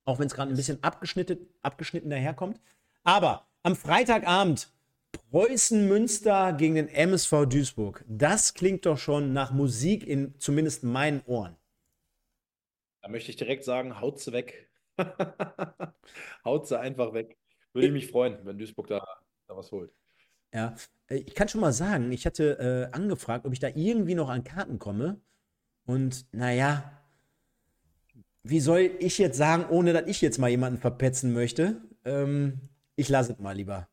[0.05, 2.61] Auch wenn es gerade ein bisschen abgeschnitten, abgeschnitten daherkommt.
[3.03, 4.69] Aber am Freitagabend
[5.31, 8.05] Preußen Münster gegen den MSV Duisburg.
[8.09, 11.57] Das klingt doch schon nach Musik in zumindest meinen Ohren.
[13.03, 14.71] Da möchte ich direkt sagen, haut sie weg.
[16.45, 17.37] haut sie einfach weg.
[17.73, 19.05] Würde ich mich freuen, wenn Duisburg da,
[19.47, 19.93] da was holt.
[20.53, 20.75] Ja,
[21.09, 24.29] äh, ich kann schon mal sagen, ich hatte äh, angefragt, ob ich da irgendwie noch
[24.29, 25.21] an Karten komme.
[25.85, 27.04] Und naja,
[28.45, 31.81] wie soll ich jetzt sagen, ohne dass ich jetzt mal jemanden verpetzen möchte?
[32.05, 32.61] Ähm,
[32.95, 33.89] ich lasse es mal lieber.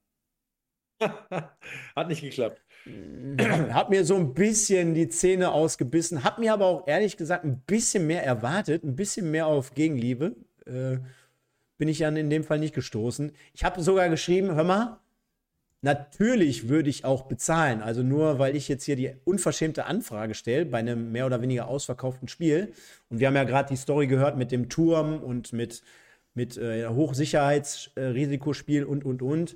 [1.96, 2.62] Hat nicht geklappt.
[3.72, 7.62] Hab mir so ein bisschen die Zähne ausgebissen, hab mir aber auch ehrlich gesagt ein
[7.62, 10.36] bisschen mehr erwartet, ein bisschen mehr auf Gegenliebe.
[10.66, 10.98] Äh,
[11.78, 13.32] bin ich dann in dem Fall nicht gestoßen.
[13.54, 15.00] Ich habe sogar geschrieben, hör mal,
[15.84, 17.82] Natürlich würde ich auch bezahlen.
[17.82, 21.68] Also nur weil ich jetzt hier die unverschämte Anfrage stelle bei einem mehr oder weniger
[21.68, 22.72] ausverkauften Spiel.
[23.10, 25.82] Und wir haben ja gerade die Story gehört mit dem Turm und mit,
[26.36, 29.56] mit äh, Hochsicherheitsrisikospiel und, und, und.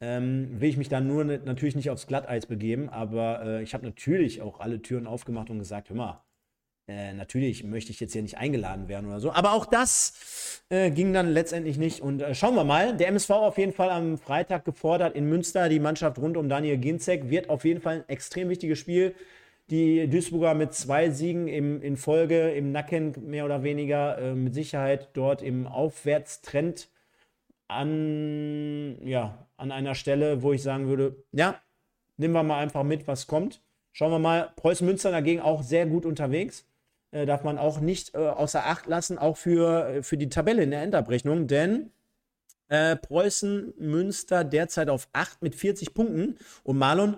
[0.00, 2.88] Ähm, will ich mich dann nur ne, natürlich nicht aufs Glatteis begeben.
[2.88, 6.24] Aber äh, ich habe natürlich auch alle Türen aufgemacht und gesagt, hör mal,
[6.88, 9.30] äh, natürlich möchte ich jetzt hier nicht eingeladen werden oder so.
[9.30, 12.00] Aber auch das äh, ging dann letztendlich nicht.
[12.00, 12.96] Und äh, schauen wir mal.
[12.96, 15.68] Der MSV auf jeden Fall am Freitag gefordert in Münster.
[15.68, 19.14] Die Mannschaft rund um Daniel Ginzek wird auf jeden Fall ein extrem wichtiges Spiel.
[19.68, 24.54] Die Duisburger mit zwei Siegen im, in Folge im Nacken, mehr oder weniger, äh, mit
[24.54, 26.88] Sicherheit dort im Aufwärtstrend
[27.68, 31.60] an, ja, an einer Stelle, wo ich sagen würde, ja,
[32.16, 33.60] nehmen wir mal einfach mit, was kommt.
[33.92, 34.52] Schauen wir mal.
[34.56, 36.64] Preußen Münster dagegen auch sehr gut unterwegs
[37.10, 40.62] äh, darf man auch nicht äh, außer Acht lassen, auch für, äh, für die Tabelle
[40.62, 41.90] in der Endabrechnung, denn
[42.68, 47.16] äh, Preußen Münster derzeit auf 8 mit 40 Punkten und Marlon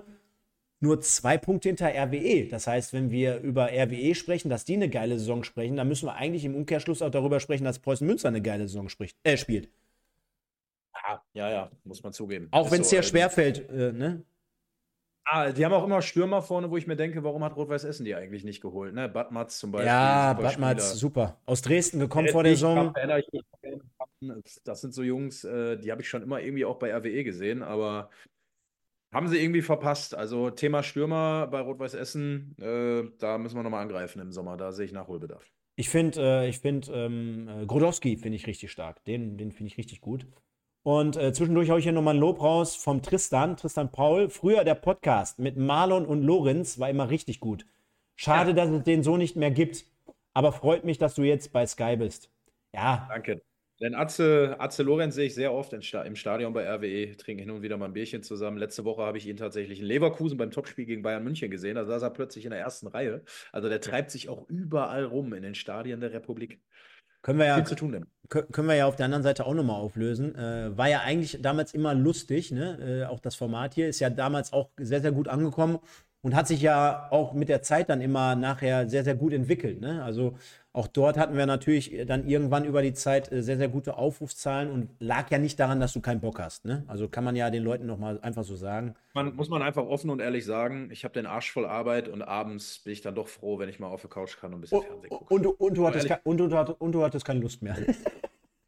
[0.82, 2.48] nur zwei Punkte hinter RWE.
[2.48, 6.06] Das heißt, wenn wir über RWE sprechen, dass die eine geile Saison sprechen, dann müssen
[6.06, 9.36] wir eigentlich im Umkehrschluss auch darüber sprechen, dass Preußen Münster eine geile Saison spricht, äh,
[9.36, 9.68] spielt.
[11.32, 12.48] Ja, ja, muss man zugeben.
[12.50, 14.22] Auch wenn es so, dir schwerfällt, äh, ne?
[15.24, 18.04] Ah, die haben auch immer Stürmer vorne, wo ich mir denke, warum hat Rot-Weiß Essen
[18.04, 18.94] die eigentlich nicht geholt?
[18.94, 19.08] Ne?
[19.08, 19.86] Badmatz zum Beispiel.
[19.86, 21.38] Ja, Badmatz, super.
[21.46, 22.92] Aus Dresden gekommen vor der Saison.
[24.64, 27.62] Das sind so Jungs, äh, die habe ich schon immer irgendwie auch bei RWE gesehen,
[27.62, 28.10] aber
[29.12, 30.14] haben sie irgendwie verpasst.
[30.14, 34.56] Also Thema Stürmer bei Rot-Weiß Essen, äh, da müssen wir nochmal angreifen im Sommer.
[34.56, 35.50] Da sehe ich Nachholbedarf.
[35.76, 39.04] Ich finde, äh, ich finde, ähm, äh, Grodowski finde ich richtig stark.
[39.04, 40.26] Den, den finde ich richtig gut.
[40.82, 44.30] Und äh, zwischendurch haue ich hier nochmal ein Lob raus vom Tristan, Tristan Paul.
[44.30, 47.66] Früher der Podcast mit Marlon und Lorenz war immer richtig gut.
[48.16, 48.56] Schade, ja.
[48.56, 49.84] dass es den so nicht mehr gibt.
[50.32, 52.30] Aber freut mich, dass du jetzt bei Sky bist.
[52.72, 53.06] Ja.
[53.10, 53.42] Danke.
[53.80, 57.62] Denn Atze, Atze Lorenz sehe ich sehr oft im Stadion bei RWE, trinke hin und
[57.62, 58.58] wieder mal ein Bierchen zusammen.
[58.58, 61.76] Letzte Woche habe ich ihn tatsächlich in Leverkusen beim Topspiel gegen Bayern München gesehen.
[61.76, 63.22] Da saß er plötzlich in der ersten Reihe.
[63.52, 66.60] Also der treibt sich auch überall rum in den Stadien der Republik.
[67.22, 68.06] Können wir ja, Viel zu tun denn.
[68.28, 70.34] können wir ja auf der anderen Seite auch nochmal auflösen.
[70.34, 73.02] Äh, war ja eigentlich damals immer lustig, ne?
[73.02, 75.78] Äh, auch das Format hier ist ja damals auch sehr, sehr gut angekommen
[76.22, 79.80] und hat sich ja auch mit der Zeit dann immer nachher sehr, sehr gut entwickelt.
[79.80, 80.02] Ne?
[80.04, 80.36] Also
[80.72, 84.70] auch dort hatten wir natürlich dann irgendwann über die Zeit äh, sehr, sehr gute Aufrufszahlen
[84.70, 86.64] und lag ja nicht daran, dass du keinen Bock hast.
[86.64, 86.84] Ne?
[86.86, 88.94] Also kann man ja den Leuten nochmal einfach so sagen.
[89.14, 92.22] Man, muss man einfach offen und ehrlich sagen, ich habe den Arsch voll Arbeit und
[92.22, 94.60] abends bin ich dann doch froh, wenn ich mal auf der Couch kann und ein
[94.60, 95.34] bisschen oh, Fernsehen gucke.
[95.34, 97.76] Und, und, du hattest und, du, und du hattest keine Lust mehr.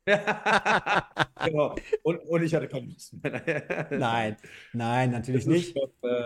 [1.45, 1.77] genau.
[2.03, 3.87] Und, und ich hatte keine Lust mehr.
[3.91, 4.37] nein,
[4.73, 5.77] nein, natürlich nicht.
[5.77, 6.25] Doch, äh,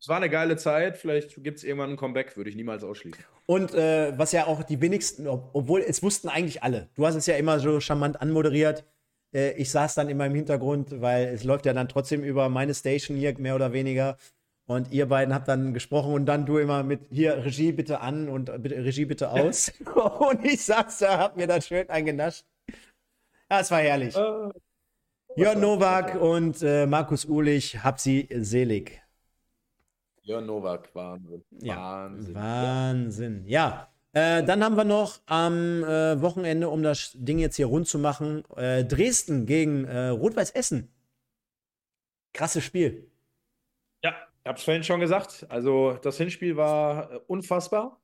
[0.00, 0.96] es war eine geile Zeit.
[0.96, 3.22] Vielleicht gibt es irgendwann ein Comeback, würde ich niemals ausschließen.
[3.46, 6.88] Und äh, was ja auch die wenigsten, obwohl es wussten eigentlich alle.
[6.94, 8.84] Du hast es ja immer so charmant anmoderiert.
[9.34, 12.74] Äh, ich saß dann immer im Hintergrund, weil es läuft ja dann trotzdem über meine
[12.74, 14.16] Station hier, mehr oder weniger.
[14.66, 18.28] Und ihr beiden habt dann gesprochen und dann du immer mit hier Regie bitte an
[18.28, 19.72] und bitte, Regie bitte aus.
[20.20, 22.44] und ich saß da, hab mir da schön eingenascht.
[23.50, 24.14] Ja, es war herrlich.
[24.14, 24.50] Uh,
[25.36, 29.00] Jörn Nowak und äh, Markus Uhlich, hab sie selig.
[30.28, 31.42] Jörn Nowak, Wahnsinn.
[31.62, 32.34] Ja, Wahnsinn.
[32.34, 33.44] Wahnsinn.
[33.46, 33.88] Ja.
[34.12, 37.98] Äh, dann haben wir noch am äh, Wochenende, um das Ding jetzt hier rund zu
[37.98, 40.92] machen, äh, Dresden gegen äh, Rot-Weiß Essen.
[42.34, 43.10] Krasses Spiel.
[44.04, 44.10] Ja,
[44.42, 45.46] ich habe es vorhin schon gesagt.
[45.48, 47.98] Also das Hinspiel war äh, unfassbar.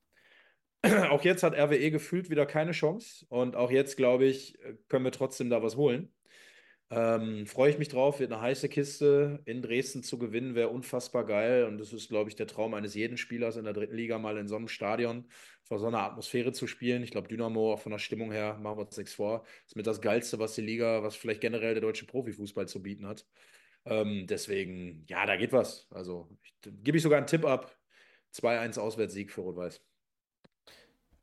[1.10, 3.26] auch jetzt hat RWE gefühlt wieder keine Chance.
[3.28, 6.10] Und auch jetzt, glaube ich, können wir trotzdem da was holen.
[6.90, 9.40] Ähm, Freue ich mich drauf, wird eine heiße Kiste.
[9.46, 11.64] In Dresden zu gewinnen wäre unfassbar geil.
[11.64, 14.36] Und das ist, glaube ich, der Traum eines jeden Spielers in der dritten Liga, mal
[14.38, 15.26] in so einem Stadion
[15.64, 17.02] vor so einer Atmosphäre zu spielen.
[17.02, 19.86] Ich glaube, Dynamo, auch von der Stimmung her, machen wir uns nichts vor, ist mit
[19.86, 23.26] das Geilste, was die Liga, was vielleicht generell der deutsche Profifußball zu bieten hat.
[23.86, 25.86] Ähm, deswegen, ja, da geht was.
[25.90, 26.28] Also
[26.62, 27.76] gebe ich sogar einen Tipp ab.
[28.32, 29.80] 2-1 Auswärtssieg für Rot-Weiß.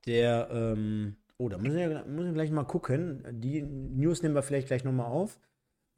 [0.06, 3.24] Der, ähm, oh, da muss ich, muss ich gleich mal gucken.
[3.42, 5.40] Die News nehmen wir vielleicht gleich nochmal auf.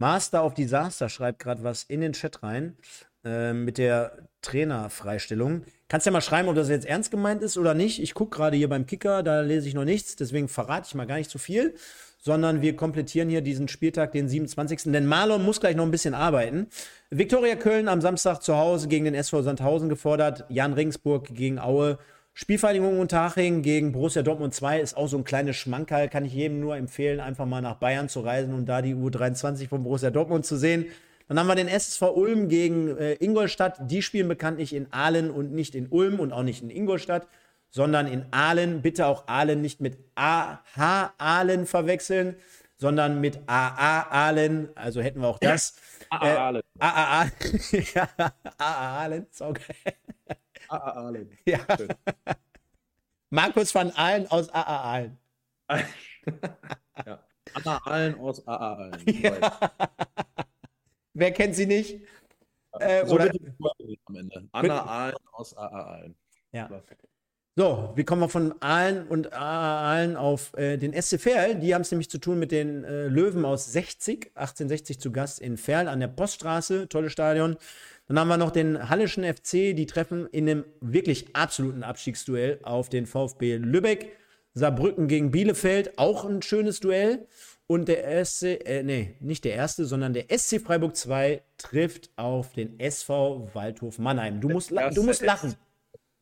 [0.03, 2.75] Master of Disaster schreibt gerade was in den Chat rein
[3.23, 5.63] äh, mit der Trainerfreistellung.
[5.88, 8.01] Kannst ja mal schreiben, ob das jetzt ernst gemeint ist oder nicht.
[8.01, 11.07] Ich gucke gerade hier beim Kicker, da lese ich noch nichts, deswegen verrate ich mal
[11.07, 11.75] gar nicht zu viel,
[12.19, 14.91] sondern wir komplettieren hier diesen Spieltag, den 27.
[14.91, 16.67] Denn Marlon muss gleich noch ein bisschen arbeiten.
[17.09, 21.97] Viktoria Köln am Samstag zu Hause gegen den SV Sandhausen gefordert, Jan Ringsburg gegen Aue
[22.35, 26.10] Spielvereinigung Unterhaching gegen Borussia Dortmund 2 ist auch so ein kleines Schmankerl.
[26.10, 29.69] Kann ich jedem nur empfehlen, einfach mal nach Bayern zu reisen und da die U23
[29.69, 30.88] von Borussia Dortmund zu sehen.
[31.27, 33.77] Dann haben wir den SSV Ulm gegen äh, Ingolstadt.
[33.81, 37.27] Die spielen bekanntlich in Aalen und nicht in Ulm und auch nicht in Ingolstadt,
[37.69, 38.81] sondern in Aalen.
[38.81, 42.35] Bitte auch Aalen nicht mit AH Aalen verwechseln,
[42.77, 44.69] sondern mit AA Aalen.
[44.76, 45.76] Also hätten wir auch das.
[46.10, 46.61] AA Ahlen.
[46.80, 47.31] AA Ahlen.
[47.93, 48.10] ja,
[48.57, 49.93] AA Ahlen, ist auch geil.
[50.73, 51.37] AA Ahlen.
[51.45, 51.59] Ja.
[53.29, 55.17] Markus van Ahlen aus AA Ahlen.
[57.05, 57.23] ja.
[57.53, 59.03] Anna Ahlen aus AA Ahlen.
[59.05, 59.71] Ja.
[61.13, 62.01] Wer kennt sie nicht?
[62.79, 63.31] Äh, so oder,
[64.05, 64.47] am Ende.
[64.51, 66.15] Anna Ahlen aus AA Ahlen.
[66.51, 66.69] Ja.
[67.55, 71.59] So, wie kommen wir von Aalen und Aalen auf äh, den SC Verl?
[71.59, 75.39] Die haben es nämlich zu tun mit den äh, Löwen aus 60, 1860 zu Gast
[75.39, 77.57] in Verl an der Poststraße, tolles Stadion.
[78.07, 82.89] Dann haben wir noch den Hallischen FC, die treffen in einem wirklich absoluten Abstiegsduell auf
[82.89, 84.17] den VfB Lübeck.
[84.55, 87.27] Saarbrücken gegen Bielefeld, auch ein schönes Duell.
[87.65, 92.53] Und der erste, äh, nee, nicht der erste, sondern der SC Freiburg 2 trifft auf
[92.53, 94.41] den SV Waldhof Mannheim.
[94.41, 95.55] Du musst, du musst lachen.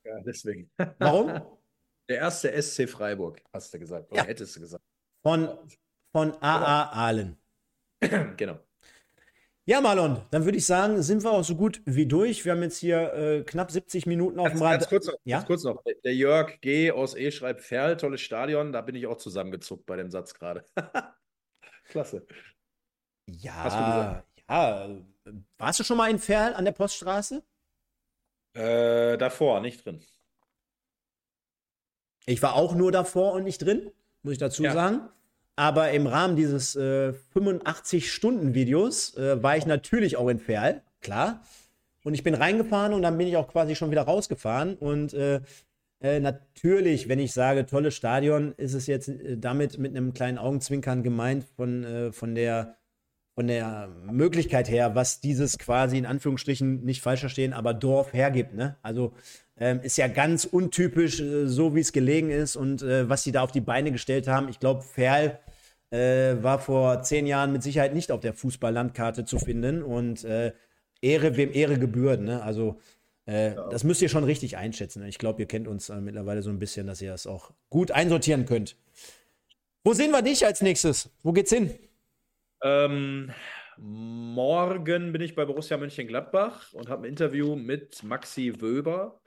[0.05, 0.69] Ja, deswegen.
[0.99, 1.41] Warum?
[2.09, 4.11] Der erste SC Freiburg, hast du gesagt.
[4.11, 4.27] Oder ja.
[4.27, 4.83] hättest du gesagt.
[5.23, 5.47] Von,
[6.11, 7.37] von AA Aalen.
[8.35, 8.59] genau.
[9.71, 12.43] Ja, Marlon, dann würde ich sagen, sind wir auch so gut wie durch.
[12.43, 14.79] Wir haben jetzt hier äh, knapp 70 Minuten auf dem Rad.
[14.81, 15.37] Ganz kurz noch, ja?
[15.37, 15.81] ganz kurz noch.
[16.03, 16.91] Der Jörg G.
[16.91, 17.31] aus E.
[17.31, 18.73] schreibt Ferl, tolles Stadion.
[18.73, 20.65] Da bin ich auch zusammengezuckt bei dem Satz gerade.
[21.85, 22.27] Klasse.
[23.27, 24.89] Ja, ja.
[25.57, 27.41] Warst du schon mal in Ferl an der Poststraße?
[28.51, 30.03] Äh, davor, nicht drin.
[32.25, 33.89] Ich war auch nur davor und nicht drin,
[34.21, 34.73] muss ich dazu ja.
[34.73, 35.07] sagen.
[35.55, 41.43] Aber im Rahmen dieses äh, 85-Stunden-Videos äh, war ich natürlich auch in Ferl, klar.
[42.03, 44.75] Und ich bin reingefahren und dann bin ich auch quasi schon wieder rausgefahren.
[44.75, 45.41] Und äh,
[46.01, 50.37] äh natürlich, wenn ich sage, tolles Stadion, ist es jetzt äh, damit mit einem kleinen
[50.37, 52.77] Augenzwinkern gemeint von, äh, von der
[53.33, 58.53] von der Möglichkeit her, was dieses quasi in Anführungsstrichen nicht falsch verstehen, aber Dorf hergibt.
[58.53, 58.75] Ne?
[58.81, 59.13] Also
[59.61, 63.31] ähm, ist ja ganz untypisch, äh, so wie es gelegen ist und äh, was sie
[63.31, 64.49] da auf die Beine gestellt haben.
[64.49, 65.39] Ich glaube, Ferl
[65.91, 70.51] äh, war vor zehn Jahren mit Sicherheit nicht auf der Fußballlandkarte zu finden und äh,
[70.99, 72.21] Ehre wem Ehre gebührt.
[72.21, 72.41] Ne?
[72.41, 72.79] Also
[73.27, 73.69] äh, ja.
[73.69, 75.05] das müsst ihr schon richtig einschätzen.
[75.05, 77.91] Ich glaube, ihr kennt uns äh, mittlerweile so ein bisschen, dass ihr das auch gut
[77.91, 78.75] einsortieren könnt.
[79.83, 81.11] Wo sehen wir dich als nächstes?
[81.21, 81.71] Wo geht's hin?
[82.63, 83.31] Ähm,
[83.77, 89.21] morgen bin ich bei Borussia Mönchengladbach und habe ein Interview mit Maxi Wöber.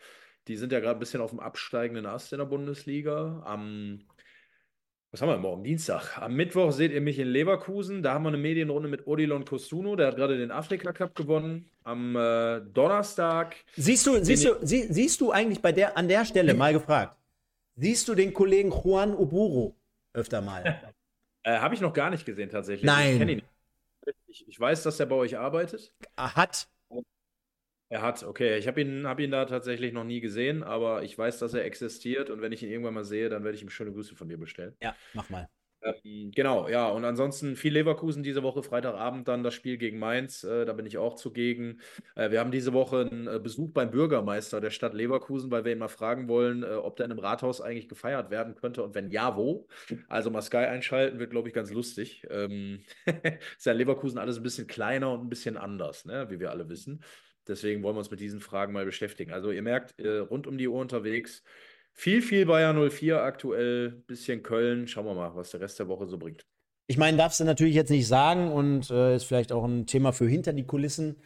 [0.48, 3.42] Die sind ja gerade ein bisschen auf dem absteigenden Ast in der Bundesliga.
[3.46, 4.04] Am,
[5.10, 5.64] was haben wir morgen?
[5.64, 6.18] Dienstag.
[6.18, 8.02] Am Mittwoch seht ihr mich in Leverkusen.
[8.02, 9.96] Da haben wir eine Medienrunde mit Odilon Kosuno.
[9.96, 11.70] Der hat gerade den Afrika Cup gewonnen.
[11.82, 13.56] Am äh, Donnerstag.
[13.76, 17.16] Siehst du, siehst, du, sie, siehst du eigentlich bei der, an der Stelle mal gefragt,
[17.76, 19.76] siehst du den Kollegen Juan Oburo
[20.12, 20.82] öfter mal?
[21.46, 22.86] Äh, Habe ich noch gar nicht gesehen, tatsächlich.
[22.86, 23.42] Nein.
[24.06, 25.92] Ich, ich, ich, weiß, dass er bei euch arbeitet.
[26.16, 26.68] Er hat.
[27.88, 28.58] Er hat, okay.
[28.58, 31.64] Ich habe ihn, hab ihn da tatsächlich noch nie gesehen, aber ich weiß, dass er
[31.64, 34.28] existiert und wenn ich ihn irgendwann mal sehe, dann werde ich ihm schöne Grüße von
[34.28, 34.74] dir bestellen.
[34.82, 35.48] Ja, mach mal.
[35.84, 36.88] Ähm, genau, ja.
[36.88, 40.42] Und ansonsten viel Leverkusen diese Woche, Freitagabend dann das Spiel gegen Mainz.
[40.44, 41.80] Äh, da bin ich auch zugegen.
[42.16, 45.72] Äh, wir haben diese Woche einen äh, Besuch beim Bürgermeister der Stadt Leverkusen, weil wir
[45.72, 48.94] ihn mal fragen wollen, äh, ob der in einem Rathaus eigentlich gefeiert werden könnte und
[48.94, 49.66] wenn ja, wo.
[50.08, 52.26] Also mal Sky einschalten, wird, glaube ich, ganz lustig.
[52.30, 52.80] Ähm,
[53.56, 56.30] ist ja in Leverkusen alles ein bisschen kleiner und ein bisschen anders, ne?
[56.30, 57.02] wie wir alle wissen.
[57.46, 59.32] Deswegen wollen wir uns mit diesen Fragen mal beschäftigen.
[59.32, 61.42] Also ihr merkt, äh, rund um die Uhr unterwegs.
[61.92, 64.88] Viel, viel Bayern 04 aktuell, bisschen Köln.
[64.88, 66.44] Schauen wir mal, was der Rest der Woche so bringt.
[66.86, 70.12] Ich meine, darfst du natürlich jetzt nicht sagen und äh, ist vielleicht auch ein Thema
[70.12, 71.16] für hinter die Kulissen.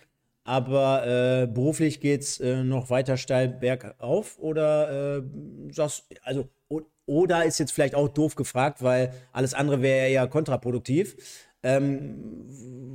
[0.45, 5.23] Aber äh, beruflich geht es äh, noch weiter steil bergauf oder äh,
[5.73, 6.49] sagst also
[7.05, 11.17] oder ist jetzt vielleicht auch doof gefragt, weil alles andere wäre ja kontraproduktiv.
[11.69, 12.47] Ähm,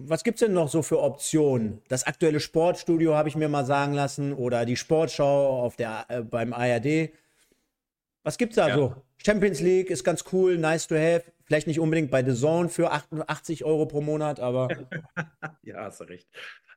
[0.05, 1.81] was gibt es denn noch so für Optionen?
[1.87, 6.21] Das aktuelle Sportstudio habe ich mir mal sagen lassen oder die Sportschau auf der, äh,
[6.21, 7.11] beim ARD.
[8.23, 8.75] Was gibt's da ja.
[8.75, 8.95] so?
[9.23, 11.23] Champions League ist ganz cool, nice to have.
[11.45, 14.69] Vielleicht nicht unbedingt bei The Zone für 88 Euro pro Monat, aber.
[15.63, 16.27] ja, hast du recht.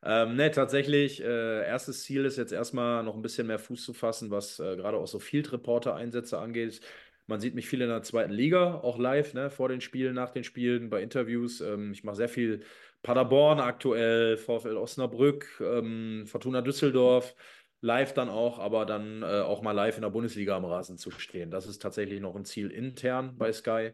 [0.03, 3.93] Ähm, ne, tatsächlich, äh, erstes Ziel ist jetzt erstmal noch ein bisschen mehr Fuß zu
[3.93, 6.81] fassen, was äh, gerade auch so Field Reporter-Einsätze angeht.
[7.27, 10.29] Man sieht mich viel in der zweiten Liga, auch live, ne, vor den Spielen, nach
[10.31, 11.61] den Spielen, bei Interviews.
[11.61, 12.61] Ähm, ich mache sehr viel
[13.03, 17.35] Paderborn aktuell, VfL Osnabrück, ähm, Fortuna Düsseldorf
[17.81, 21.11] live dann auch, aber dann äh, auch mal live in der Bundesliga am Rasen zu
[21.11, 21.51] stehen.
[21.51, 23.91] Das ist tatsächlich noch ein Ziel intern bei Sky.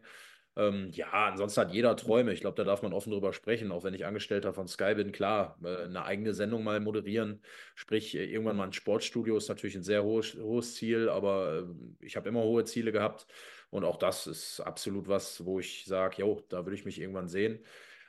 [0.56, 2.32] Ähm, ja, ansonsten hat jeder Träume.
[2.32, 5.10] Ich glaube, da darf man offen drüber sprechen, auch wenn ich Angestellter von Sky bin.
[5.12, 7.42] Klar, äh, eine eigene Sendung mal moderieren,
[7.74, 11.66] sprich äh, irgendwann mal ein Sportstudio ist natürlich ein sehr hohes, hohes Ziel, aber
[12.00, 13.26] äh, ich habe immer hohe Ziele gehabt
[13.70, 17.28] und auch das ist absolut was, wo ich sage, jo, da würde ich mich irgendwann
[17.28, 17.64] sehen.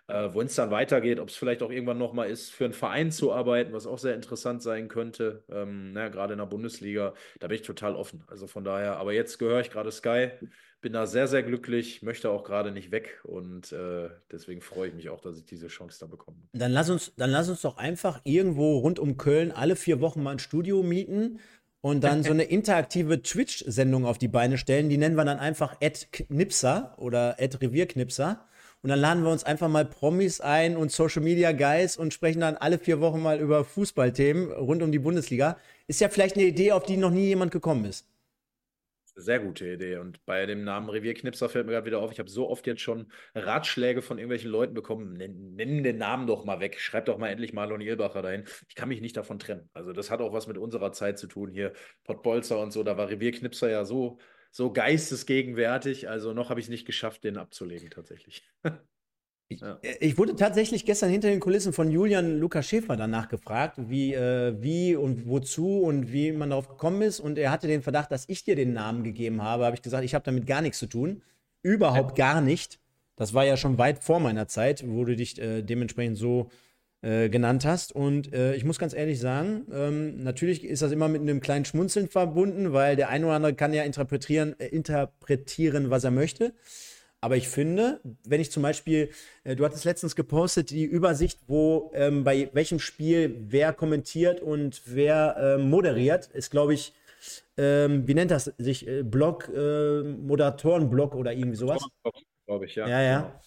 [0.08, 3.12] Äh, Wenn es dann weitergeht, ob es vielleicht auch irgendwann nochmal ist, für einen Verein
[3.12, 7.48] zu arbeiten, was auch sehr interessant sein könnte, ähm, na, gerade in der Bundesliga, da
[7.48, 8.24] bin ich total offen.
[8.28, 10.32] Also von daher, aber jetzt gehöre ich gerade Sky,
[10.86, 14.94] bin da sehr, sehr glücklich, möchte auch gerade nicht weg und äh, deswegen freue ich
[14.94, 16.38] mich auch, dass ich diese Chance da bekomme.
[16.54, 20.22] Dann lass uns, dann lass uns doch einfach irgendwo rund um Köln alle vier Wochen
[20.22, 21.40] mal ein Studio mieten
[21.82, 24.88] und dann so eine interaktive Twitch-Sendung auf die Beine stellen.
[24.90, 28.46] Die nennen wir dann einfach Ed Knipser oder Ed Revierknipser.
[28.84, 32.42] Und dann laden wir uns einfach mal Promis ein und Social Media Guys und sprechen
[32.42, 35.58] dann alle vier Wochen mal über Fußballthemen rund um die Bundesliga.
[35.88, 38.06] Ist ja vielleicht eine Idee, auf die noch nie jemand gekommen ist.
[39.18, 39.98] Sehr gute Idee.
[39.98, 42.82] Und bei dem Namen Revierknipser fällt mir gerade wieder auf, ich habe so oft jetzt
[42.82, 45.14] schon Ratschläge von irgendwelchen Leuten bekommen.
[45.14, 46.82] Nenn, den Namen doch mal weg.
[46.82, 48.44] Schreib doch mal endlich Marlon Ilbacher dahin.
[48.68, 49.70] Ich kann mich nicht davon trennen.
[49.74, 51.72] Also, das hat auch was mit unserer Zeit zu tun hier.
[52.04, 54.20] Pottbolzer und so, da war Revierknipser ja so,
[54.52, 56.10] so geistesgegenwärtig.
[56.10, 58.46] Also, noch habe ich es nicht geschafft, den abzulegen, tatsächlich.
[59.48, 59.78] Ich, ja.
[59.82, 64.14] Äh, ich, wurde tatsächlich gestern hinter den Kulissen von Julian Lukas Schäfer danach gefragt, wie,
[64.14, 67.20] äh, wie und wozu und wie man darauf gekommen ist.
[67.20, 69.66] Und er hatte den Verdacht, dass ich dir den Namen gegeben habe.
[69.66, 71.22] Habe ich gesagt, ich habe damit gar nichts zu tun.
[71.62, 72.80] Überhaupt gar nicht.
[73.16, 76.50] Das war ja schon weit vor meiner Zeit, wo du dich äh, dementsprechend so
[77.02, 77.94] äh, genannt hast.
[77.94, 81.64] Und äh, ich muss ganz ehrlich sagen, ähm, natürlich ist das immer mit einem kleinen
[81.64, 86.54] Schmunzeln verbunden, weil der eine oder andere kann ja interpretieren, äh, interpretieren was er möchte.
[87.22, 89.10] Aber ich finde, wenn ich zum Beispiel,
[89.44, 94.82] äh, du hattest letztens gepostet, die Übersicht, wo ähm, bei welchem Spiel wer kommentiert und
[94.86, 96.94] wer äh, moderiert, ist, glaube ich,
[97.58, 98.88] ähm, wie nennt das sich?
[98.88, 101.84] Äh, Blog, äh, Moderatorenblog oder irgendwie sowas?
[102.46, 102.88] Glaube ich, ja.
[102.88, 103.22] Ja, ja.
[103.22, 103.42] Genau.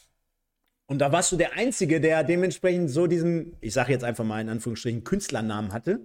[0.91, 4.41] Und da warst du der Einzige, der dementsprechend so diesen, ich sage jetzt einfach mal
[4.41, 6.01] in Anführungsstrichen, Künstlernamen hatte.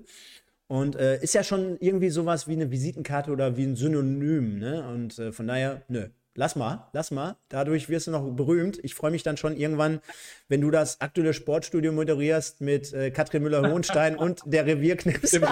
[0.68, 4.88] Und äh, ist ja schon irgendwie sowas wie eine Visitenkarte oder wie ein Synonym, ne?
[4.88, 7.38] Und äh, von daher, nö, lass mal, lass mal.
[7.50, 8.80] Dadurch wirst du noch berühmt.
[8.84, 10.02] Ich freue mich dann schon irgendwann,
[10.48, 15.40] wenn du das aktuelle Sportstudio moderierst mit äh, Katrin Müller-Hohenstein und der Revierknips.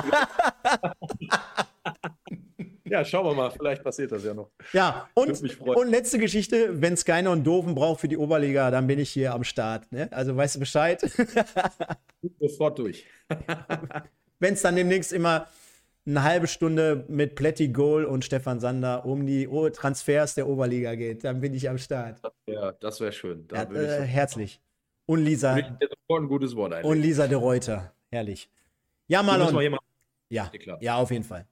[2.92, 4.52] Ja, schauen wir mal, vielleicht passiert das ja noch.
[4.74, 9.00] Ja, und, und letzte Geschichte, wenn Skyner und Doofen braucht für die Oberliga, dann bin
[9.00, 9.90] ich hier am Start.
[9.94, 10.10] Ne?
[10.12, 11.00] Also weißt du Bescheid?
[12.42, 13.06] Sofort durch.
[14.40, 15.48] wenn es dann demnächst immer
[16.06, 21.24] eine halbe Stunde mit Plätti Goal und Stefan Sander um die Transfers der Oberliga geht.
[21.24, 22.22] Dann bin ich am Start.
[22.48, 23.48] Ja, das wäre schön.
[23.52, 24.60] Ja, äh, herzlich.
[25.06, 25.54] Und Lisa.
[25.54, 26.90] Ein gutes Wort eigentlich.
[26.90, 27.94] Und Lisa de Reuter.
[28.12, 28.50] Herrlich.
[29.08, 29.78] Ja, Marlon.
[30.30, 30.50] Ja,
[30.80, 31.46] ja, auf jeden Fall.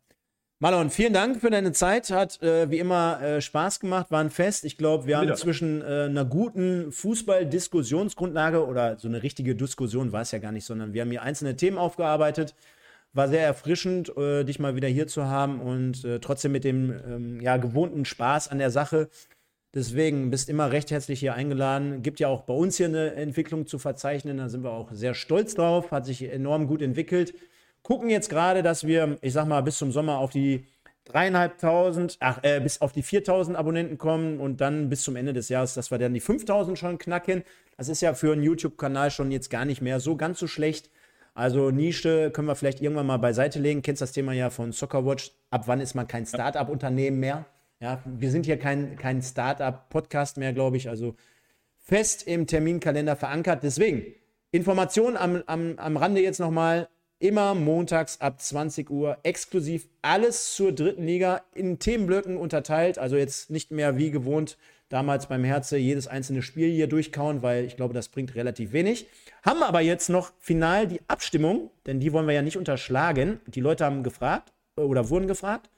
[0.62, 2.10] Marlon, vielen Dank für deine Zeit.
[2.10, 4.66] Hat äh, wie immer äh, Spaß gemacht, war ein Fest.
[4.66, 10.22] Ich glaube, wir haben zwischen äh, einer guten Fußball-Diskussionsgrundlage oder so eine richtige Diskussion war
[10.22, 12.56] es ja gar nicht, sondern wir haben hier einzelne Themen aufgearbeitet.
[13.14, 16.92] War sehr erfrischend, äh, dich mal wieder hier zu haben und äh, trotzdem mit dem
[16.92, 19.10] ähm, ja, gewohnten Spaß an der Sache.
[19.74, 22.02] Deswegen bist immer recht herzlich hier eingeladen.
[22.02, 24.38] Gibt ja auch bei uns hier eine Entwicklung zu verzeichnen.
[24.38, 25.92] Da sind wir auch sehr stolz drauf.
[25.92, 27.36] Hat sich enorm gut entwickelt.
[27.84, 30.66] Gucken jetzt gerade, dass wir, ich sag mal, bis zum Sommer auf die
[31.06, 35.50] dreieinhalbtausend, ach, äh, bis auf die 4000 Abonnenten kommen und dann bis zum Ende des
[35.50, 37.44] Jahres, dass wir dann die 5000 schon knacken.
[37.78, 40.90] Das ist ja für einen YouTube-Kanal schon jetzt gar nicht mehr so ganz so schlecht.
[41.40, 43.82] Also Nische können wir vielleicht irgendwann mal beiseite legen.
[43.82, 45.32] Kennst das Thema ja von Soccerwatch.
[45.52, 47.46] Ab wann ist man kein Start-up-Unternehmen mehr?
[47.80, 50.90] Ja, wir sind hier kein, kein Start-up-Podcast mehr, glaube ich.
[50.90, 51.16] Also
[51.78, 53.64] fest im Terminkalender verankert.
[53.64, 54.04] Deswegen,
[54.52, 56.90] Informationen am, am, am Rande jetzt nochmal.
[57.20, 63.00] Immer montags ab 20 Uhr exklusiv alles zur dritten Liga in Themenblöcken unterteilt.
[63.00, 64.58] Also jetzt nicht mehr wie gewohnt
[64.90, 69.08] damals beim Herze jedes einzelne Spiel hier durchkauen, weil ich glaube, das bringt relativ wenig.
[69.44, 73.40] Haben aber jetzt noch final die Abstimmung, denn die wollen wir ja nicht unterschlagen.
[73.48, 75.70] Die Leute haben gefragt oder wurden gefragt.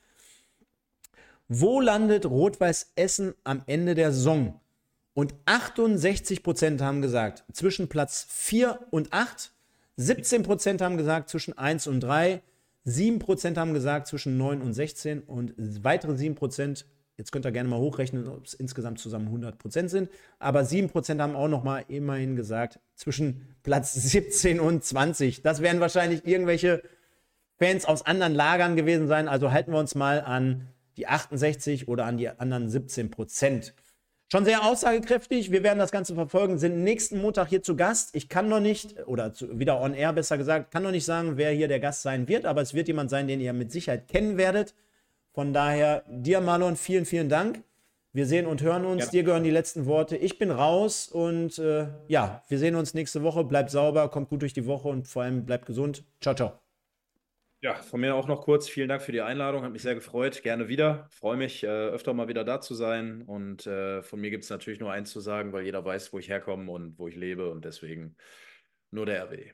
[1.47, 4.59] Wo landet Rot-Weiß Essen am Ende der Saison?
[5.13, 9.51] Und 68% haben gesagt, zwischen Platz 4 und 8.
[9.99, 12.41] 17% haben gesagt, zwischen 1 und 3.
[12.85, 15.23] 7% haben gesagt, zwischen 9 und 16.
[15.23, 16.85] Und weitere 7%
[17.17, 20.09] Jetzt könnt ihr gerne mal hochrechnen, ob es insgesamt zusammen 100% sind.
[20.39, 25.41] Aber 7% haben auch noch mal immerhin gesagt, zwischen Platz 17 und 20.
[25.41, 26.81] Das werden wahrscheinlich irgendwelche
[27.57, 29.27] Fans aus anderen Lagern gewesen sein.
[29.27, 30.67] Also halten wir uns mal an
[30.97, 33.73] die 68 oder an die anderen 17%
[34.31, 35.51] Schon sehr aussagekräftig.
[35.51, 38.15] Wir werden das Ganze verfolgen, sind nächsten Montag hier zu Gast.
[38.15, 41.35] Ich kann noch nicht, oder zu, wieder on air besser gesagt, kann noch nicht sagen,
[41.35, 44.07] wer hier der Gast sein wird, aber es wird jemand sein, den ihr mit Sicherheit
[44.07, 44.73] kennen werdet.
[45.33, 47.63] Von daher, dir, Marlon, vielen, vielen Dank.
[48.13, 49.05] Wir sehen und hören uns.
[49.05, 49.11] Ja.
[49.11, 50.17] Dir gehören die letzten Worte.
[50.17, 53.45] Ich bin raus und äh, ja, wir sehen uns nächste Woche.
[53.45, 56.03] Bleibt sauber, kommt gut durch die Woche und vor allem bleibt gesund.
[56.19, 56.59] Ciao, ciao.
[57.61, 58.67] Ja, von mir auch noch kurz.
[58.67, 59.63] Vielen Dank für die Einladung.
[59.63, 60.41] Hat mich sehr gefreut.
[60.43, 61.07] Gerne wieder.
[61.11, 63.21] Freue mich, äh, öfter mal wieder da zu sein.
[63.21, 66.19] Und äh, von mir gibt es natürlich nur eins zu sagen, weil jeder weiß, wo
[66.19, 67.49] ich herkomme und wo ich lebe.
[67.49, 68.17] Und deswegen
[68.89, 69.51] nur der RW.